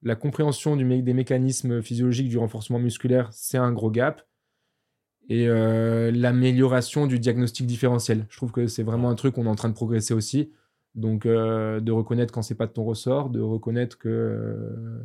[0.04, 4.24] la compréhension du mé- des mécanismes physiologiques du renforcement musculaire, c'est un gros gap.
[5.30, 8.26] Et euh, l'amélioration du diagnostic différentiel.
[8.30, 10.52] Je trouve que c'est vraiment un truc qu'on est en train de progresser aussi.
[10.96, 15.04] Donc, euh, de reconnaître quand c'est pas de ton ressort, de reconnaître que euh,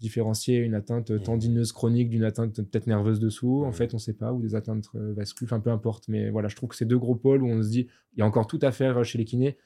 [0.00, 1.22] différencier une atteinte Mhm.
[1.22, 3.72] tendineuse chronique d'une atteinte peut-être nerveuse dessous, en Mhm.
[3.72, 6.08] fait, on sait pas, ou des atteintes euh, vasculaires, enfin peu importe.
[6.08, 8.22] Mais voilà, je trouve que c'est deux gros pôles où on se dit, il y
[8.22, 9.56] a encore tout à faire chez les kinés.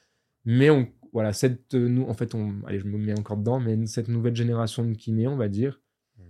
[0.45, 3.87] Mais on, voilà, cette, nous, en fait, on, allez, je me mets encore dedans, mais
[3.87, 5.81] cette nouvelle génération de kinés, on va dire,
[6.19, 6.25] Mhm.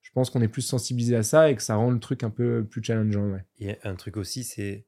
[0.00, 2.30] je pense qu'on est plus sensibilisé à ça et que ça rend le truc un
[2.30, 3.30] peu plus challengeant.
[3.32, 3.44] Ouais.
[3.58, 4.86] Et un truc aussi, c'est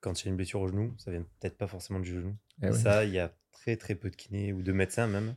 [0.00, 2.34] quand il y a une blessure au genou, ça vient peut-être pas forcément du genou.
[2.62, 2.72] Eh ouais.
[2.72, 5.34] ça, il y a très très peu de kinés ou de médecins même.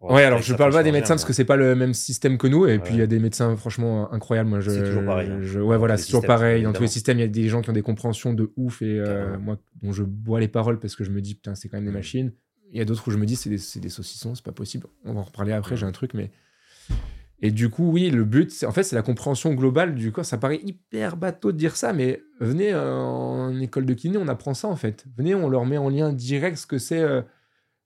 [0.00, 2.36] Ouais, alors je parle pas des médecins bien, parce que c'est pas le même système
[2.36, 2.78] que nous, et Ouais.
[2.78, 4.48] puis il y a des médecins franchement incroyables.
[4.50, 5.38] Moi, je, C'est toujours pareil, hein.
[5.40, 6.62] je- ouais, voilà, c'est toujours pareil.
[6.64, 8.82] Dans tous les systèmes, il y a des gens qui ont des compréhensions de ouf,
[8.82, 11.68] et euh, moi, dont je bois les paroles parce que je me dis, putain, c'est
[11.68, 11.96] quand même des Mhm.
[11.96, 12.32] machines.
[12.72, 14.52] Il y a d'autres où je me dis, c'est des, c'est des saucissons, c'est pas
[14.52, 14.86] possible.
[15.04, 15.78] On va en reparler après, Mhm.
[15.80, 16.30] j'ai un truc, mais.
[17.42, 20.24] Et du coup, oui, le but, en fait, c'est la compréhension globale du corps.
[20.24, 24.28] Ça paraît hyper bateau de dire ça, mais venez euh, en école de kiné, on
[24.28, 25.04] apprend ça en fait.
[25.16, 27.00] Venez, on leur met en lien direct ce que c'est.
[27.00, 27.22] euh,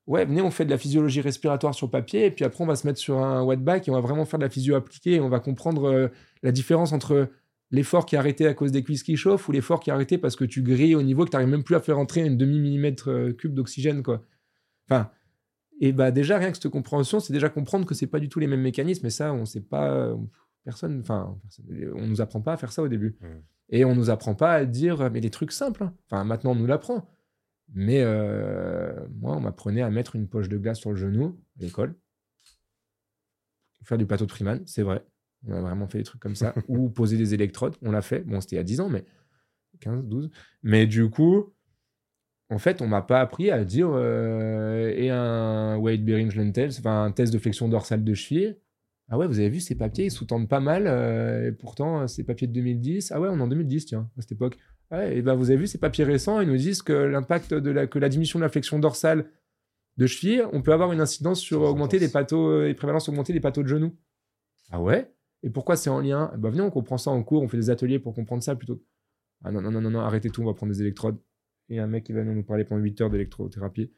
[0.07, 2.75] Ouais, venez, on fait de la physiologie respiratoire sur papier, et puis après, on va
[2.75, 5.21] se mettre sur un wattback et on va vraiment faire de la physio appliquée, et
[5.21, 6.09] on va comprendre euh,
[6.43, 7.29] la différence entre
[7.71, 10.19] l'effort qui est arrêté à cause des cuisses qui chauffent ou l'effort qui est arrêté
[10.19, 12.37] parce que tu grilles au niveau que tu n'arrives même plus à faire entrer une
[12.37, 14.25] demi-millimètre cube d'oxygène, quoi.
[14.91, 15.11] Enfin,
[15.81, 18.39] et bah déjà, rien que cette compréhension, c'est déjà comprendre que c'est pas du tout
[18.39, 20.15] les mêmes mécanismes, et ça, on sait pas,
[20.65, 21.39] personne, enfin,
[21.95, 23.17] on nous apprend pas à faire ça au début.
[23.21, 23.27] Mm.
[23.71, 25.95] Et on nous apprend pas à dire, mais des trucs simples, hein.
[26.11, 27.09] enfin, maintenant, on nous l'apprend.
[27.73, 31.63] Mais euh, moi, on m'apprenait à mettre une poche de glace sur le genou à
[31.63, 31.95] l'école.
[33.85, 35.05] Faire du plateau de Freeman, c'est vrai.
[35.47, 36.55] On a vraiment fait des trucs comme ça.
[36.69, 38.21] Ou poser des électrodes, on l'a fait.
[38.21, 39.05] Bon, c'était il y a 10 ans, mais
[39.81, 40.31] 15, 12.
[40.63, 41.55] Mais du coup,
[42.51, 46.31] en fait, on m'a pas appris à dire euh, et un weight bearing
[46.79, 48.59] enfin un test de flexion dorsale de cheville.
[49.09, 50.87] Ah ouais, vous avez vu ces papiers, ils sous-tendent pas mal.
[50.87, 53.13] euh, et pourtant, ces papiers de 2010.
[53.13, 54.59] Ah ouais, on est en 2010, tiens, à cette époque.
[54.91, 57.71] Ouais, et ben vous avez vu ces papiers récents, ils nous disent que l'impact de
[57.71, 59.31] la, que la diminution de la flexion dorsale
[59.97, 63.41] de cheville, on peut avoir une incidence sur augmenter les pathos, les prévalences augmenter les
[63.41, 63.97] pathos de genoux.
[64.73, 65.13] Ah ouais?
[65.43, 66.31] Et pourquoi c'est en lien?
[66.35, 68.57] Eh ben venez, on comprend ça en cours, on fait des ateliers pour comprendre ça
[68.57, 68.83] plutôt.
[69.45, 71.19] Ah non, non, non, non, non, arrêtez tout, on va prendre des électrodes.
[71.71, 73.91] Et un mec qui va nous parler pendant 8 heures d'électrothérapie.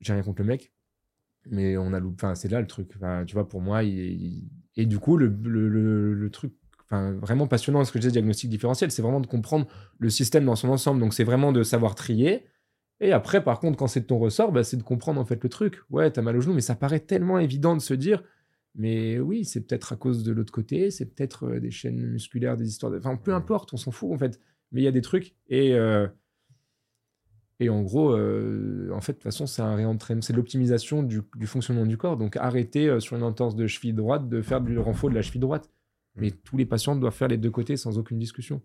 [0.00, 0.72] J'ai rien contre le mec,
[1.46, 2.16] mais on a loupé.
[2.24, 2.90] Enfin, c'est là le truc.
[2.96, 6.52] Enfin, tu vois, pour moi, il- il- et du coup, le, le, le- le truc,
[6.84, 9.66] enfin, vraiment passionnant, ce que je disais, diagnostic différentiel, c'est vraiment de comprendre
[9.98, 11.00] le système dans son ensemble.
[11.00, 12.44] Donc, c'est vraiment de savoir trier.
[13.00, 15.42] Et après, par contre, quand c'est de ton ressort, bah, c'est de comprendre en fait
[15.42, 15.80] le truc.
[15.90, 18.22] Ouais, t'as mal au genou, mais ça paraît tellement évident de se dire.
[18.76, 22.56] Mais oui, c'est peut-être à cause de l'autre côté, c'est peut-être euh, des chaînes musculaires,
[22.56, 22.92] des histoires.
[22.92, 23.36] de- Enfin, peu Mhm.
[23.38, 24.40] importe, on s'en fout en fait.
[24.74, 25.34] Mais il y a des trucs.
[25.48, 26.06] Et, euh,
[27.60, 31.04] et en gros, euh, en fait, de toute façon, c'est un réentraînement, c'est de l'optimisation
[31.04, 32.16] du, du fonctionnement du corps.
[32.16, 35.22] Donc, arrêter euh, sur une entorse de cheville droite de faire du renfort de la
[35.22, 35.70] cheville droite.
[36.16, 38.60] Mais tous les patients doivent faire les deux côtés sans aucune discussion.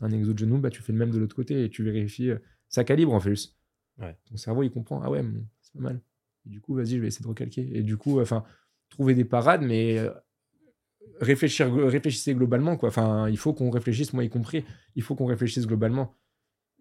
[0.00, 2.32] Un exo de genou, bah, tu fais le même de l'autre côté et tu vérifies.
[2.68, 3.56] ça calibre en plus.
[3.98, 4.16] Ouais.
[4.24, 5.00] Ton cerveau, il comprend.
[5.02, 5.24] Ah ouais,
[5.60, 6.00] c'est pas mal.
[6.46, 7.68] Et du coup, vas-y, je vais essayer de recalquer.
[7.76, 8.44] Et du coup, enfin,
[8.88, 9.98] trouver des parades, mais
[11.20, 12.76] réfléchir, réfléchissez globalement.
[12.76, 12.88] Quoi.
[12.88, 14.64] Enfin, il faut qu'on réfléchisse, moi y compris.
[14.96, 16.14] Il faut qu'on réfléchisse globalement.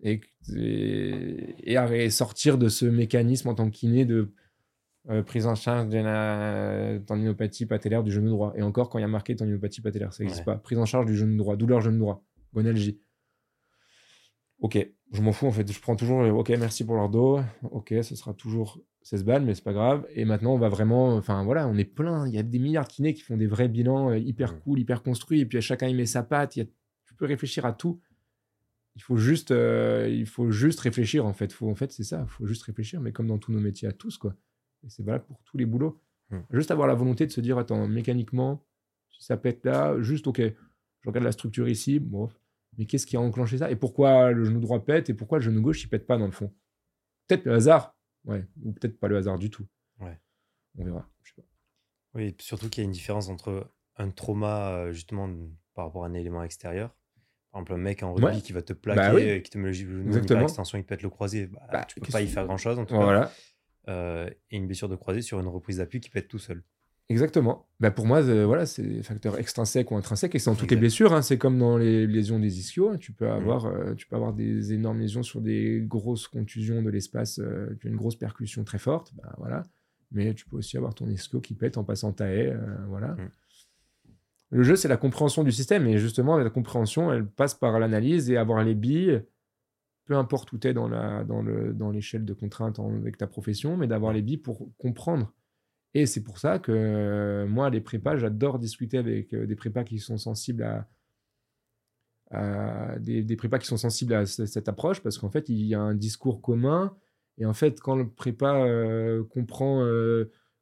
[0.03, 0.21] Et,
[0.55, 4.33] et, sortir de ce mécanisme en tant que kiné de
[5.09, 8.53] euh, prise en charge de la tendinopathie patellaire du genou droit.
[8.55, 10.53] Et encore, quand il y a marqué tendinopathie patellaire, ça n'existe Ouais.
[10.53, 10.57] pas.
[10.57, 12.99] Prise en charge du genou droit, douleur genou droit, gonalgie.
[14.59, 14.77] Ok,
[15.11, 15.71] je m'en fous en fait.
[15.71, 17.39] Je prends toujours, ok, merci pour leur dos.
[17.71, 20.05] Ok, ce sera toujours 16 balles, mais c'est pas grave.
[20.13, 22.27] Et maintenant, on va vraiment, enfin voilà, on est plein.
[22.27, 24.79] Il y a des milliards de kinés qui font des vrais bilans euh, hyper cool,
[24.79, 25.39] hyper construits.
[25.41, 26.55] Et puis chacun y met sa patte.
[26.55, 26.69] Il y a-
[27.05, 27.99] tu peux réfléchir à tout.
[28.95, 31.51] Il faut juste, euh, il faut juste réfléchir en fait.
[31.53, 32.25] Faut, en fait, c'est ça.
[32.27, 34.35] Il faut juste réfléchir, mais comme dans tous nos métiers à tous quoi.
[34.83, 35.99] Et c'est valable pour tous les boulots.
[36.51, 38.63] Juste avoir la volonté de se dire, attends, mécaniquement,
[39.09, 42.29] si ça pète là, juste ok, je regarde la structure ici, bon,
[42.77, 43.69] mais qu'est-ce qui a enclenché ça?
[43.69, 46.25] Et pourquoi le genou droit pète et pourquoi le genou gauche il pète pas dans
[46.27, 46.53] le fond?
[47.27, 47.95] Peut-être le hasard,
[48.25, 49.65] ouais, ou peut-être pas le hasard du tout.
[49.99, 50.19] Ouais.
[50.77, 51.09] On verra.
[51.23, 51.47] Je sais pas.
[52.15, 55.29] Oui, et surtout qu'il y a une différence entre un trauma, euh, justement,
[55.73, 56.95] par rapport à un élément extérieur.
[57.51, 58.41] Par exemple, un mec en rugby Ouais.
[58.41, 59.29] qui va te plaquer, Bah oui.
[59.29, 61.47] euh, qui te met le genou hyperextension, il te pète le croisé.
[61.47, 63.03] Bah, Bah, tu peux pas y faire grand-chose, en tout cas.
[63.03, 63.31] Voilà,
[63.89, 66.63] Euh, et une blessure de croisé sur une reprise d'appui qui pète tout seul.
[67.11, 67.67] Exactement.
[67.79, 70.71] Bah pour moi, euh, voilà, c'est des facteurs extrinsèques ou intrinsèques et c'est dans toutes
[70.71, 71.13] les blessures.
[71.13, 71.21] hein.
[71.21, 72.89] C'est comme dans les lésions des ischios.
[72.89, 72.97] hein.
[72.97, 73.31] Tu peux Mm.
[73.31, 77.77] avoir, euh, tu peux avoir des énormes lésions sur des grosses contusions de l'espace, euh,
[77.79, 79.13] tu as une grosse percussion très forte.
[79.15, 79.63] Bah, voilà.
[80.11, 82.51] Mais tu peux aussi avoir ton ischio qui pète en passant ta haie.
[82.51, 83.09] euh, voilà.
[83.09, 83.29] Mm.
[84.53, 85.87] Le jeu, c'est la compréhension du système.
[85.87, 89.21] Et justement, la compréhension, elle passe par l'analyse et avoir les billes,
[90.05, 93.17] peu importe où tu es dans, la, dans, le, dans l'échelle de contraintes en- avec
[93.17, 95.31] ta profession, mais d'avoir les billes pour comprendre.
[95.93, 99.83] Et c'est pour ça que euh, moi, les prépas, j'adore discuter avec euh, des prépas
[99.83, 100.87] qui sont sensibles à,
[102.99, 105.81] des, prépas qui sont sensibles à ce- cette approche, parce qu'en fait, il y a
[105.81, 106.95] un discours commun.
[107.37, 109.85] Et en fait, quand le prépa euh, comprend,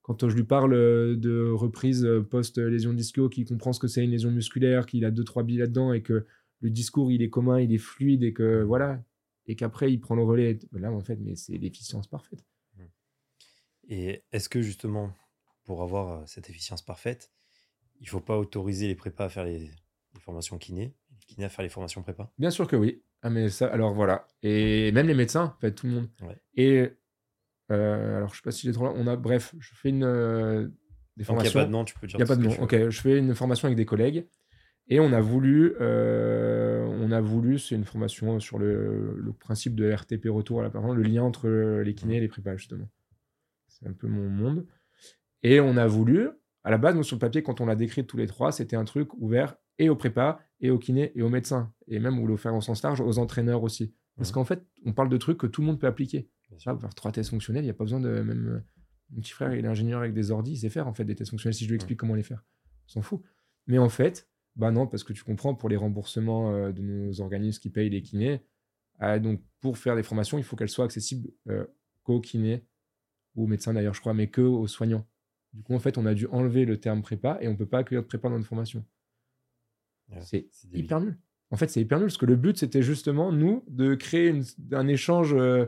[0.01, 0.71] quand je lui parle
[1.19, 5.23] de reprise post-lésion d'ischio, qu'il comprend ce que c'est une lésion musculaire, qu'il a deux,
[5.23, 6.25] trois billes là-dedans, et que
[6.61, 9.03] le discours, il est commun, il est fluide, et que voilà,
[9.47, 10.57] et qu'après, il prend le relais.
[10.73, 12.43] Là, en fait, mais c'est l'efficience parfaite.
[13.89, 15.11] Et est-ce que, justement,
[15.65, 17.31] pour avoir euh, cette efficience parfaite,
[17.99, 21.49] il faut pas autoriser les prépas à faire les, les formations kiné, les kinés à
[21.49, 22.31] faire les formations prépa?
[22.37, 23.01] Bien sûr que oui.
[23.21, 24.27] Ah, mais ça, alors voilà.
[24.43, 26.09] Et même les médecins, en fait, tout le monde.
[26.21, 26.37] Ouais.
[26.55, 26.89] Et
[27.71, 28.93] euh, alors, je sais pas si j'ai trop là.
[28.95, 30.71] On a, bref, je fais une des Donc,
[31.17, 31.59] il n'y a formations.
[31.59, 32.55] pas de nom, tu peux dire Il n'y a pas de nom.
[32.61, 34.25] Ok, je fais une formation avec des collègues.
[34.91, 39.75] Et on a voulu, euh, on a voulu, c'est une formation sur le, le principe
[39.75, 41.47] de RTP retour à la parole, le lien entre
[41.83, 42.89] les kinés et les prépas, justement.
[43.82, 44.65] C'est un peu mon monde.
[45.43, 46.30] Et on a voulu,
[46.63, 48.75] à la base, nous, sur le papier, quand on l'a décrit tous les trois, c'était
[48.75, 51.73] un truc ouvert et au prépa, et au kiné, et aux médecins.
[51.88, 53.93] Et même, on voulait faire au sens large, aux entraîneurs aussi.
[54.17, 54.34] Parce Mhm.
[54.34, 56.30] qu'en fait, on parle de trucs que tout le monde peut appliquer.
[56.49, 58.09] Vois, pour faire trois tests fonctionnels, il n'y a pas besoin de.
[58.09, 58.59] Même euh,
[59.11, 61.15] mon petit frère, il est ingénieur avec des ordis, il sait faire en fait des
[61.15, 62.43] tests fonctionnels si je lui explique comment les faire.
[62.88, 63.21] On s'en fout.
[63.67, 67.21] Mais en fait, bah non, parce que tu comprends, pour les remboursements euh, de nos
[67.21, 68.41] organismes qui payent les kinés,
[68.99, 71.65] ah, donc pour faire des formations, il faut qu'elles soient accessibles euh,
[72.03, 72.65] qu'aux kinés
[73.39, 75.05] ou aux médecins d'ailleurs, je crois, mais que aux soignants.
[75.53, 77.79] Du coup, en fait, on a dû enlever le terme prépa et on peut pas
[77.79, 78.85] accueillir de prépa dans notre formation.
[80.11, 81.17] Ouais, C'est hyper nul.
[81.51, 84.43] En fait, c'est hyper nul parce que le but, c'était justement, nous, de créer une-
[84.73, 85.33] un échange.
[85.33, 85.65] euh,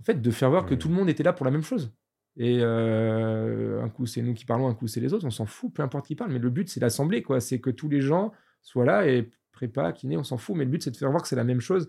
[0.00, 1.92] en fait, de faire voir que tout le monde était là pour la même chose.
[2.36, 5.24] Et euh, un coup, c'est nous qui parlons, un coup, c'est les autres.
[5.24, 6.32] On s'en fout, peu importe qui parle.
[6.32, 7.40] Mais le but, c'est l'assemblée, quoi.
[7.40, 10.56] C'est que tous les gens soient là et prépa, kiné, on s'en fout.
[10.56, 11.88] Mais le but, c'est de faire voir que c'est la même chose.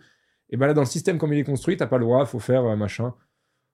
[0.52, 2.38] Et bah là, dans le système comme il est construit, t'as pas le droit, faut
[2.40, 3.16] faire euh, machin.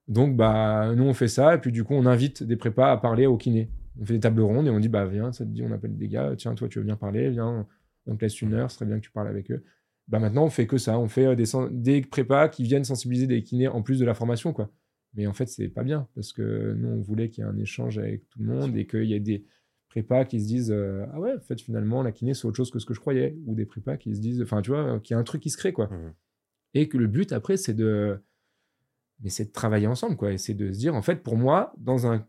[0.07, 1.55] Donc, bah, nous, on fait ça.
[1.55, 3.69] Et puis, du coup, on invite des prépas à parler au kiné.
[3.99, 5.97] On fait des tables rondes et on dit, bah, viens, ça te dit, on appelle
[5.97, 6.33] des gars.
[6.37, 7.67] Tiens, toi, tu veux bien parler, viens,
[8.07, 9.63] on te laisse une heure, ce serait bien que tu parles avec eux.
[10.07, 10.99] Bah, maintenant, on fait que ça.
[10.99, 14.13] On fait euh, des, des prépas qui viennent sensibiliser des kinés en plus de la
[14.13, 14.71] formation, quoi.
[15.13, 17.57] Mais en fait, c'est pas bien parce que nous, on voulait qu'il y ait un
[17.57, 19.45] échange avec tout le monde et qu'il y ait des
[19.89, 22.71] prépas qui se disent euh, Ah ouais, en fait, finalement, la kiné, c'est autre chose
[22.71, 23.37] que ce que je croyais.
[23.45, 25.49] Ou des prépas qui se disent Enfin, tu vois, qu'il y a un truc qui
[25.49, 25.87] se crée, quoi.
[25.87, 26.13] Mhm.
[26.73, 28.21] Et que le but, après, c'est de.
[29.21, 30.31] Mais c'est de travailler ensemble, quoi.
[30.31, 32.25] Et c'est de se dire En fait, pour moi, dans un.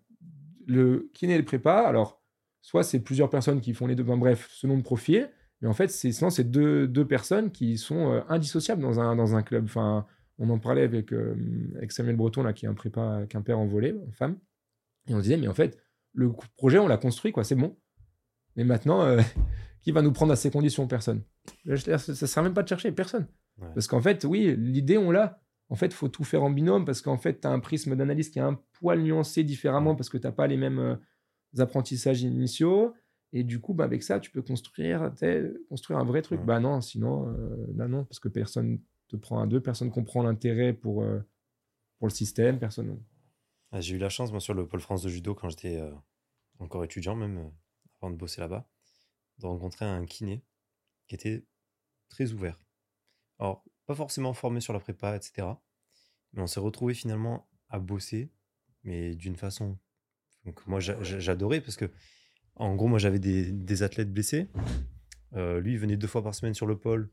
[0.66, 2.22] Le kiné et le prépa, alors,
[2.60, 5.28] soit c'est plusieurs personnes qui font les deux, ben, bref, selon le profil.
[5.60, 9.16] Mais en fait, c'est sinon, c'est deux, deux personnes qui sont euh, indissociables dans un,
[9.16, 9.64] dans un club.
[9.64, 10.06] Enfin,
[10.38, 11.36] on en parlait avec, euh,
[11.76, 14.38] avec Samuel Breton, là, qui est un prépa qu'un père en volet, en femme.
[15.08, 15.78] Et on disait, mais en fait,
[16.14, 17.76] le projet, on l'a construit, quoi, c'est bon.
[18.56, 19.20] Mais maintenant, euh,
[19.82, 20.86] qui va nous prendre à ces conditions?
[20.86, 21.22] Personne.
[21.64, 23.26] Ça ne sert même pas de chercher, personne.
[23.58, 23.68] Ouais.
[23.74, 25.41] Parce qu'en fait, oui, l'idée, on l'a.
[25.72, 27.96] En fait, il faut tout faire en binôme parce qu'en fait, tu as un prisme
[27.96, 30.96] d'analyse qui est un poil nuancé différemment parce que tu n'as pas les mêmes euh,
[31.62, 32.92] apprentissages initiaux.
[33.32, 35.14] Et du coup, bah, avec ça, tu peux construire,
[35.70, 36.40] construire un vrai truc.
[36.40, 36.46] Ouais.
[36.46, 40.22] Bah non, sinon, euh, là, non, parce que personne te prend à deux, personne comprend
[40.22, 41.20] l'intérêt pour, euh,
[41.98, 43.02] pour le système, personne.
[43.70, 45.90] Ah, J'ai eu la chance, moi, sur le pôle France de judo, quand j'étais euh,
[46.58, 47.50] encore étudiant, même
[48.02, 48.68] avant de bosser là-bas,
[49.38, 50.44] de rencontrer un kiné
[51.08, 51.46] qui était
[52.10, 52.62] très ouvert.
[53.38, 55.48] Alors, pas forcément formé sur la prépa, etc.
[56.32, 58.30] Mais on s'est retrouvé finalement à bosser,
[58.84, 59.78] mais d'une façon.
[60.44, 61.90] Donc, moi, j'a- j'a- j'adorais parce que,
[62.56, 64.48] en gros, moi, j'avais des, des athlètes blessés.
[65.34, 67.10] Euh, lui, il venait deux fois par semaine sur le pôle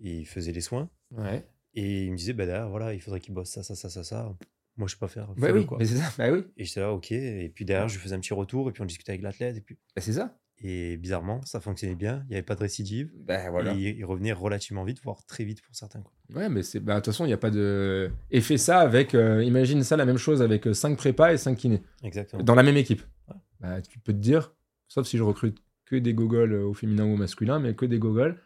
[0.00, 0.90] et il faisait les soins.
[1.10, 1.46] Ouais.
[1.74, 4.04] Et il me disait, bah derrière, voilà, il faudrait qu'il bosse ça, ça, ça, ça,
[4.04, 4.36] ça.
[4.76, 5.32] Moi, je sais pas faire.
[5.36, 5.78] Bah oui, quoi.
[5.78, 6.12] mais c'est ça.
[6.18, 7.12] Bah oui, Et j'étais là, ok.
[7.12, 9.56] Et puis derrière, je faisais un petit retour, et puis on discutait avec l'athlète.
[9.56, 9.78] Et, puis...
[9.94, 10.38] bah, c'est ça.
[10.58, 12.22] Et bizarrement, ça fonctionnait bien.
[12.26, 13.10] Il n'y avait pas de récidive.
[13.26, 13.74] Bah voilà.
[13.74, 16.00] Et il, revenait relativement vite, voire très vite pour certains.
[16.02, 16.12] Quoi.
[16.40, 16.78] Ouais, mais c'est.
[16.80, 18.10] Bah, de toute façon, il n'y a pas de.
[18.30, 19.14] Et fais ça avec.
[19.14, 21.82] euh, imagine ça, la même chose avec 5 prépas et 5 kinés.
[22.04, 22.42] Exactement.
[22.44, 23.02] Dans la même équipe.
[23.28, 23.36] Ouais.
[23.60, 24.54] Bah, tu peux te dire,
[24.88, 27.84] sauf si je recrute que des gogoles euh, au féminin ou au masculin, mais que
[27.86, 28.38] des gogoles.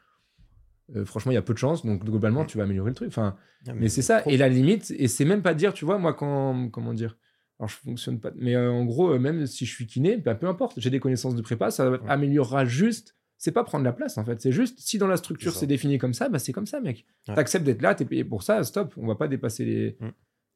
[0.94, 2.46] euh, franchement, il y a peu de chance, donc globalement, Mm.
[2.46, 3.08] tu vas améliorer le truc.
[3.08, 3.36] Enfin,
[3.74, 4.22] mais c'est ça.
[4.26, 6.70] Et la limite, et c'est même pas dire, tu vois, moi, quand.
[6.70, 7.18] Comment dire
[7.58, 8.30] Alors, je fonctionne pas.
[8.36, 11.00] Mais euh, en gros, euh, même si je suis kiné, bah, peu importe, j'ai des
[11.00, 11.98] connaissances de prépa, ça Ouais.
[12.08, 13.16] améliorera juste.
[13.38, 14.40] C'est pas prendre la place, en fait.
[14.40, 17.04] C'est juste, si dans la structure C'est défini comme ça, bah, c'est comme ça, mec.
[17.28, 17.34] Ouais.
[17.34, 18.94] T'acceptes d'être là, t'es payé pour ça, stop.
[18.96, 19.96] On va pas dépasser les.
[20.00, 20.08] Mm.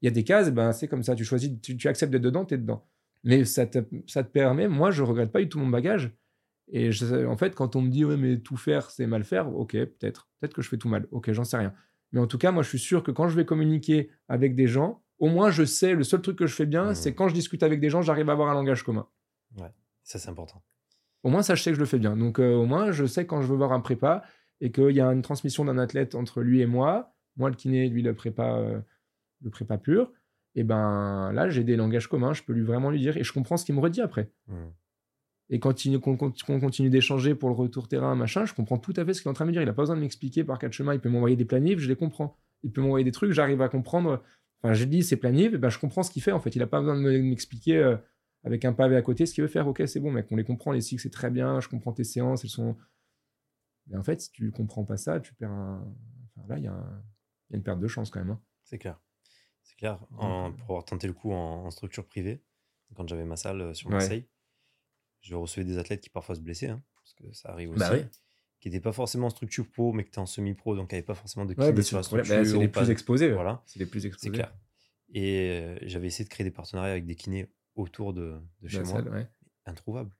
[0.02, 1.14] Il y a des cases, ben, c'est comme ça.
[1.14, 2.86] Tu choisis, tu, tu acceptes d'être dedans, t'es dedans.
[3.24, 6.10] Mais ça te, ça te permet, moi, je regrette pas du tout mon bagage.
[6.72, 9.54] Et je- en fait, quand on me dit, ouais, mais tout faire, c'est mal faire,
[9.54, 10.28] ok, peut-être.
[10.40, 11.06] Peut-être que je fais tout mal.
[11.10, 11.74] Ok, j'en sais rien.
[12.12, 14.66] Mais en tout cas, moi, je suis sûr que quand je vais communiquer avec des
[14.68, 17.34] gens, au moins, je sais, le seul truc que je fais bien, c'est quand je
[17.34, 19.06] discute avec des gens, j'arrive à avoir un langage commun.
[20.02, 20.62] Ça, c'est important.
[21.22, 22.16] Au moins, ça, je sais que je le fais bien.
[22.16, 24.24] Donc, euh, au moins, je sais quand je veux voir un prépa
[24.60, 27.88] et qu'il y a une transmission d'un athlète entre lui et moi, moi le kiné,
[27.88, 28.80] lui le prépa, euh,
[29.42, 30.10] le prépa pur.
[30.56, 32.32] Et ben là, j'ai des langages communs.
[32.32, 34.30] Je peux lui vraiment lui dire et je comprends ce qu'il me redit après.
[34.48, 34.72] Mhm.
[35.50, 38.94] Et quand il- qu'on- qu'on continue d'échanger pour le retour terrain, machin, je comprends tout
[38.96, 39.62] à fait ce qu'il est en train de me dire.
[39.62, 40.94] Il n'a pas besoin de m'expliquer par quatre chemins.
[40.94, 42.36] Il peut m'envoyer des planifs, je les comprends.
[42.62, 44.22] Il peut m'envoyer des trucs, j'arrive à comprendre.
[44.62, 46.54] Enfin, j'ai dit ses planifs, et ben je comprends ce qu'il fait en fait.
[46.54, 47.96] Il n'a pas besoin de me- m'expliquer euh,
[48.44, 49.66] avec un pavé à côté ce qu'il veut faire.
[49.66, 51.60] Ok, c'est bon, mec, on les comprend, les cycles, c'est très bien.
[51.60, 52.76] Je comprends tes séances, elles sont.
[53.86, 55.94] Mais en fait, si tu comprends pas ça, tu perds un.
[56.36, 57.02] Enfin, là, il y, a un-
[57.48, 58.30] il y a une perte de chance quand même.
[58.30, 58.40] hein.
[58.64, 59.00] C'est clair.
[59.62, 59.98] C'est clair.
[60.18, 62.42] En- pour avoir tenté le coup en, en structure privée,
[62.94, 63.94] quand j'avais ma salle euh, sur Ouais.
[63.96, 64.28] Marseille,
[65.22, 67.78] je recevais des athlètes qui parfois se blessaient, hein, parce que ça arrive aussi.
[67.80, 68.04] Bah oui.
[68.60, 71.04] Qui n'étaient pas forcément en structure pro, mais qui étaient en semi-pro, donc qui n'avaient
[71.06, 72.36] pas forcément de Ouais, kiné bah, sur la structure.
[72.36, 73.32] Bah, c'est les pas plus exposés.
[73.32, 73.62] Voilà.
[73.66, 74.28] C'est les plus exposés.
[74.28, 74.54] C'est clair.
[75.12, 78.84] Et euh, j'avais essayé de créer des partenariats avec des kinés autour de, chez la
[78.84, 78.92] moi.
[78.92, 79.26] salle, ouais.
[79.64, 80.10] Introuvable.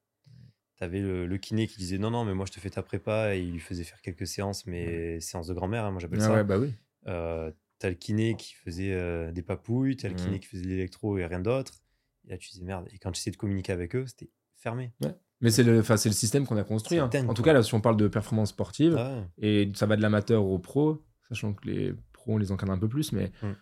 [0.79, 2.83] Tu avais le, le kiné qui disait non, non, mais moi je te fais ta
[2.83, 6.21] prépa et il lui faisait faire quelques séances, mais séances de grand-mère, hein, moi j'appelle
[6.23, 6.33] Ah ça.
[6.33, 6.73] ouais, bah oui.
[7.09, 10.69] Euh, t'as le kiné qui faisait euh, des papouilles, t'as le kiné qui faisait de
[10.69, 11.83] l'électro et rien d'autre.
[12.27, 12.89] Et là tu disais merde.
[12.91, 14.93] Et quand j'essayais de communiquer avec eux, c'était fermé.
[15.41, 16.99] Mais c'est le, c'est le système qu'on a construit.
[16.99, 17.09] Hein.
[17.29, 19.25] En tout cas, là, si on parle de performance sportive, Ah ouais.
[19.39, 22.79] et ça va de l'amateur au pro, sachant que les pros, on les encadre un
[22.79, 23.53] peu plus, mais Mm.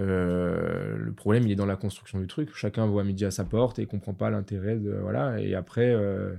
[0.00, 2.54] euh, le problème, il est dans la construction du truc.
[2.54, 4.90] Chacun voit midi à sa porte et comprend pas l'intérêt de.
[4.92, 5.90] Voilà, et après.
[5.92, 6.34] euh,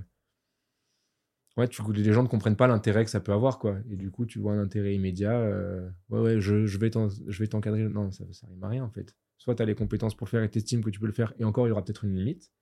[1.56, 3.76] Ouais, tu, les gens ne comprennent pas l'intérêt que ça peut avoir, quoi.
[3.90, 5.32] Et du coup, tu vois un intérêt immédiat.
[5.36, 7.82] euh, Ouais, ouais, je, je vais t'en- je vais t'encadrer.
[7.88, 9.14] Non, ça, ça rime à rien, en fait.
[9.36, 11.34] Soit tu as les compétences pour le faire et t'estimes que tu peux le faire,
[11.40, 12.52] et encore, il y aura peut-être une limite.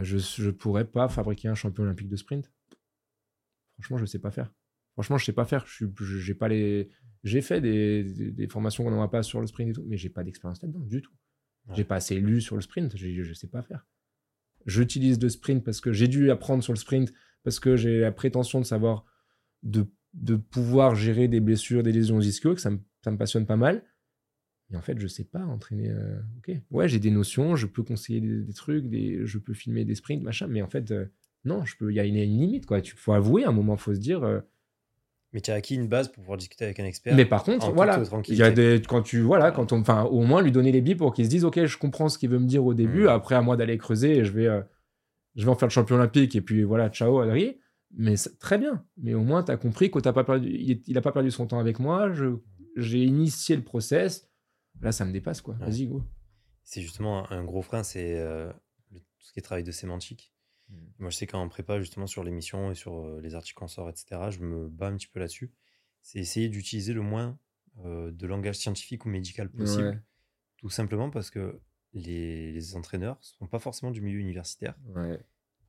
[0.00, 2.50] Je je pourrais pas fabriquer un champion olympique de sprint.
[3.74, 4.52] Franchement, je sais pas faire.
[4.94, 5.66] Franchement, je sais pas faire.
[5.66, 6.88] Je j'ai pas les.
[7.22, 9.96] J'ai fait des, des, des formations qu'on n'aura pas sur le sprint et tout, mais
[9.96, 11.12] j'ai pas d'expérience là-dedans du tout.
[11.66, 11.76] Ouais.
[11.76, 12.96] J'ai pas assez lu sur le sprint.
[12.96, 13.86] Je sais pas faire.
[14.66, 17.12] J'utilise le sprint parce que j'ai dû apprendre sur le sprint
[17.42, 19.04] parce que j'ai la prétention de savoir
[19.62, 23.46] de, de pouvoir gérer des blessures, des lésions ischio, que ça me, ça me passionne
[23.46, 23.84] pas mal.
[24.74, 25.88] Mais en fait, je sais pas entraîner.
[25.88, 29.54] euh, ok, ouais, j'ai des notions, je peux conseiller des, des trucs, des, je peux
[29.54, 31.06] filmer des sprints, machin, mais en fait, euh,
[31.44, 31.92] non, je peux.
[31.92, 32.80] Il y a une, une limite, quoi.
[32.80, 34.24] Il faut avouer à un moment, faut se dire.
[34.24, 34.40] euh,
[35.32, 37.14] Mais tu as acquis une base pour pouvoir discuter avec un expert.
[37.14, 40.22] mais par contre, voilà, il y a des quand tu voilà, quand on, enfin, au
[40.24, 42.40] moins lui donner les billes pour qu'il se dise, ok, je comprends ce qu'il veut
[42.40, 43.04] me dire au début.
[43.04, 43.08] Mm.
[43.08, 44.48] Après, à moi d'aller creuser, et je vais,
[45.36, 47.58] je vais en faire le champion olympique et puis voilà, ciao, Adri.
[47.96, 48.84] Mais très bien.
[48.96, 51.30] Mais au moins, tu as compris que t'as pas perdu, il, il a pas perdu
[51.30, 52.12] son temps avec moi.
[52.12, 52.26] Je,
[52.76, 54.28] j'ai initié le process.
[54.80, 55.54] Là, ça me dépasse, quoi.
[55.54, 55.66] Ouais.
[55.66, 56.02] Vas-y, go.
[56.64, 58.52] C'est justement un gros frein, c'est euh,
[58.92, 60.32] tout ce qui est travail de sémantique.
[60.68, 60.74] Mm.
[60.98, 63.88] Moi, je sais qu'en prépa, justement, sur l'émission et sur euh, les articles qu'on sort,
[63.88, 65.52] etc., je me bats un petit peu là-dessus.
[66.02, 67.38] C'est essayer d'utiliser le moins
[67.84, 69.88] euh, de langage scientifique ou médical possible.
[69.88, 70.00] Ouais.
[70.56, 71.60] Tout simplement parce que
[71.92, 75.20] les, les entraîneurs sont pas forcément du milieu universitaire Ouais.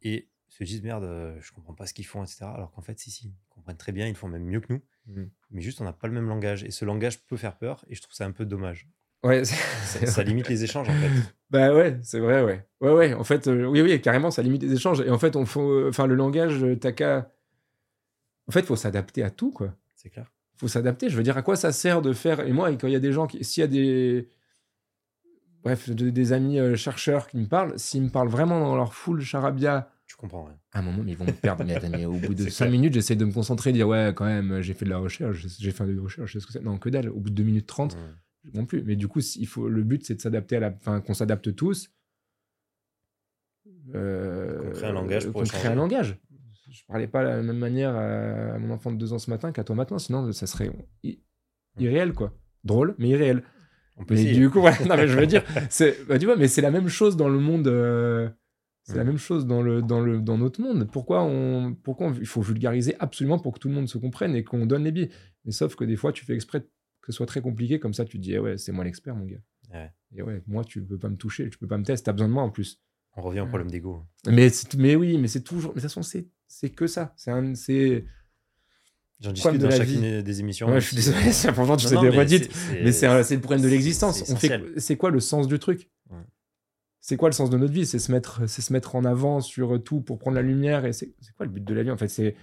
[0.02, 2.46] et se disent merde, je comprends pas ce qu'ils font, etc.
[2.46, 4.82] Alors qu'en fait, si, si, ils comprennent très bien, ils font même mieux que nous.
[5.08, 5.24] Mm.
[5.52, 6.64] Mais juste, on n'a pas le même langage.
[6.64, 8.88] Et ce langage peut faire peur et je trouve ça un peu dommage.
[9.24, 11.10] Ouais, Ça, ça limite les échanges, en fait.
[11.50, 12.68] Bah ouais, c'est vrai, ouais.
[12.82, 15.02] Ouais, ouais, en fait, euh, oui, oui, carrément, ça limite les échanges.
[15.02, 17.32] Et en fait, on faut, euh, enfin, le langage, euh, t'as qu'à.
[18.48, 19.74] En fait, il faut s'adapter à tout, quoi.
[19.96, 20.32] C'est clair.
[20.58, 21.10] faut s'adapter.
[21.10, 22.42] Je veux dire, à quoi ça sert de faire.
[22.42, 23.44] Et moi, quand il y a des gens qui.
[23.44, 24.30] S'il y a des.
[25.64, 28.94] Bref, de- des amis euh, chercheurs qui me parlent, s'ils me parlent vraiment dans leur
[28.94, 30.58] full charabia, Tu comprends rien.
[30.72, 31.64] à un moment, mais ils vont me perdre.
[31.66, 32.72] Mais, attends, mais au bout de C'est 5 clair.
[32.72, 35.46] minutes, j'essaie de me concentrer, de dire, ouais, quand même, j'ai fait de la recherche,
[35.60, 36.62] j'ai fait de la recherche, je sais ce que c'est.
[36.64, 37.10] Non, que dalle.
[37.10, 38.50] Au bout de 2 minutes 30, Mm.
[38.54, 38.84] non plus.
[38.84, 40.70] Mais du coup, il faut, le but, c'est de s'adapter à la.
[40.70, 41.90] Enfin, qu'on s'adapte tous.
[43.96, 46.18] Euh, Qu'on crée un langage pour crée un langage.
[46.70, 49.52] Je parlais pas de la même manière à, mon enfant de 2 ans ce matin
[49.52, 50.70] qu'à toi maintenant, sinon ça serait
[51.80, 52.34] irréel, quoi.
[52.64, 53.44] Drôle, mais irréel.
[53.98, 54.36] On peut Mais essayer.
[54.40, 55.44] du coup, ouais, non, mais je veux dire,
[56.08, 57.68] bah, tu vois, mais c'est la même chose dans le monde.
[57.68, 58.30] euh,
[58.88, 59.08] c'est la Mm.
[59.08, 60.88] même chose dans, le, dans, le, dans notre monde.
[60.92, 64.36] Pourquoi, on, pourquoi on- il faut vulgariser absolument pour que tout le monde se comprenne
[64.36, 65.10] et qu'on donne les billes
[65.44, 68.06] Mais sauf que des fois, tu fais exprès que ce soit très compliqué, comme ça,
[68.06, 69.42] tu te dis, eh ouais, c'est moi l'expert, mon gars.
[69.74, 69.92] Ouais.
[70.16, 72.28] Et ouais, moi, tu peux pas me toucher, tu peux pas me tester, t'as besoin
[72.28, 72.80] de moi en plus.
[73.18, 74.04] On revient au problème d'ego.
[74.28, 75.72] Mais, c'est- mais oui, mais c'est toujours.
[75.72, 76.28] Mais de toute façon, c'est,
[76.70, 77.14] que ça.
[77.16, 78.06] C'est.
[79.22, 80.68] J'en discute de dans la chacune des émissions.
[80.68, 82.52] Ouais, je suis désolé, c'est important, tu des mais redites.
[82.52, 84.24] c'est- Mais c'est, le problème de l'existence.
[84.78, 85.90] c'est quoi le sens du truc?
[87.08, 87.86] C'est quoi le sens de notre vie?
[87.86, 90.86] C'est se mettre, c'est se mettre en avant sur tout pour prendre la lumière.
[90.86, 92.36] Et c'est, quoi le but de la vie En fait, c'est,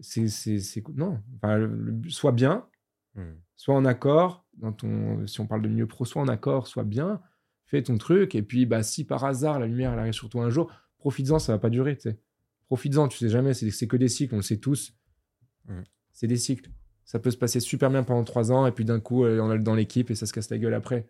[0.00, 1.20] c'est, c'est, non.
[1.36, 2.66] Enfin, le- le but- sois bien,
[3.14, 3.20] Mm.
[3.56, 4.46] sois en accord.
[4.56, 7.20] Dans ton, si on parle de milieu pro, sois en accord, sois bien,
[7.66, 8.34] fais ton truc.
[8.34, 11.38] Et puis, bah, si par hasard la lumière elle arrive sur toi un jour, profites-en,
[11.38, 11.98] ça va pas durer.
[12.68, 13.52] Profites-en, tu sais jamais.
[13.52, 14.94] C'est, que des cycles, on le sait tous.
[15.68, 15.82] Mm.
[16.12, 16.70] C'est des cycles.
[17.04, 19.50] Ça peut se passer super bien pendant trois ans, et puis d'un coup, euh, on
[19.50, 21.06] a le dans l'équipe et ça se casse la gueule après.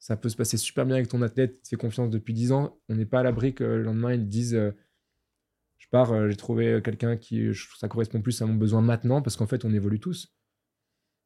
[0.00, 2.50] Ça peut se passer super bien avec ton athlète, il te fait confiance depuis 10
[2.52, 2.80] ans.
[2.88, 4.72] On n'est pas à l'abri que le lendemain, ils te disent euh,
[5.78, 9.20] Je pars, euh, j'ai trouvé quelqu'un qui je- ça correspond plus à mon besoin maintenant,
[9.22, 10.34] parce qu'en fait, on évolue tous.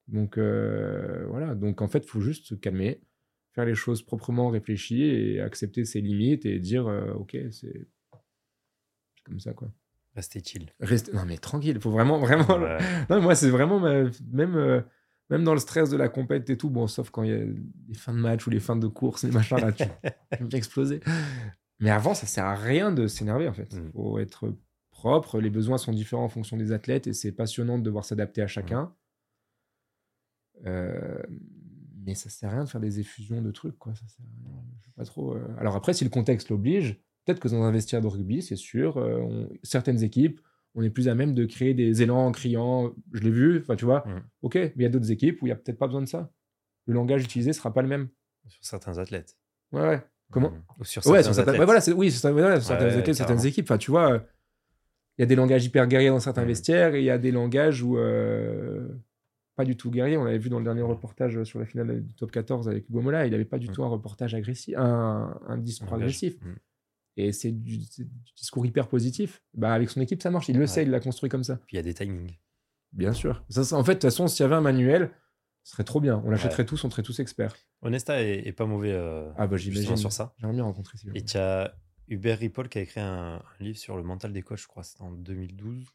[0.08, 3.00] Donc euh, voilà, donc en fait, il faut juste se calmer,
[3.54, 7.86] faire les choses proprement réfléchies et accepter ses limites et dire euh, Ok, c'est
[9.24, 9.72] comme ça, quoi.
[10.14, 10.70] Restez chill.
[10.80, 11.12] Reste...
[11.14, 12.58] Non, mais tranquille, il faut vraiment, vraiment.
[12.60, 12.78] Ouais.
[13.10, 14.80] Non, moi, c'est vraiment ma- même, euh,
[15.30, 17.44] même dans le stress de la compète et tout, bon, sauf quand il y a
[17.88, 19.84] les fins de match ou les fins de course, les machins là, tu
[20.50, 21.00] tu exploser.
[21.80, 23.68] Mais avant, ça sert à rien de s'énerver en fait.
[23.72, 23.92] Il Mm.
[23.92, 24.54] faut être
[24.90, 28.42] propre, les besoins sont différents en fonction des athlètes et c'est passionnant de devoir s'adapter
[28.42, 28.92] à chacun.
[30.66, 31.22] Euh,
[32.06, 33.94] mais ça sert à rien de faire des effusions de trucs, quoi.
[33.94, 34.62] Ça sert à rien.
[34.80, 35.34] Je sais pas trop.
[35.34, 35.46] euh.
[35.58, 38.96] Alors après, si le contexte l'oblige, peut-être que dans un vestiaire de rugby, c'est sûr,
[38.98, 40.40] euh, on- certaines équipes,
[40.74, 42.92] on est plus à même de créer des élans en criant.
[43.12, 44.04] Je l'ai vu, enfin, tu vois.
[44.42, 46.08] Ok, mais il y a d'autres équipes où il y a peut-être pas besoin de
[46.08, 46.30] ça.
[46.86, 48.08] Le langage utilisé sera pas le même.
[48.48, 49.36] Sur certains athlètes.
[49.72, 50.02] Ouais, ouais.
[50.30, 50.62] Comment Mm.
[50.80, 51.60] Ou sur Ouais, certains sur certains- athlètes.
[51.60, 53.48] ouais, voilà, oui, sur certains- voilà, sur certaines, Ouais, équipes, certaines carrément.
[53.50, 53.64] équipes.
[53.66, 54.18] Enfin, tu vois, euh,
[55.18, 56.48] il y a des langages hyper guerriers dans certains Mhm.
[56.48, 58.88] vestiaires et il y a des langages où euh,
[59.56, 60.16] pas du tout guerriers.
[60.16, 63.00] On l'avait vu dans le dernier reportage sur la finale du top 14 avec Hugo
[63.00, 63.26] Mola.
[63.26, 63.74] Il n'avait pas du Mhm.
[63.74, 66.34] tout un reportage agressif, un, un discours agressif.
[67.16, 67.78] Et c'est du,
[68.36, 69.42] discours hyper positif.
[69.54, 70.48] Bah, avec son équipe, ça marche.
[70.48, 71.56] Il le sait, il l'a construit comme ça.
[71.66, 72.36] Puis il y a des timings.
[72.92, 73.44] Bien sûr.
[73.48, 75.10] Ça, ça- en fait, de toute façon, s'il y avait un manuel,
[75.62, 76.22] ce serait trop bien.
[76.24, 76.66] On l'achèterait Ouais.
[76.66, 77.54] tous, on serait tous experts.
[77.82, 79.96] Honesta est, est pas mauvais euh, Ah bah j'imagine.
[79.96, 80.34] sur ça.
[80.38, 81.10] J'aimerais bien rencontrer gens.
[81.14, 81.74] Et tu as
[82.08, 84.82] Hubert Ripoll qui a écrit un, un livre sur le mental des coachs, je crois,
[84.82, 85.86] c'était en 2012.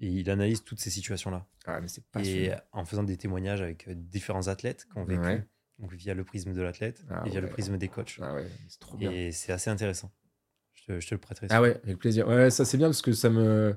[0.00, 1.46] Et il analyse toutes ces situations-là.
[1.66, 5.20] Ah, mais c'est Et en faisant des témoignages avec euh, différents athlètes qui ont vécu,
[5.20, 5.46] Ouais.
[5.78, 8.18] Donc via le prisme de l'athlète Ah et via le prisme des coachs.
[8.20, 9.10] Ah ouais, c'est trop bien.
[9.10, 10.10] Et c'est assez intéressant.
[10.74, 11.46] Je te, je te le prêterai.
[11.50, 12.26] Ah ouais, avec plaisir.
[12.28, 13.76] Ouais, ça c'est bien parce que ça me.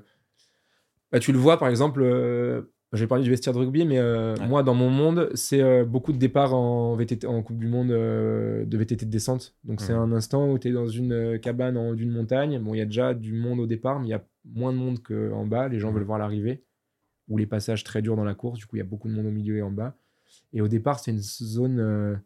[1.10, 2.62] Bah, tu le vois par exemple, euh,
[2.94, 4.46] j'ai parlé du vestiaire de rugby, mais euh, Ouais.
[4.48, 7.88] moi dans mon monde, c'est euh, beaucoup de départs en, VTT, en Coupe du Monde
[7.88, 9.54] de VTT de descente.
[9.64, 9.98] Donc c'est Mhm.
[9.98, 12.58] un instant où tu es dans une cabane en haut d'une montagne.
[12.60, 14.78] Bon, il y a déjà du monde au départ, mais il y a moins de
[14.78, 15.68] monde qu'en bas.
[15.68, 15.96] Les gens Mhm.
[15.96, 16.64] veulent voir l'arrivée
[17.28, 18.58] ou les passages très durs dans la course.
[18.58, 19.96] Du coup, il y a beaucoup de monde au milieu et en bas.
[20.52, 21.78] Et au départ, c'est une zone.
[21.80, 22.16] euh,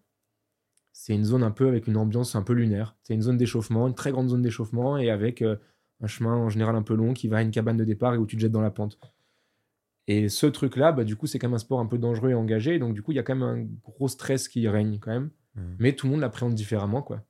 [0.92, 2.96] c'est une zone un peu avec une ambiance un peu lunaire.
[3.02, 5.56] C'est une zone d'échauffement, une très grande zone d'échauffement et avec euh,
[6.00, 8.18] un chemin en général un peu long qui va à une cabane de départ et
[8.18, 8.98] où tu te jettes dans la pente.
[10.08, 12.34] Et ce truc-là, bah, du coup, c'est quand même un sport un peu dangereux et
[12.34, 12.78] engagé.
[12.78, 15.30] Donc, du coup, il y a quand même un gros stress qui règne quand même.
[15.56, 15.76] Mhm.
[15.80, 17.24] Mais tout le monde l'appréhende différemment, quoi.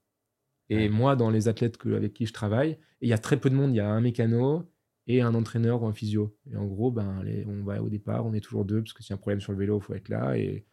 [0.68, 3.50] Et moi, dans les athlètes que- avec qui je travaille, il y a très peu
[3.50, 3.72] de monde.
[3.72, 4.64] Il y a un mécano
[5.06, 6.36] et un entraîneur ou un physio.
[6.52, 9.10] Et en gros, ben, on va au départ, on est toujours deux parce que s'il
[9.10, 10.36] y a un problème sur le vélo, il faut être là.
[10.36, 10.64] Et,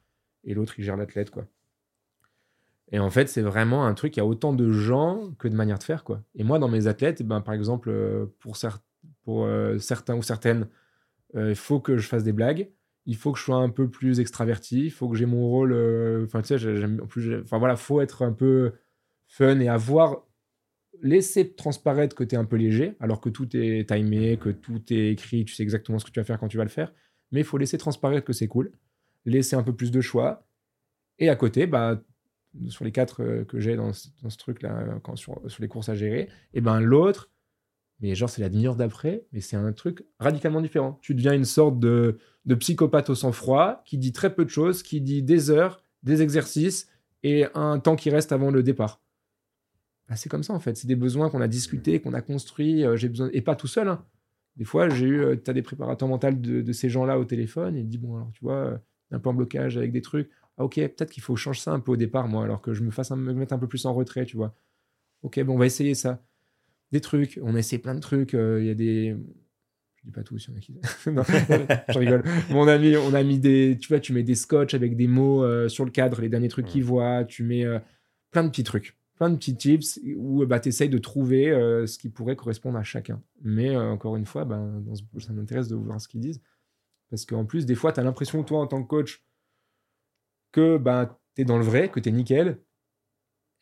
[0.44, 1.46] et l'autre, il gère l'athlète, quoi.
[2.92, 5.56] Et en fait, c'est vraiment un truc, il y a autant de gens que de
[5.56, 6.22] manières de faire, quoi.
[6.36, 10.68] Et moi, dans mes athlètes, ben, par exemple, euh, pour, euh, certains ou certaines,
[11.36, 12.70] euh, il faut que je fasse des blagues.
[13.06, 14.86] Il faut que je sois un peu plus extraverti.
[14.86, 15.74] Il faut que j'ai mon rôle.
[16.26, 17.06] Enfin, tu sais, j'ai- j'aime.
[17.08, 18.74] Plus, enfin voilà, faut être un peu
[19.28, 20.26] fun et avoir
[21.04, 24.82] laissé transparaître que tu es un peu léger, alors que tout est timé, que tout
[24.92, 26.92] est écrit, tu sais exactement ce que tu vas faire quand tu vas le faire.
[27.32, 28.72] Mais il faut laisser transparaître que c'est cool,
[29.26, 30.48] laisser un peu plus de choix.
[31.20, 32.02] Et à côté, bah,
[32.68, 35.96] sur les quatre euh, que j'ai dans, ce- truc-là, euh, sur, sur les courses à
[35.96, 37.30] gérer, et ben l'autre,
[38.00, 41.00] mais genre c'est la demi-heure d'après, mais c'est un truc radicalement différent.
[41.02, 44.84] Tu deviens une sorte de, de psychopathe au sang-froid qui dit très peu de choses,
[44.84, 46.90] qui dit des heures, des exercices
[47.24, 49.03] et un temps qui reste avant le départ.
[50.10, 52.84] Bah, c'est comme ça en fait, c'est des besoins qu'on a discutés, qu'on a construits,
[52.86, 53.88] euh, j'ai besoin et pas tout seul.
[53.88, 54.06] hein.
[54.58, 57.76] Des fois, j'ai eu, tu as des préparateurs mentaux de, de ces gens-là au téléphone
[57.76, 58.78] et ils disent bon alors tu vois, euh,
[59.12, 60.30] un peu en blocage avec des trucs.
[60.58, 62.84] Ah, ok, peut-être qu'il faut changer ça un peu au départ moi, alors que je
[62.84, 64.56] me fasse un- me mettre un peu plus en retrait, tu vois.
[65.24, 66.22] Ok, bon, on va essayer ça.
[66.92, 68.34] Des trucs, on a essayé plein de trucs.
[68.36, 69.16] euh, Il y a des,
[69.96, 70.74] je dis pas tout, y en a qui.
[71.12, 71.24] non,
[71.90, 72.24] je rigole.
[72.52, 73.78] Mon ami, on a mis des.
[73.82, 76.50] Tu vois, tu mets des scotch avec des mots euh, sur le cadre, les derniers
[76.50, 77.24] trucs qu'ils voient.
[77.24, 77.80] Tu mets euh,
[78.30, 81.86] plein de petits trucs, plein de petits tips où bah, tu essayes de trouver euh,
[81.86, 83.22] ce qui pourrait correspondre à chacun.
[83.42, 86.42] Mais euh, encore une fois, ben, dans ce- ça m'intéresse de voir ce qu'ils disent.
[87.10, 89.24] Parce qu'en plus, des fois, tu as l'impression, toi, en tant que coach,
[90.52, 92.60] que bah, tu es dans le vrai, que tu es nickel.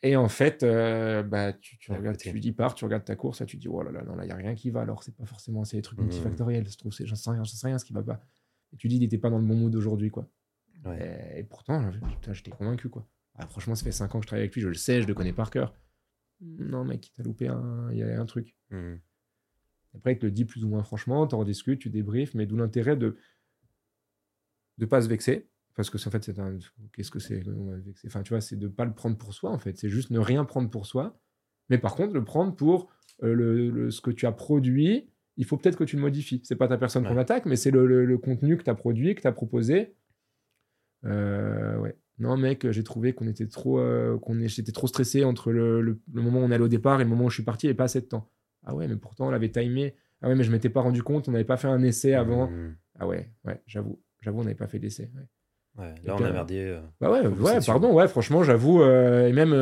[0.04, 3.14] Et en fait, euh, bah, tu, tu À regardes, tu y pars, tu regardes ta
[3.14, 4.80] course, et tu dis, oh là là, non, là, il n'y a rien qui va.
[4.80, 6.68] Alors, c'est pas forcément, c'est des trucs multifactoriels.
[6.68, 8.20] Je trouve, j'en sais rien, j'en sais rien ce qui va pas.
[8.72, 10.26] Et tu dis, il n'était pas dans le bon mood aujourd'hui, quoi.
[10.84, 11.32] Ouais.
[11.36, 11.90] Et, et pourtant,
[12.32, 13.06] j'étais convaincu, quoi.
[13.36, 15.06] Ah, franchement, ça fait 5 ans que je travaille avec lui, je le sais, je
[15.08, 15.74] le connais par cœur.
[16.40, 18.56] Non, mec, t'as loupé un, il y a un truc.
[18.70, 19.00] Mhm.
[19.94, 22.56] Après, il te le dit plus ou moins franchement, t'en rediscutes, tu débriefes, mais d'où
[22.56, 23.16] l'intérêt de
[24.78, 25.48] ne pas se vexer.
[25.74, 26.58] Parce que, c'est- en fait, c'est un.
[26.92, 27.42] Qu'est-ce que c'est
[28.06, 29.78] Enfin, tu vois, c'est de pas le prendre pour soi, en fait.
[29.78, 31.18] C'est juste ne rien prendre pour soi.
[31.70, 32.90] Mais par contre, le prendre pour
[33.22, 36.42] euh, le, le- ce que tu as produit, il faut peut-être que tu le modifies.
[36.44, 39.22] C'est pas ta personne qu'on attaque, mais c'est le contenu que tu as produit, que
[39.22, 39.94] tu as proposé.
[41.04, 41.96] Euh, ouais.
[42.18, 46.00] Non, mec, j'ai trouvé qu'on était trop, euh, qu'on j'étais trop stressé entre le, le-
[46.12, 47.74] le moment où on allait au départ et le moment où je suis parti, et
[47.74, 48.30] pas assez de temps.
[48.64, 49.94] Ah ouais, mais pourtant on l'avait timé.
[50.20, 52.48] Ah ouais, mais je m'étais pas rendu compte, on n'avait pas fait un essai avant.
[52.48, 52.76] Mhm.
[53.00, 55.10] Ah ouais, ouais, j'avoue, j'avoue, on n'avait pas fait d'essai.
[55.16, 55.82] ouais.
[55.84, 56.58] Ouais, Et Là, on a merdé.
[56.58, 59.54] euh, Bah ouais, ouais, pardon, ouais, franchement, j'avoue, euh, et même,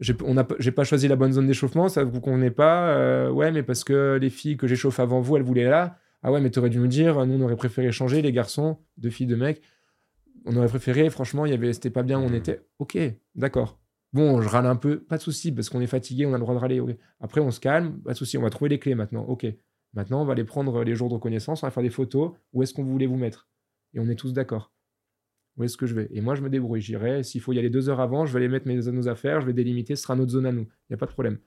[0.00, 4.18] j'ai pas choisi la bonne zone d'échauffement, ça vous convenait pas, ouais, mais parce que
[4.20, 5.96] les filles que j'échauffe avant vous, elles voulaient là.
[6.22, 9.08] Ah ouais, mais t'aurais dû nous dire, nous on aurait préféré changer, les garçons, deux
[9.10, 9.62] filles, deux mecs.
[10.46, 12.34] On aurait préféré, franchement, il y avait, c'était pas bien où on Mhm.
[12.34, 12.62] était.
[12.78, 12.98] Ok,
[13.34, 13.78] d'accord.
[14.12, 16.40] Bon, je râle un peu, pas de souci, parce qu'on est fatigué, on a le
[16.40, 16.82] droit de râler.
[17.20, 19.22] Après, on se calme, pas de souci, on va trouver les clés maintenant.
[19.24, 19.46] Ok.
[19.94, 22.32] Maintenant, on va aller prendre les jours de reconnaissance, on va faire des photos.
[22.52, 23.48] Où est-ce qu'on voulait vous mettre?
[23.94, 24.72] Et on est tous d'accord.
[25.56, 26.08] Où est-ce que je vais?
[26.12, 26.80] Et moi, je me débrouille.
[26.80, 27.22] J'irai.
[27.22, 29.46] S'il faut y aller deux heures avant, je vais aller mettre mes, nos affaires, je
[29.46, 30.62] vais délimiter, ce sera notre zone à nous.
[30.62, 31.38] Il n'y a pas de problème.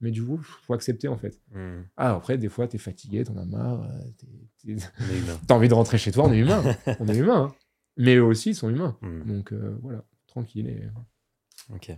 [0.00, 1.38] Mais du coup, faut accepter en fait.
[1.54, 1.84] mhm.
[1.96, 5.38] Ah, après, des fois, t'es fatigué, t'en as marre, euh, t'es- t'es- On est humain.
[5.46, 6.62] t'as envie de rentrer chez toi, on est humain.
[7.00, 7.50] on est humain.
[7.52, 7.54] hein.
[7.96, 8.98] Mais eux aussi, ils sont humains.
[9.02, 9.24] Mhm.
[9.26, 10.68] Donc euh, voilà, tranquille.
[10.68, 10.90] et-
[11.72, 11.90] Ok.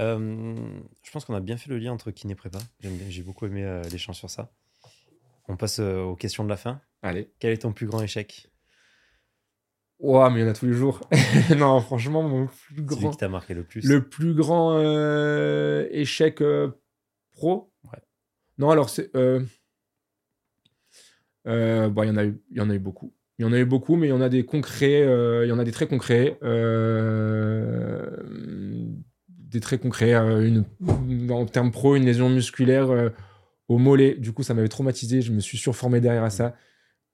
[0.00, 2.58] Euh, je pense qu'on a bien fait le lien entre kiné prépa.
[3.08, 4.52] J'ai beaucoup aimé euh, l'échange sur ça.
[5.48, 6.80] On passe euh, aux questions de la fin.
[7.02, 7.30] Allez.
[7.38, 8.50] Quel est ton plus grand échec?
[10.00, 11.00] Ouah, mais il y en a tous les jours.
[11.56, 13.82] non, franchement, mon plus Celui grand, qui t'a marqué le plus?
[13.84, 14.80] le plus grand
[15.90, 16.42] échec
[17.30, 17.72] pro?
[17.84, 18.00] Ouais.
[18.58, 19.12] Non, alors c'est.
[19.14, 19.46] bon,
[21.44, 23.14] il y en a eu, il y en a eu beaucoup.
[23.38, 25.02] Il y en a eu beaucoup, mais il y en a des concrets.
[25.02, 26.38] euh, il y en a des très concrets.
[26.42, 28.08] euh,
[29.28, 30.14] des très concrets.
[30.14, 30.62] euh,
[31.30, 33.12] en termes pro, une lésion musculaire
[33.68, 34.14] au mollet.
[34.16, 35.20] Du coup, ça m'avait traumatisé.
[35.22, 36.54] Je me suis surformé derrière ça.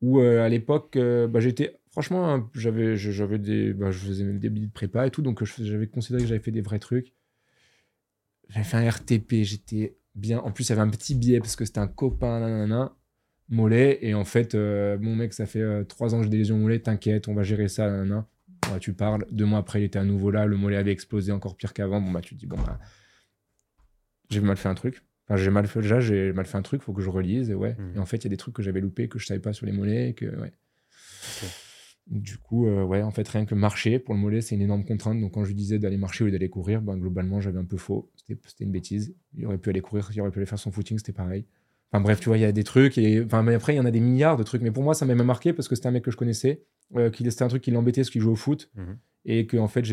[0.02, 1.76] Où à l'époque, bah, j'étais.
[1.90, 5.22] Franchement, hein, j'avais, j'avais des, bah, je faisais même des billets de prépa et tout,
[5.22, 7.14] donc j'avais considéré que j'avais fait des vrais trucs.
[8.48, 10.38] J'avais fait un RTP, j'étais bien.
[10.38, 12.94] En plus, il y avait un petit billet parce que c'était un copain, nanana,
[13.50, 13.98] mollet.
[14.02, 16.56] Et en fait, euh, mon mec, ça fait euh, trois ans que j'ai des lésions
[16.56, 18.26] mollet, t'inquiète, on va gérer ça, nanana.
[18.72, 19.26] Ouais, tu parles.
[19.30, 22.00] Deux mois après, il était à nouveau là, le mollet avait explosé encore pire qu'avant.
[22.00, 22.78] Bon, bah, tu te dis, bon, bah,
[24.30, 25.02] j'ai mal fait un truc.
[25.26, 27.50] Enfin, j'ai mal fait, déjà, j'ai mal fait un truc, faut que je relise.
[27.50, 27.76] Et ouais.
[27.78, 27.96] Mhm.
[27.96, 29.52] Et en fait, il y a des trucs que j'avais loupés, que je savais pas
[29.52, 30.52] sur les mollets, que, ouais.
[32.06, 34.84] Du coup, euh, ouais, en fait, rien que marcher pour le mollet, c'est une énorme
[34.84, 35.20] contrainte.
[35.20, 37.76] Donc, quand je lui disais d'aller marcher lieu d'aller courir, ben, globalement, j'avais un peu
[37.76, 38.10] faux.
[38.16, 39.14] C'était c'était une bêtise.
[39.34, 41.46] Il aurait pu aller courir, il aurait pu aller faire son footing, c'était pareil.
[41.92, 42.98] Enfin, bref, tu vois, il y a des trucs.
[42.98, 44.62] Et, enfin, mais après, il y en a des milliards de trucs.
[44.62, 46.62] Mais pour moi, ça m'a même marqué parce que c'était un mec que je connaissais.
[46.96, 48.70] Euh, c'était un truc qui l'embêtait parce qu'il jouait au foot.
[48.76, 48.98] Mhm.
[49.24, 49.84] Et que, en fait,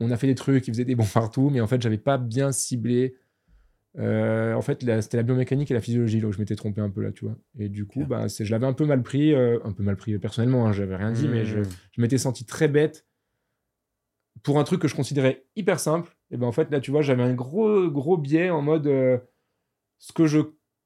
[0.00, 1.50] on a fait des trucs, il faisait des bons partout.
[1.50, 3.14] Mais en fait, j'avais pas bien ciblé.
[3.98, 6.90] Euh, en fait, c'était la biomécanique et la physiologie là où je m'étais trompé un
[6.90, 7.36] peu là, tu vois.
[7.58, 10.16] Et du coup, bah, je l'avais un peu mal pris, euh, un peu mal pris
[10.18, 11.64] personnellement, hein, j'avais rien dit, mais je, Mmh.
[11.92, 13.04] je m'étais senti très bête
[14.44, 16.16] pour un truc que je considérais hyper simple.
[16.30, 19.18] Et ben en fait, là, tu vois, j'avais un gros, gros biais en mode euh,
[19.98, 20.38] ce que je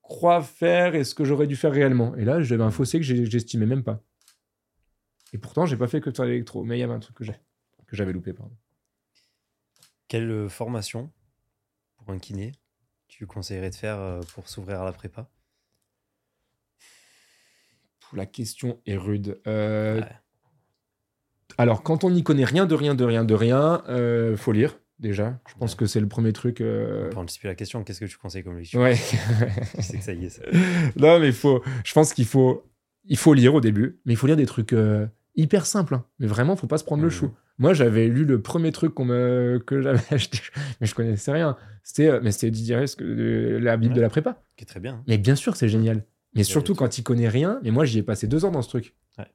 [0.05, 2.15] crois faire et ce que j'aurais dû faire réellement.
[2.15, 4.01] Et là, j'avais un fossé que j'estimais même pas.
[5.33, 7.17] Et pourtant, j'ai pas fait que de faire l'électro, mais il y avait un truc
[7.17, 7.35] que j'ai
[7.87, 8.57] que j'avais loupé, pardon.
[10.09, 11.11] Quelle euh, formation
[11.97, 12.53] pour un kiné
[13.09, 15.29] tu conseillerais de faire euh, pour s'ouvrir à la prépa?
[18.13, 19.41] La question est rude.
[19.47, 20.13] Euh, Ouais.
[21.59, 24.79] Alors, quand on n'y connaît rien de rien de rien de rien, euh, faut lire
[24.99, 25.39] déjà.
[25.49, 25.77] Je pense Ouais.
[25.79, 26.61] que c'est le premier truc.
[26.61, 27.83] euh, On peut anticiper la question.
[27.85, 28.81] Qu'est-ce que tu conseilles comme lecture?
[28.81, 28.95] Ouais.
[29.77, 30.29] Je sais que ça y est.
[30.31, 30.43] ça.
[30.97, 31.63] non, mais il faut.
[31.85, 32.65] Je pense qu'il faut.
[33.07, 35.07] Il faut lire au début, mais il faut lire des trucs euh,
[35.37, 35.95] hyper simples.
[35.95, 36.05] hein.
[36.21, 37.33] Mais vraiment, faut pas se prendre le chou.
[37.59, 39.63] Moi, j'avais lu le premier truc qu'on me...
[39.65, 40.39] que j'avais acheté,
[40.81, 41.57] mais je connaissais rien.
[41.83, 43.97] C'était, euh, mais c'était Didier euh, la Bible Ouais.
[43.97, 44.43] de la prépa.
[44.57, 44.95] Qui est très bien.
[44.95, 45.05] hein.
[45.07, 46.05] Mais bien sûr, c'est génial.
[46.35, 47.61] Mais surtout quand il connaît rien.
[47.63, 48.95] Mais moi, j'y ai passé deux ans dans ce truc.
[49.19, 49.27] Ouais.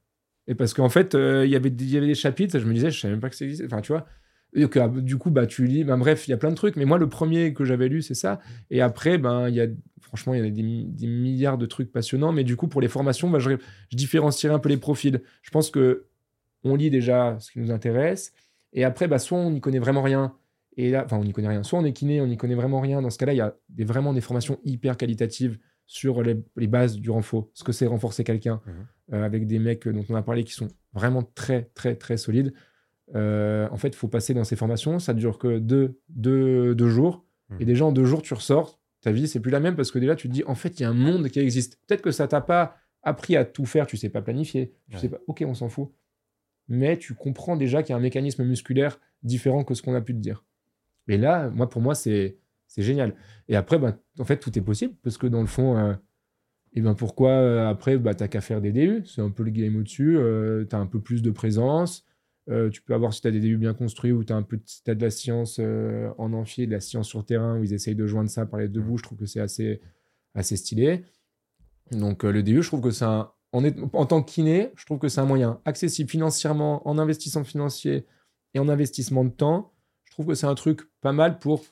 [0.48, 2.66] Et parce qu'en fait, euh, il y avait des- il y avait des chapitres, je
[2.66, 3.66] me disais, je savais même pas que ça existait.
[3.68, 4.06] Enfin, tu vois.
[4.54, 5.84] Et que, ah, du coup, bah, tu lis.
[5.84, 6.76] Ben, bref, il y a plein de trucs.
[6.76, 8.40] Mais moi, le premier que j'avais lu, c'est ça.
[8.72, 9.68] Et après, ben, il y a,
[10.02, 12.32] franchement, il y a des, mi- des milliards de trucs passionnants.
[12.32, 13.52] Mais du coup, pour les formations, bah, je,
[13.92, 15.22] je différencierais un peu les profils.
[15.44, 16.08] Je pense que
[16.64, 18.34] on lit déjà ce qui nous intéresse.
[18.74, 20.36] Et après, bah, soit on n'y connaît vraiment rien.
[20.78, 21.64] Et là, enfin, on n'y connaît rien.
[21.64, 23.02] Soit on est kiné, on n'y connaît vraiment rien.
[23.02, 26.68] Dans ce cas-là, il y a des, vraiment des formations hyper qualitatives sur les, les
[26.68, 27.50] bases du renfort.
[27.54, 28.74] Ce que c'est renforcer quelqu'un Mhm.
[29.14, 32.54] euh, avec des mecs dont on a parlé qui sont vraiment très, très, très solides.
[33.16, 35.00] Euh, en fait, il faut passer dans ces formations.
[35.00, 37.26] Ça dure que deux, deux, deux jours.
[37.60, 38.80] Et déjà, en deux jours, tu ressors.
[39.02, 40.84] Ta vie, c'est plus la même parce que déjà, tu te dis, en fait, il
[40.84, 41.80] y a un monde qui existe.
[41.88, 43.88] Peut-être que ça t'a pas appris à tout faire.
[43.88, 44.74] Tu sais pas planifier.
[44.90, 45.02] Tu Ouais.
[45.02, 45.18] sais pas.
[45.28, 45.90] Ok, on s'en fout.
[46.68, 50.02] Mais tu comprends déjà qu'il y a un mécanisme musculaire différent que ce qu'on a
[50.02, 50.44] pu te dire.
[51.08, 52.38] Et là, moi, pour moi, c'est
[52.68, 53.16] c'est génial.
[53.48, 55.94] Et après, bah, en fait, tout est possible parce que dans le fond, euh,
[56.74, 59.02] et ben pourquoi euh, après, bah, t'as qu'à faire des DU.
[59.08, 60.18] C'est un peu le game au-dessus.
[60.18, 62.06] euh, t'as un peu plus de présence.
[62.50, 64.42] Euh, tu peux avoir, si tu as des DU bien construits ou tu as un
[64.42, 67.74] peu t'as de la science euh, en amphi, de la science sur terrain où ils
[67.74, 68.88] essayent de joindre ça par les deux Mhm.
[68.88, 69.82] bouts, je trouve que c'est assez,
[70.34, 71.04] assez stylé.
[71.92, 73.32] Donc euh, le DU, je trouve que c'est un.
[73.52, 77.00] En, est- en tant que kiné, je trouve que c'est un moyen accessible financièrement, en
[77.00, 78.06] investissement financier
[78.54, 79.74] et en investissement de temps.
[80.06, 81.64] Je trouve que c'est un truc pas mal pour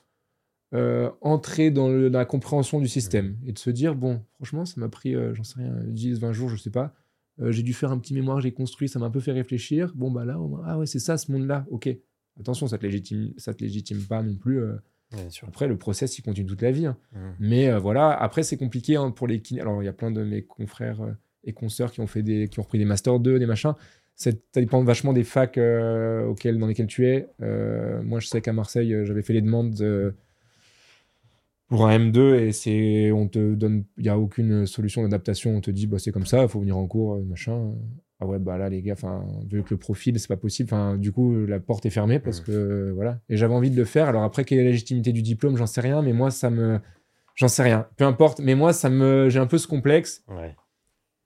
[0.74, 4.64] euh, entrer dans, le- dans la compréhension du système et de se dire bon, franchement,
[4.66, 6.94] ça m'a pris, euh, j'en sais rien, 10, 20 jours, je sais pas.
[7.40, 9.92] Euh, j'ai dû faire un petit mémoire, j'ai construit, ça m'a un peu fait réfléchir.
[9.94, 11.88] Bon, bah là, on- ah ouais, c'est ça ce monde-là, ok.
[12.40, 14.60] Attention, ça te légitime, ça te légitime pas non plus.
[14.60, 14.72] euh.
[15.12, 15.48] Ouais, bien sûr.
[15.48, 16.86] Après, le process, il continue toute la vie.
[16.86, 16.96] hein.
[17.14, 17.34] Mhm.
[17.40, 19.60] Mais euh, voilà, après, c'est compliqué hein, pour les kinés.
[19.60, 21.00] Alors, il y a plein de mes confrères
[21.44, 23.72] et consoeurs qui ont, fait des, qui ont repris des Master 2, des machins.
[24.14, 27.28] Ça dépend vachement des facs auxquels, dans lesquels tu es.
[28.02, 29.80] Moi, je sais qu'à Marseille, j'avais fait les demandes
[31.68, 35.54] pour un M2 et c'est, on te donne, il n'y a aucune solution d'adaptation.
[35.56, 37.72] On te dit, bah, c'est comme ça, il faut venir en cours, euh, machin.
[38.20, 40.68] Ah ouais, bah là, les gars, enfin, vu que le profil, c'est pas possible.
[40.72, 43.20] Enfin, du coup, la porte est fermée parce que, voilà.
[43.28, 44.08] Et j'avais envie de le faire.
[44.08, 46.80] Alors après, quelle est la légitimité du diplôme, j'en sais rien, mais moi, ça me,
[47.36, 47.86] j'en sais rien.
[47.96, 48.40] Peu importe.
[48.40, 50.56] Mais moi, ça me, j'ai un peu ce complexe Ouais.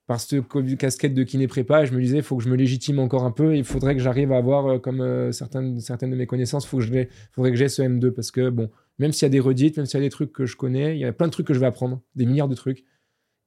[0.06, 2.98] parce que casquette de kiné prépa, je me disais, il faut que je me légitime
[2.98, 3.56] encore un peu.
[3.56, 6.76] Il faudrait que j'arrive à avoir, euh, comme euh, certaines, certaines de mes connaissances, faut
[6.76, 8.68] que je faudrait que j'ai ce M2 parce que, bon,
[9.02, 10.96] même s'il y a des redites, même s'il y a des trucs que je connais,
[10.96, 12.84] il y a plein de trucs que je vais apprendre, des milliards de trucs.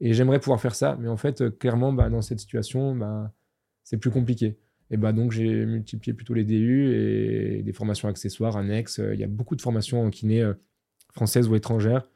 [0.01, 0.97] Et j'aimerais pouvoir faire ça.
[0.99, 3.33] Mais en fait, euh, clairement, bah, dans cette situation, bah,
[3.83, 4.57] c'est plus compliqué.
[4.91, 9.01] Et bah donc j'ai multiplié plutôt les DU et des formations accessoires, annexes.
[9.13, 10.53] Il y a beaucoup de formations en kiné euh,
[11.13, 12.07] françaises ou étrangères.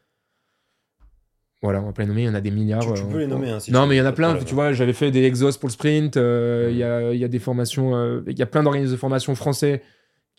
[1.62, 2.82] Voilà, on va pas les nommer, il y en a des milliards.
[2.86, 3.50] Tu, tu euh, peux les nommer.
[3.50, 4.28] hein, si non, mais il y en a plein.
[4.30, 4.48] problème.
[4.48, 6.16] Tu vois, j'avais fait des exos pour le sprint.
[6.16, 7.96] euh, Il y, a, il y a des formations.
[7.96, 9.82] euh, Il y a plein d'organismes de formation français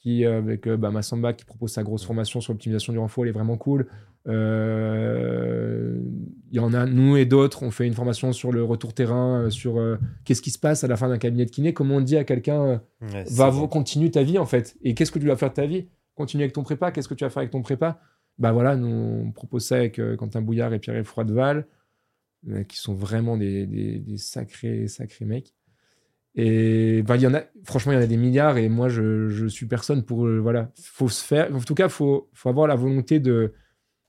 [0.01, 3.25] qui, euh, avec euh, bah, Massamba, qui propose sa grosse formation sur l'optimisation du renfort.
[3.25, 3.87] Elle est vraiment cool.
[4.27, 6.01] Euh,
[6.51, 9.49] Il y en a, nous et d'autres, on fait une formation sur le retour terrain,
[9.51, 11.73] sur euh, qu'est-ce qui se passe à la fin d'un cabinet de kiné.
[11.73, 13.67] Comment on dit à quelqu'un Ouais, va ça.
[13.71, 14.77] continue ta vie en fait.
[14.83, 15.87] Et qu'est-ce que tu vas faire de ta vie?
[16.15, 16.91] Continue avec ton prépa.
[16.91, 18.01] Qu'est-ce que tu vas faire avec ton prépa?
[18.39, 21.67] Bah voilà, nous on propose ça avec euh, Quentin Bouillard et Pierre Froideval,
[22.69, 25.55] qui sont vraiment des, des- des sacrés sacrés mecs.
[26.37, 28.57] Et il y en a, franchement, il y en a des milliards.
[28.57, 30.71] Et moi, je, je suis personne pour euh, voilà.
[30.81, 31.55] Faut se faire.
[31.55, 33.53] En tout cas, faut faut avoir la volonté de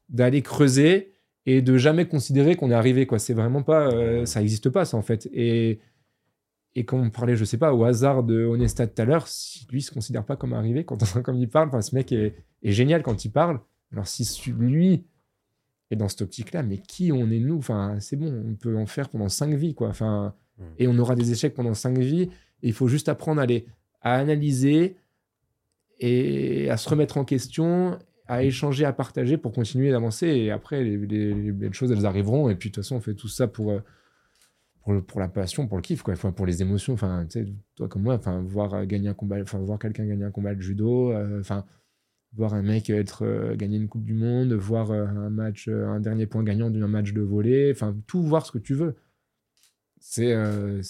[0.10, 1.14] d'aller creuser
[1.45, 3.18] et de jamais considérer qu'on est arrivé quoi.
[3.18, 5.30] C'est vraiment pas, euh, ça n'existe pas ça en fait.
[5.34, 5.80] Et
[6.76, 9.68] et comme on parlait, je sais pas, au hasard de Honesta tout à l'heure, si
[9.69, 13.03] lui se considère pas comme arrivé, quand comme il parle, ce mec est, est génial
[13.03, 13.60] quand il parle.
[13.91, 15.06] Alors si lui
[15.89, 17.57] est dans cette optique-là, mais qui on est nous?
[17.57, 19.89] Enfin, c'est bon, on peut en faire pendant cinq vies, quoi.
[19.89, 20.65] Enfin, Mm.
[20.79, 22.29] et on aura des échecs pendant cinq vies.
[22.63, 23.65] Et il faut juste apprendre à les
[24.01, 24.95] à analyser
[25.99, 30.27] et à se remettre en question, à échanger, à partager pour continuer d'avancer.
[30.27, 32.49] Et après, les, les- les belles choses, elles arriveront.
[32.49, 33.79] Et puis de toute façon, on fait tout ça pour euh,
[34.83, 36.13] pour, le- pour la passion, pour le kiff, quoi.
[36.15, 36.93] Enfin, pour les émotions.
[36.93, 40.23] Enfin, tu sais, toi comme moi, enfin, voir gagner un combat, enfin, voir quelqu'un gagner
[40.23, 41.65] un combat de judo, euh, enfin,
[42.33, 45.99] voir un mec être euh, gagner une coupe du monde, voir euh, un match, un
[45.99, 48.95] dernier point gagnant d'un match de volley, enfin, tout voir ce que tu veux.
[50.03, 50.82] C'est, euh,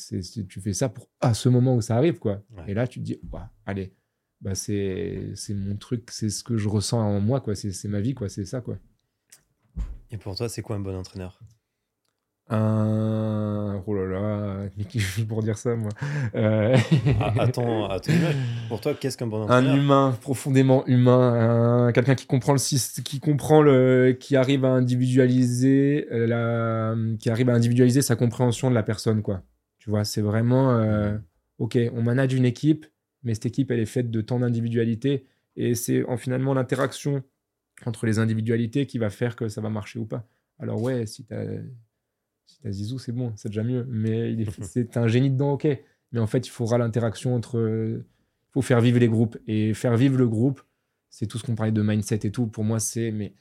[0.47, 2.41] tu fais ça pour à ce moment où ça arrive, quoi.
[2.55, 2.71] Ouais.
[2.71, 3.93] Et là, tu te dis, Ouah, allez,
[4.39, 7.53] bah c'est, c'est mon truc, c'est ce que je ressens en moi, quoi.
[7.53, 8.29] C'est, c'est ma vie, quoi.
[8.29, 8.77] C'est ça, quoi.
[10.11, 11.41] Et pour toi, c'est quoi un bon entraîneur?
[12.51, 13.81] Un...
[13.87, 15.89] Oh là là, mais qui je pour dire ça, moi
[16.35, 16.75] Euh,
[17.53, 18.35] ton image.
[18.67, 23.19] Pour toi, qu'est-ce qu'un bon Un humain, profondément humain, un- quelqu'un qui comprend le qui
[23.19, 28.75] comprend le, qui arrive à individualiser euh, la, qui arrive à individualiser sa compréhension de
[28.75, 29.41] la personne, quoi.
[29.79, 31.17] Tu vois, c'est vraiment, euh,
[31.57, 32.85] ok, on manage une équipe,
[33.23, 35.25] mais cette équipe, elle est faite de tant d'individualités,
[35.55, 37.23] et c'est en finalement l'interaction
[37.85, 40.27] entre les individualités qui va faire que ça va marcher ou pas.
[40.59, 41.43] Alors ouais, si t'as
[42.65, 45.67] Zizou, c'est bon, c'est déjà mieux, mais c'est un génie dedans, ok.
[46.11, 48.03] Mais en fait, il faudra l'interaction entre
[48.51, 49.37] il faut faire vivre les groupes.
[49.47, 50.61] Et faire vivre le groupe,
[51.09, 52.47] c'est tout ce qu'on parlait de mindset et tout.
[52.47, 53.11] Pour moi, c'est.
[53.11, 53.33] Mais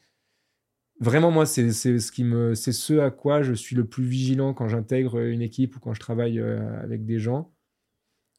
[1.01, 4.55] vraiment, moi, c'est ce, qui me, c'est ce à quoi je suis le plus vigilant
[4.55, 7.53] quand j'intègre une équipe ou quand je travaille euh, avec des gens.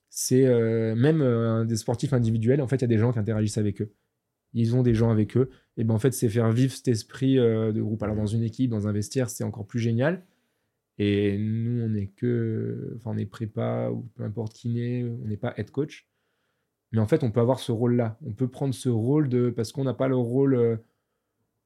[0.10, 2.62] C'est euh, même euh, des sportifs individuels.
[2.62, 3.94] En fait, il y a des gens qui interagissent avec eux.
[4.54, 5.50] Ils ont des gens avec eux.
[5.78, 8.04] Et ben en fait, c'est faire vivre cet esprit euh, de groupe.
[8.04, 10.26] Alors, dans une équipe, dans un vestiaire, c'est encore plus génial.
[11.04, 12.94] Et nous, on est que.
[12.98, 16.08] Enfin, on est prépa ou peu importe kiné, on n'est pas head coach.
[16.92, 18.20] Mais en fait, on peut avoir ce rôle-là.
[18.24, 19.50] On peut prendre ce rôle de.
[19.50, 20.54] Parce qu'on n'a pas le rôle.
[20.54, 20.78] euh,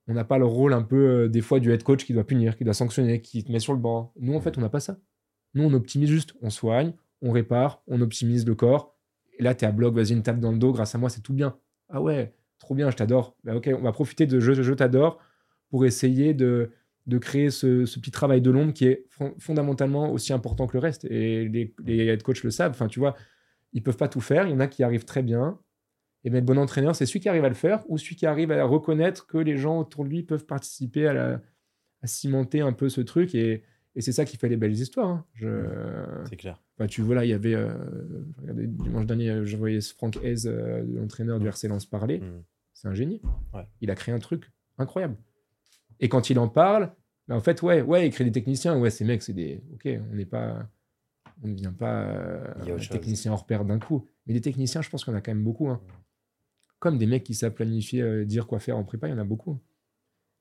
[0.07, 2.23] on n'a pas le rôle un peu, euh, des fois, du head coach qui doit
[2.25, 4.13] punir, qui doit sanctionner, qui te met sur le banc.
[4.17, 4.97] Nous, en fait, on n'a pas ça.
[5.53, 6.33] Nous, on optimise juste.
[6.41, 8.95] On soigne, on répare, on optimise le corps.
[9.37, 10.71] Et là, tu es à bloc, vas-y, une tape dans le dos.
[10.71, 11.57] Grâce à moi, c'est tout bien.
[11.89, 13.35] Ah ouais, trop bien, je t'adore.
[13.43, 15.19] Bah, ok, on va profiter de je, je t'adore
[15.71, 16.71] pour essayer de,
[17.07, 20.73] de créer ce, ce petit travail de l'ombre qui est fon- fondamentalement aussi important que
[20.73, 21.05] le reste.
[21.05, 22.71] Et les, les head coachs le savent.
[22.71, 23.15] Enfin, tu vois,
[23.73, 24.47] ils peuvent pas tout faire.
[24.47, 25.59] Il y en a qui arrivent très bien.
[26.23, 28.25] Et bien, le bon entraîneur, c'est celui qui arrive à le faire ou celui qui
[28.25, 31.41] arrive à reconnaître que les gens autour de lui peuvent participer à, la-
[32.01, 33.35] à cimenter un peu ce truc.
[33.35, 33.61] Et,
[33.95, 35.07] et c'est ça qui fait les belles histoires.
[35.09, 35.25] hein.
[35.35, 35.47] Je,
[36.27, 36.59] C'est clair.
[36.77, 37.53] Enfin, tu vois, là, il y avait.
[37.53, 37.71] euh,
[38.41, 42.19] regardez, dimanche dernier, euh, je voyais Franck Hez, euh, l'entraîneur du RC Lens, parler.
[42.19, 42.43] Mm.
[42.73, 43.21] C'est un génie.
[43.53, 43.61] Ouais.
[43.81, 45.15] Il a créé un truc incroyable.
[45.99, 46.91] Et quand il en parle,
[47.27, 48.77] bah, en fait, ouais, ouais, il crée des techniciens.
[48.77, 49.61] Ouais, ces mecs, c'est des.
[49.73, 50.67] Ok, on n'est pas.
[51.43, 52.53] On ne devient pas euh,
[52.99, 54.05] technicien hors pair d'un coup.
[54.25, 55.67] Mais des techniciens, je pense en a quand même beaucoup.
[55.69, 55.81] hein.
[56.79, 59.17] Comme des mecs qui savent planifier, euh, dire quoi faire en prépa, il y en
[59.19, 59.59] a beaucoup.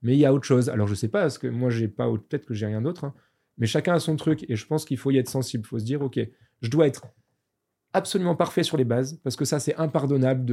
[0.02, 0.68] Mais il y a autre chose.
[0.68, 2.08] Alors, je sais pas, parce que moi, j'ai pas.
[2.08, 3.04] autre- Peut-être que j'ai rien d'autre.
[3.04, 3.14] hein.
[3.58, 4.44] Mais chacun a son truc.
[4.48, 5.64] Et je pense qu'il faut y être sensible.
[5.64, 6.20] Il faut se dire, ok,
[6.60, 7.06] je dois être
[7.92, 10.44] absolument parfait sur les bases, parce que ça, c'est impardonnable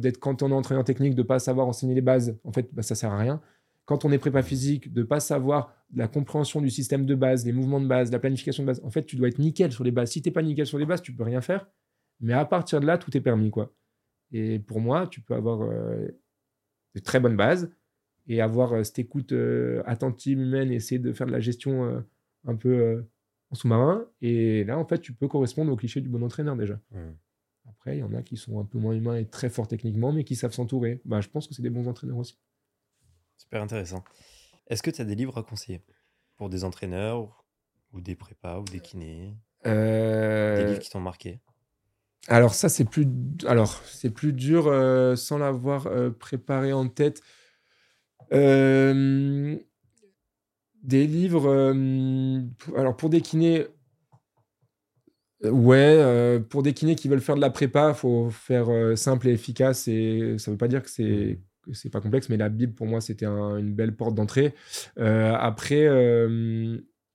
[0.00, 2.38] d'être quand on est entraîneur technique, de pas savoir enseigner les bases.
[2.44, 3.40] En fait, bah, ça sert à rien.
[3.84, 7.52] Quand on est prépa physique, de pas savoir la compréhension du système de base, les
[7.52, 8.80] mouvements de base, la planification de base.
[8.82, 10.10] En fait, tu dois être nickel sur les bases.
[10.10, 11.66] Si t'es pas nickel sur les bases, tu peux rien faire.
[12.20, 13.74] Mais à partir de là, tout est permis, quoi.
[14.32, 16.08] Et pour moi, tu peux avoir euh,
[16.94, 17.70] de très bonnes bases
[18.26, 22.04] et avoir euh, cette écoute euh, attentive humaine, essayer de faire de la gestion
[22.44, 23.04] un peu
[23.50, 24.06] en sous-marin.
[24.22, 26.80] Et là, en fait, tu peux correspondre au cliché du bon entraîneur déjà.
[26.90, 27.12] Mm.
[27.68, 30.12] Après, il y en a qui sont un peu moins humains et très forts techniquement,
[30.12, 31.00] mais qui savent s'entourer.
[31.04, 32.38] Bah, je pense que c'est des bons entraîneurs aussi.
[33.36, 34.04] Super intéressant.
[34.68, 35.82] Est-ce que tu as des livres à conseiller
[36.36, 37.44] pour des entraîneurs
[37.92, 39.36] ou des prépas ou des kinés?
[39.64, 41.40] Des Euh, livres qui t'ont marqué?
[42.28, 43.06] Alors ça, c'est plus,
[43.46, 47.20] alors c'est plus dur euh, sans l'avoir euh, préparé en tête.
[48.32, 49.58] Euh,
[50.82, 51.74] des livres,
[52.76, 53.66] alors pour des kinés,
[55.42, 59.88] ouais, pour des kinés qui veulent faire de la prépa, faut faire simple et efficace.
[59.88, 61.40] Et ça veut pas dire que c'est
[61.72, 64.54] c'est pas complexe, mais la Bible pour moi c'était une belle porte d'entrée.
[64.96, 65.84] après,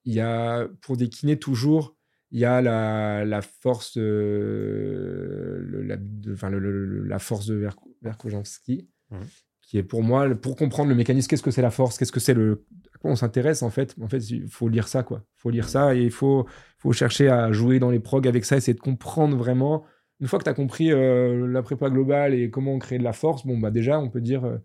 [0.05, 1.95] il y a pour des kinés toujours
[2.31, 7.65] il y a la, la force, euh, le, la, de, enfin, le, la force de
[7.65, 9.15] mmh.
[9.61, 12.19] qui est pour moi, pour comprendre le mécanisme, qu'est-ce que c'est la force, qu'est-ce que
[12.19, 12.65] c'est le.
[12.93, 15.23] À quoi on s'intéresse en fait En fait, il faut lire ça, quoi.
[15.37, 16.45] Il faut lire ça et il faut,
[16.77, 19.85] faut chercher à jouer dans les progs avec ça, essayer de comprendre vraiment.
[20.21, 23.13] Une fois que tu as compris euh, la prépa globale et comment créer de la
[23.13, 24.45] force, bon, bah déjà, on peut dire.
[24.45, 24.57] Euh,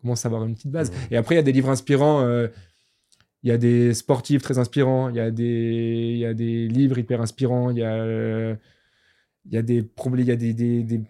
[0.00, 0.90] commence à avoir une petite base.
[0.90, 0.94] Mmh.
[1.12, 2.20] Et après, il y a des livres inspirants.
[2.22, 2.48] Euh,
[3.42, 6.66] il y a des sportifs très inspirants, il y a des, il y a des
[6.66, 8.56] livres hyper inspirants, il y a,
[9.44, 9.86] il y a, des,
[10.16, 11.02] il y a des, des, des,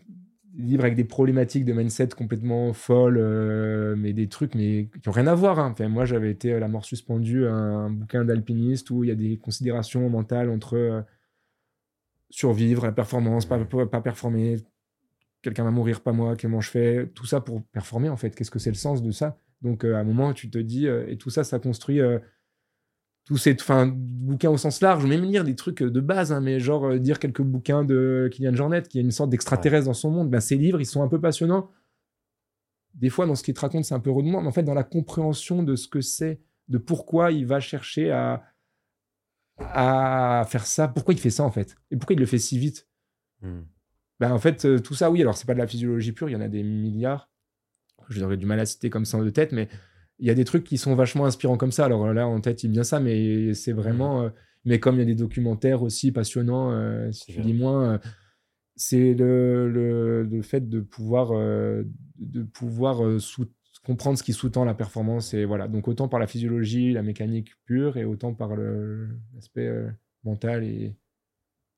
[0.57, 5.13] livres avec des problématiques de mindset complètement folles, euh, mais des trucs mais, qui n'ont
[5.13, 5.59] rien à voir.
[5.59, 5.71] Hein.
[5.73, 9.37] Enfin, moi, j'avais été La mort suspendue, un, bouquin d'alpiniste où il y a des
[9.37, 11.05] considérations mentales entre
[12.31, 14.57] survivre, la performance, pas, pas performer,
[15.43, 18.35] quelqu'un va mourir, pas moi, comment je fais, tout ça pour performer en fait.
[18.35, 19.39] Qu'est-ce que c'est le sens de ça?
[19.63, 22.19] Donc, euh, à un moment, tu te dis, euh, et tout ça, ça construit euh,
[23.25, 26.61] tous ces enfin, bouquins au sens large, même lire des trucs de base, hein, mais
[26.61, 30.31] genre dire quelques bouquins de Kylian Jornet, qui est une sorte d'extraterrestre dans son monde.
[30.31, 31.71] Ben, ces livres, ils sont un peu passionnants.
[32.95, 34.75] Des fois, dans ce qu'il te raconte, c'est un peu redondant, mais en fait, dans
[34.75, 38.43] la compréhension de ce que c'est, de pourquoi il va chercher à,
[39.59, 42.59] à faire ça, pourquoi il fait ça en fait, et pourquoi il le fait si
[42.59, 42.89] vite?
[43.41, 43.63] Hmm.
[44.21, 46.37] Ben, en fait, tout ça, oui, alors c'est pas de la physiologie pure, il y
[46.37, 47.29] en a des milliards,
[48.09, 49.69] J'aurais du mal à citer comme ça de tête, mais
[50.19, 51.85] il y a des trucs qui sont vachement inspirants comme ça.
[51.85, 54.23] Alors là, en tête, il vient ça, mais c'est vraiment.
[54.23, 54.25] Mm.
[54.25, 54.31] Euh,
[54.67, 57.99] mais comme il y a des documentaires aussi passionnants, euh, si tu dis moins, euh,
[58.77, 59.69] c'est le,
[60.25, 63.21] le, fait de pouvoir, de pouvoir
[63.85, 65.35] comprendre ce qui sous-tend la performance.
[65.35, 65.69] Et voilà.
[65.69, 69.71] Donc, autant par la physiologie, la mécanique pure, et autant par l'aspect
[70.25, 70.97] mental et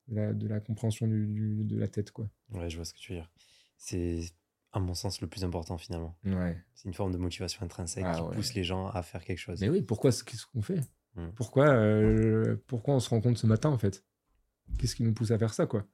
[0.08, 2.10] de la, compréhension du, de la tête.
[2.10, 2.28] Quoi.
[2.52, 3.30] Ouais, je vois ce que tu veux dire.
[3.76, 4.20] C'est
[4.72, 6.18] à mon sens, le plus important finalement.
[6.24, 6.62] Ouais.
[6.74, 9.60] C'est une forme de motivation intrinsèque ah qui pousse les gens à faire quelque chose.
[9.60, 10.80] Mais oui, pourquoi qu'est-ce qu'on fait?
[11.14, 11.30] Hmm.
[11.34, 14.04] pourquoi, euh, pourquoi on se rencontre ce matin en fait?
[14.78, 15.86] Qu'est-ce qui nous pousse à faire ça quoi?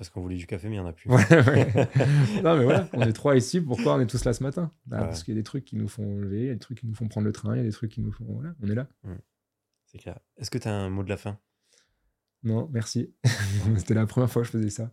[0.00, 1.10] Parce qu'on voulait du café, mais il n'y en a plus.
[1.10, 3.60] non, mais voilà, on est trois ici.
[3.60, 4.72] Pourquoi on est tous là ce matin?
[4.86, 6.58] Bah, Parce qu'il y a des trucs qui nous font lever, il y a des
[6.58, 8.24] trucs qui nous font prendre le train, il y a des trucs qui nous font.
[8.26, 8.88] Voilà, on est là.
[9.02, 9.16] Hmm.
[9.84, 10.18] C'est clair.
[10.38, 11.38] Est-ce que tu as un mot de la fin?
[12.44, 13.12] Non, merci.
[13.76, 14.90] C'était la première fois que je faisais ça.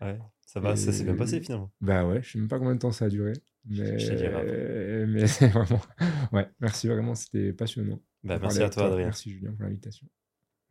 [0.00, 0.18] Ouais.
[0.40, 1.70] Ça va, ça s'est bien passé finalement.
[1.80, 3.34] Bah ouais, je sais même pas combien de temps ça a duré.
[3.66, 3.98] Mais,
[5.06, 5.80] mais c'est vraiment.
[6.32, 8.02] Ouais, merci vraiment, c'était passionnant.
[8.24, 9.04] Bah, merci à toi, Adrien.
[9.04, 10.08] Merci Julien pour l'invitation.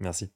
[0.02, 0.34] Merci.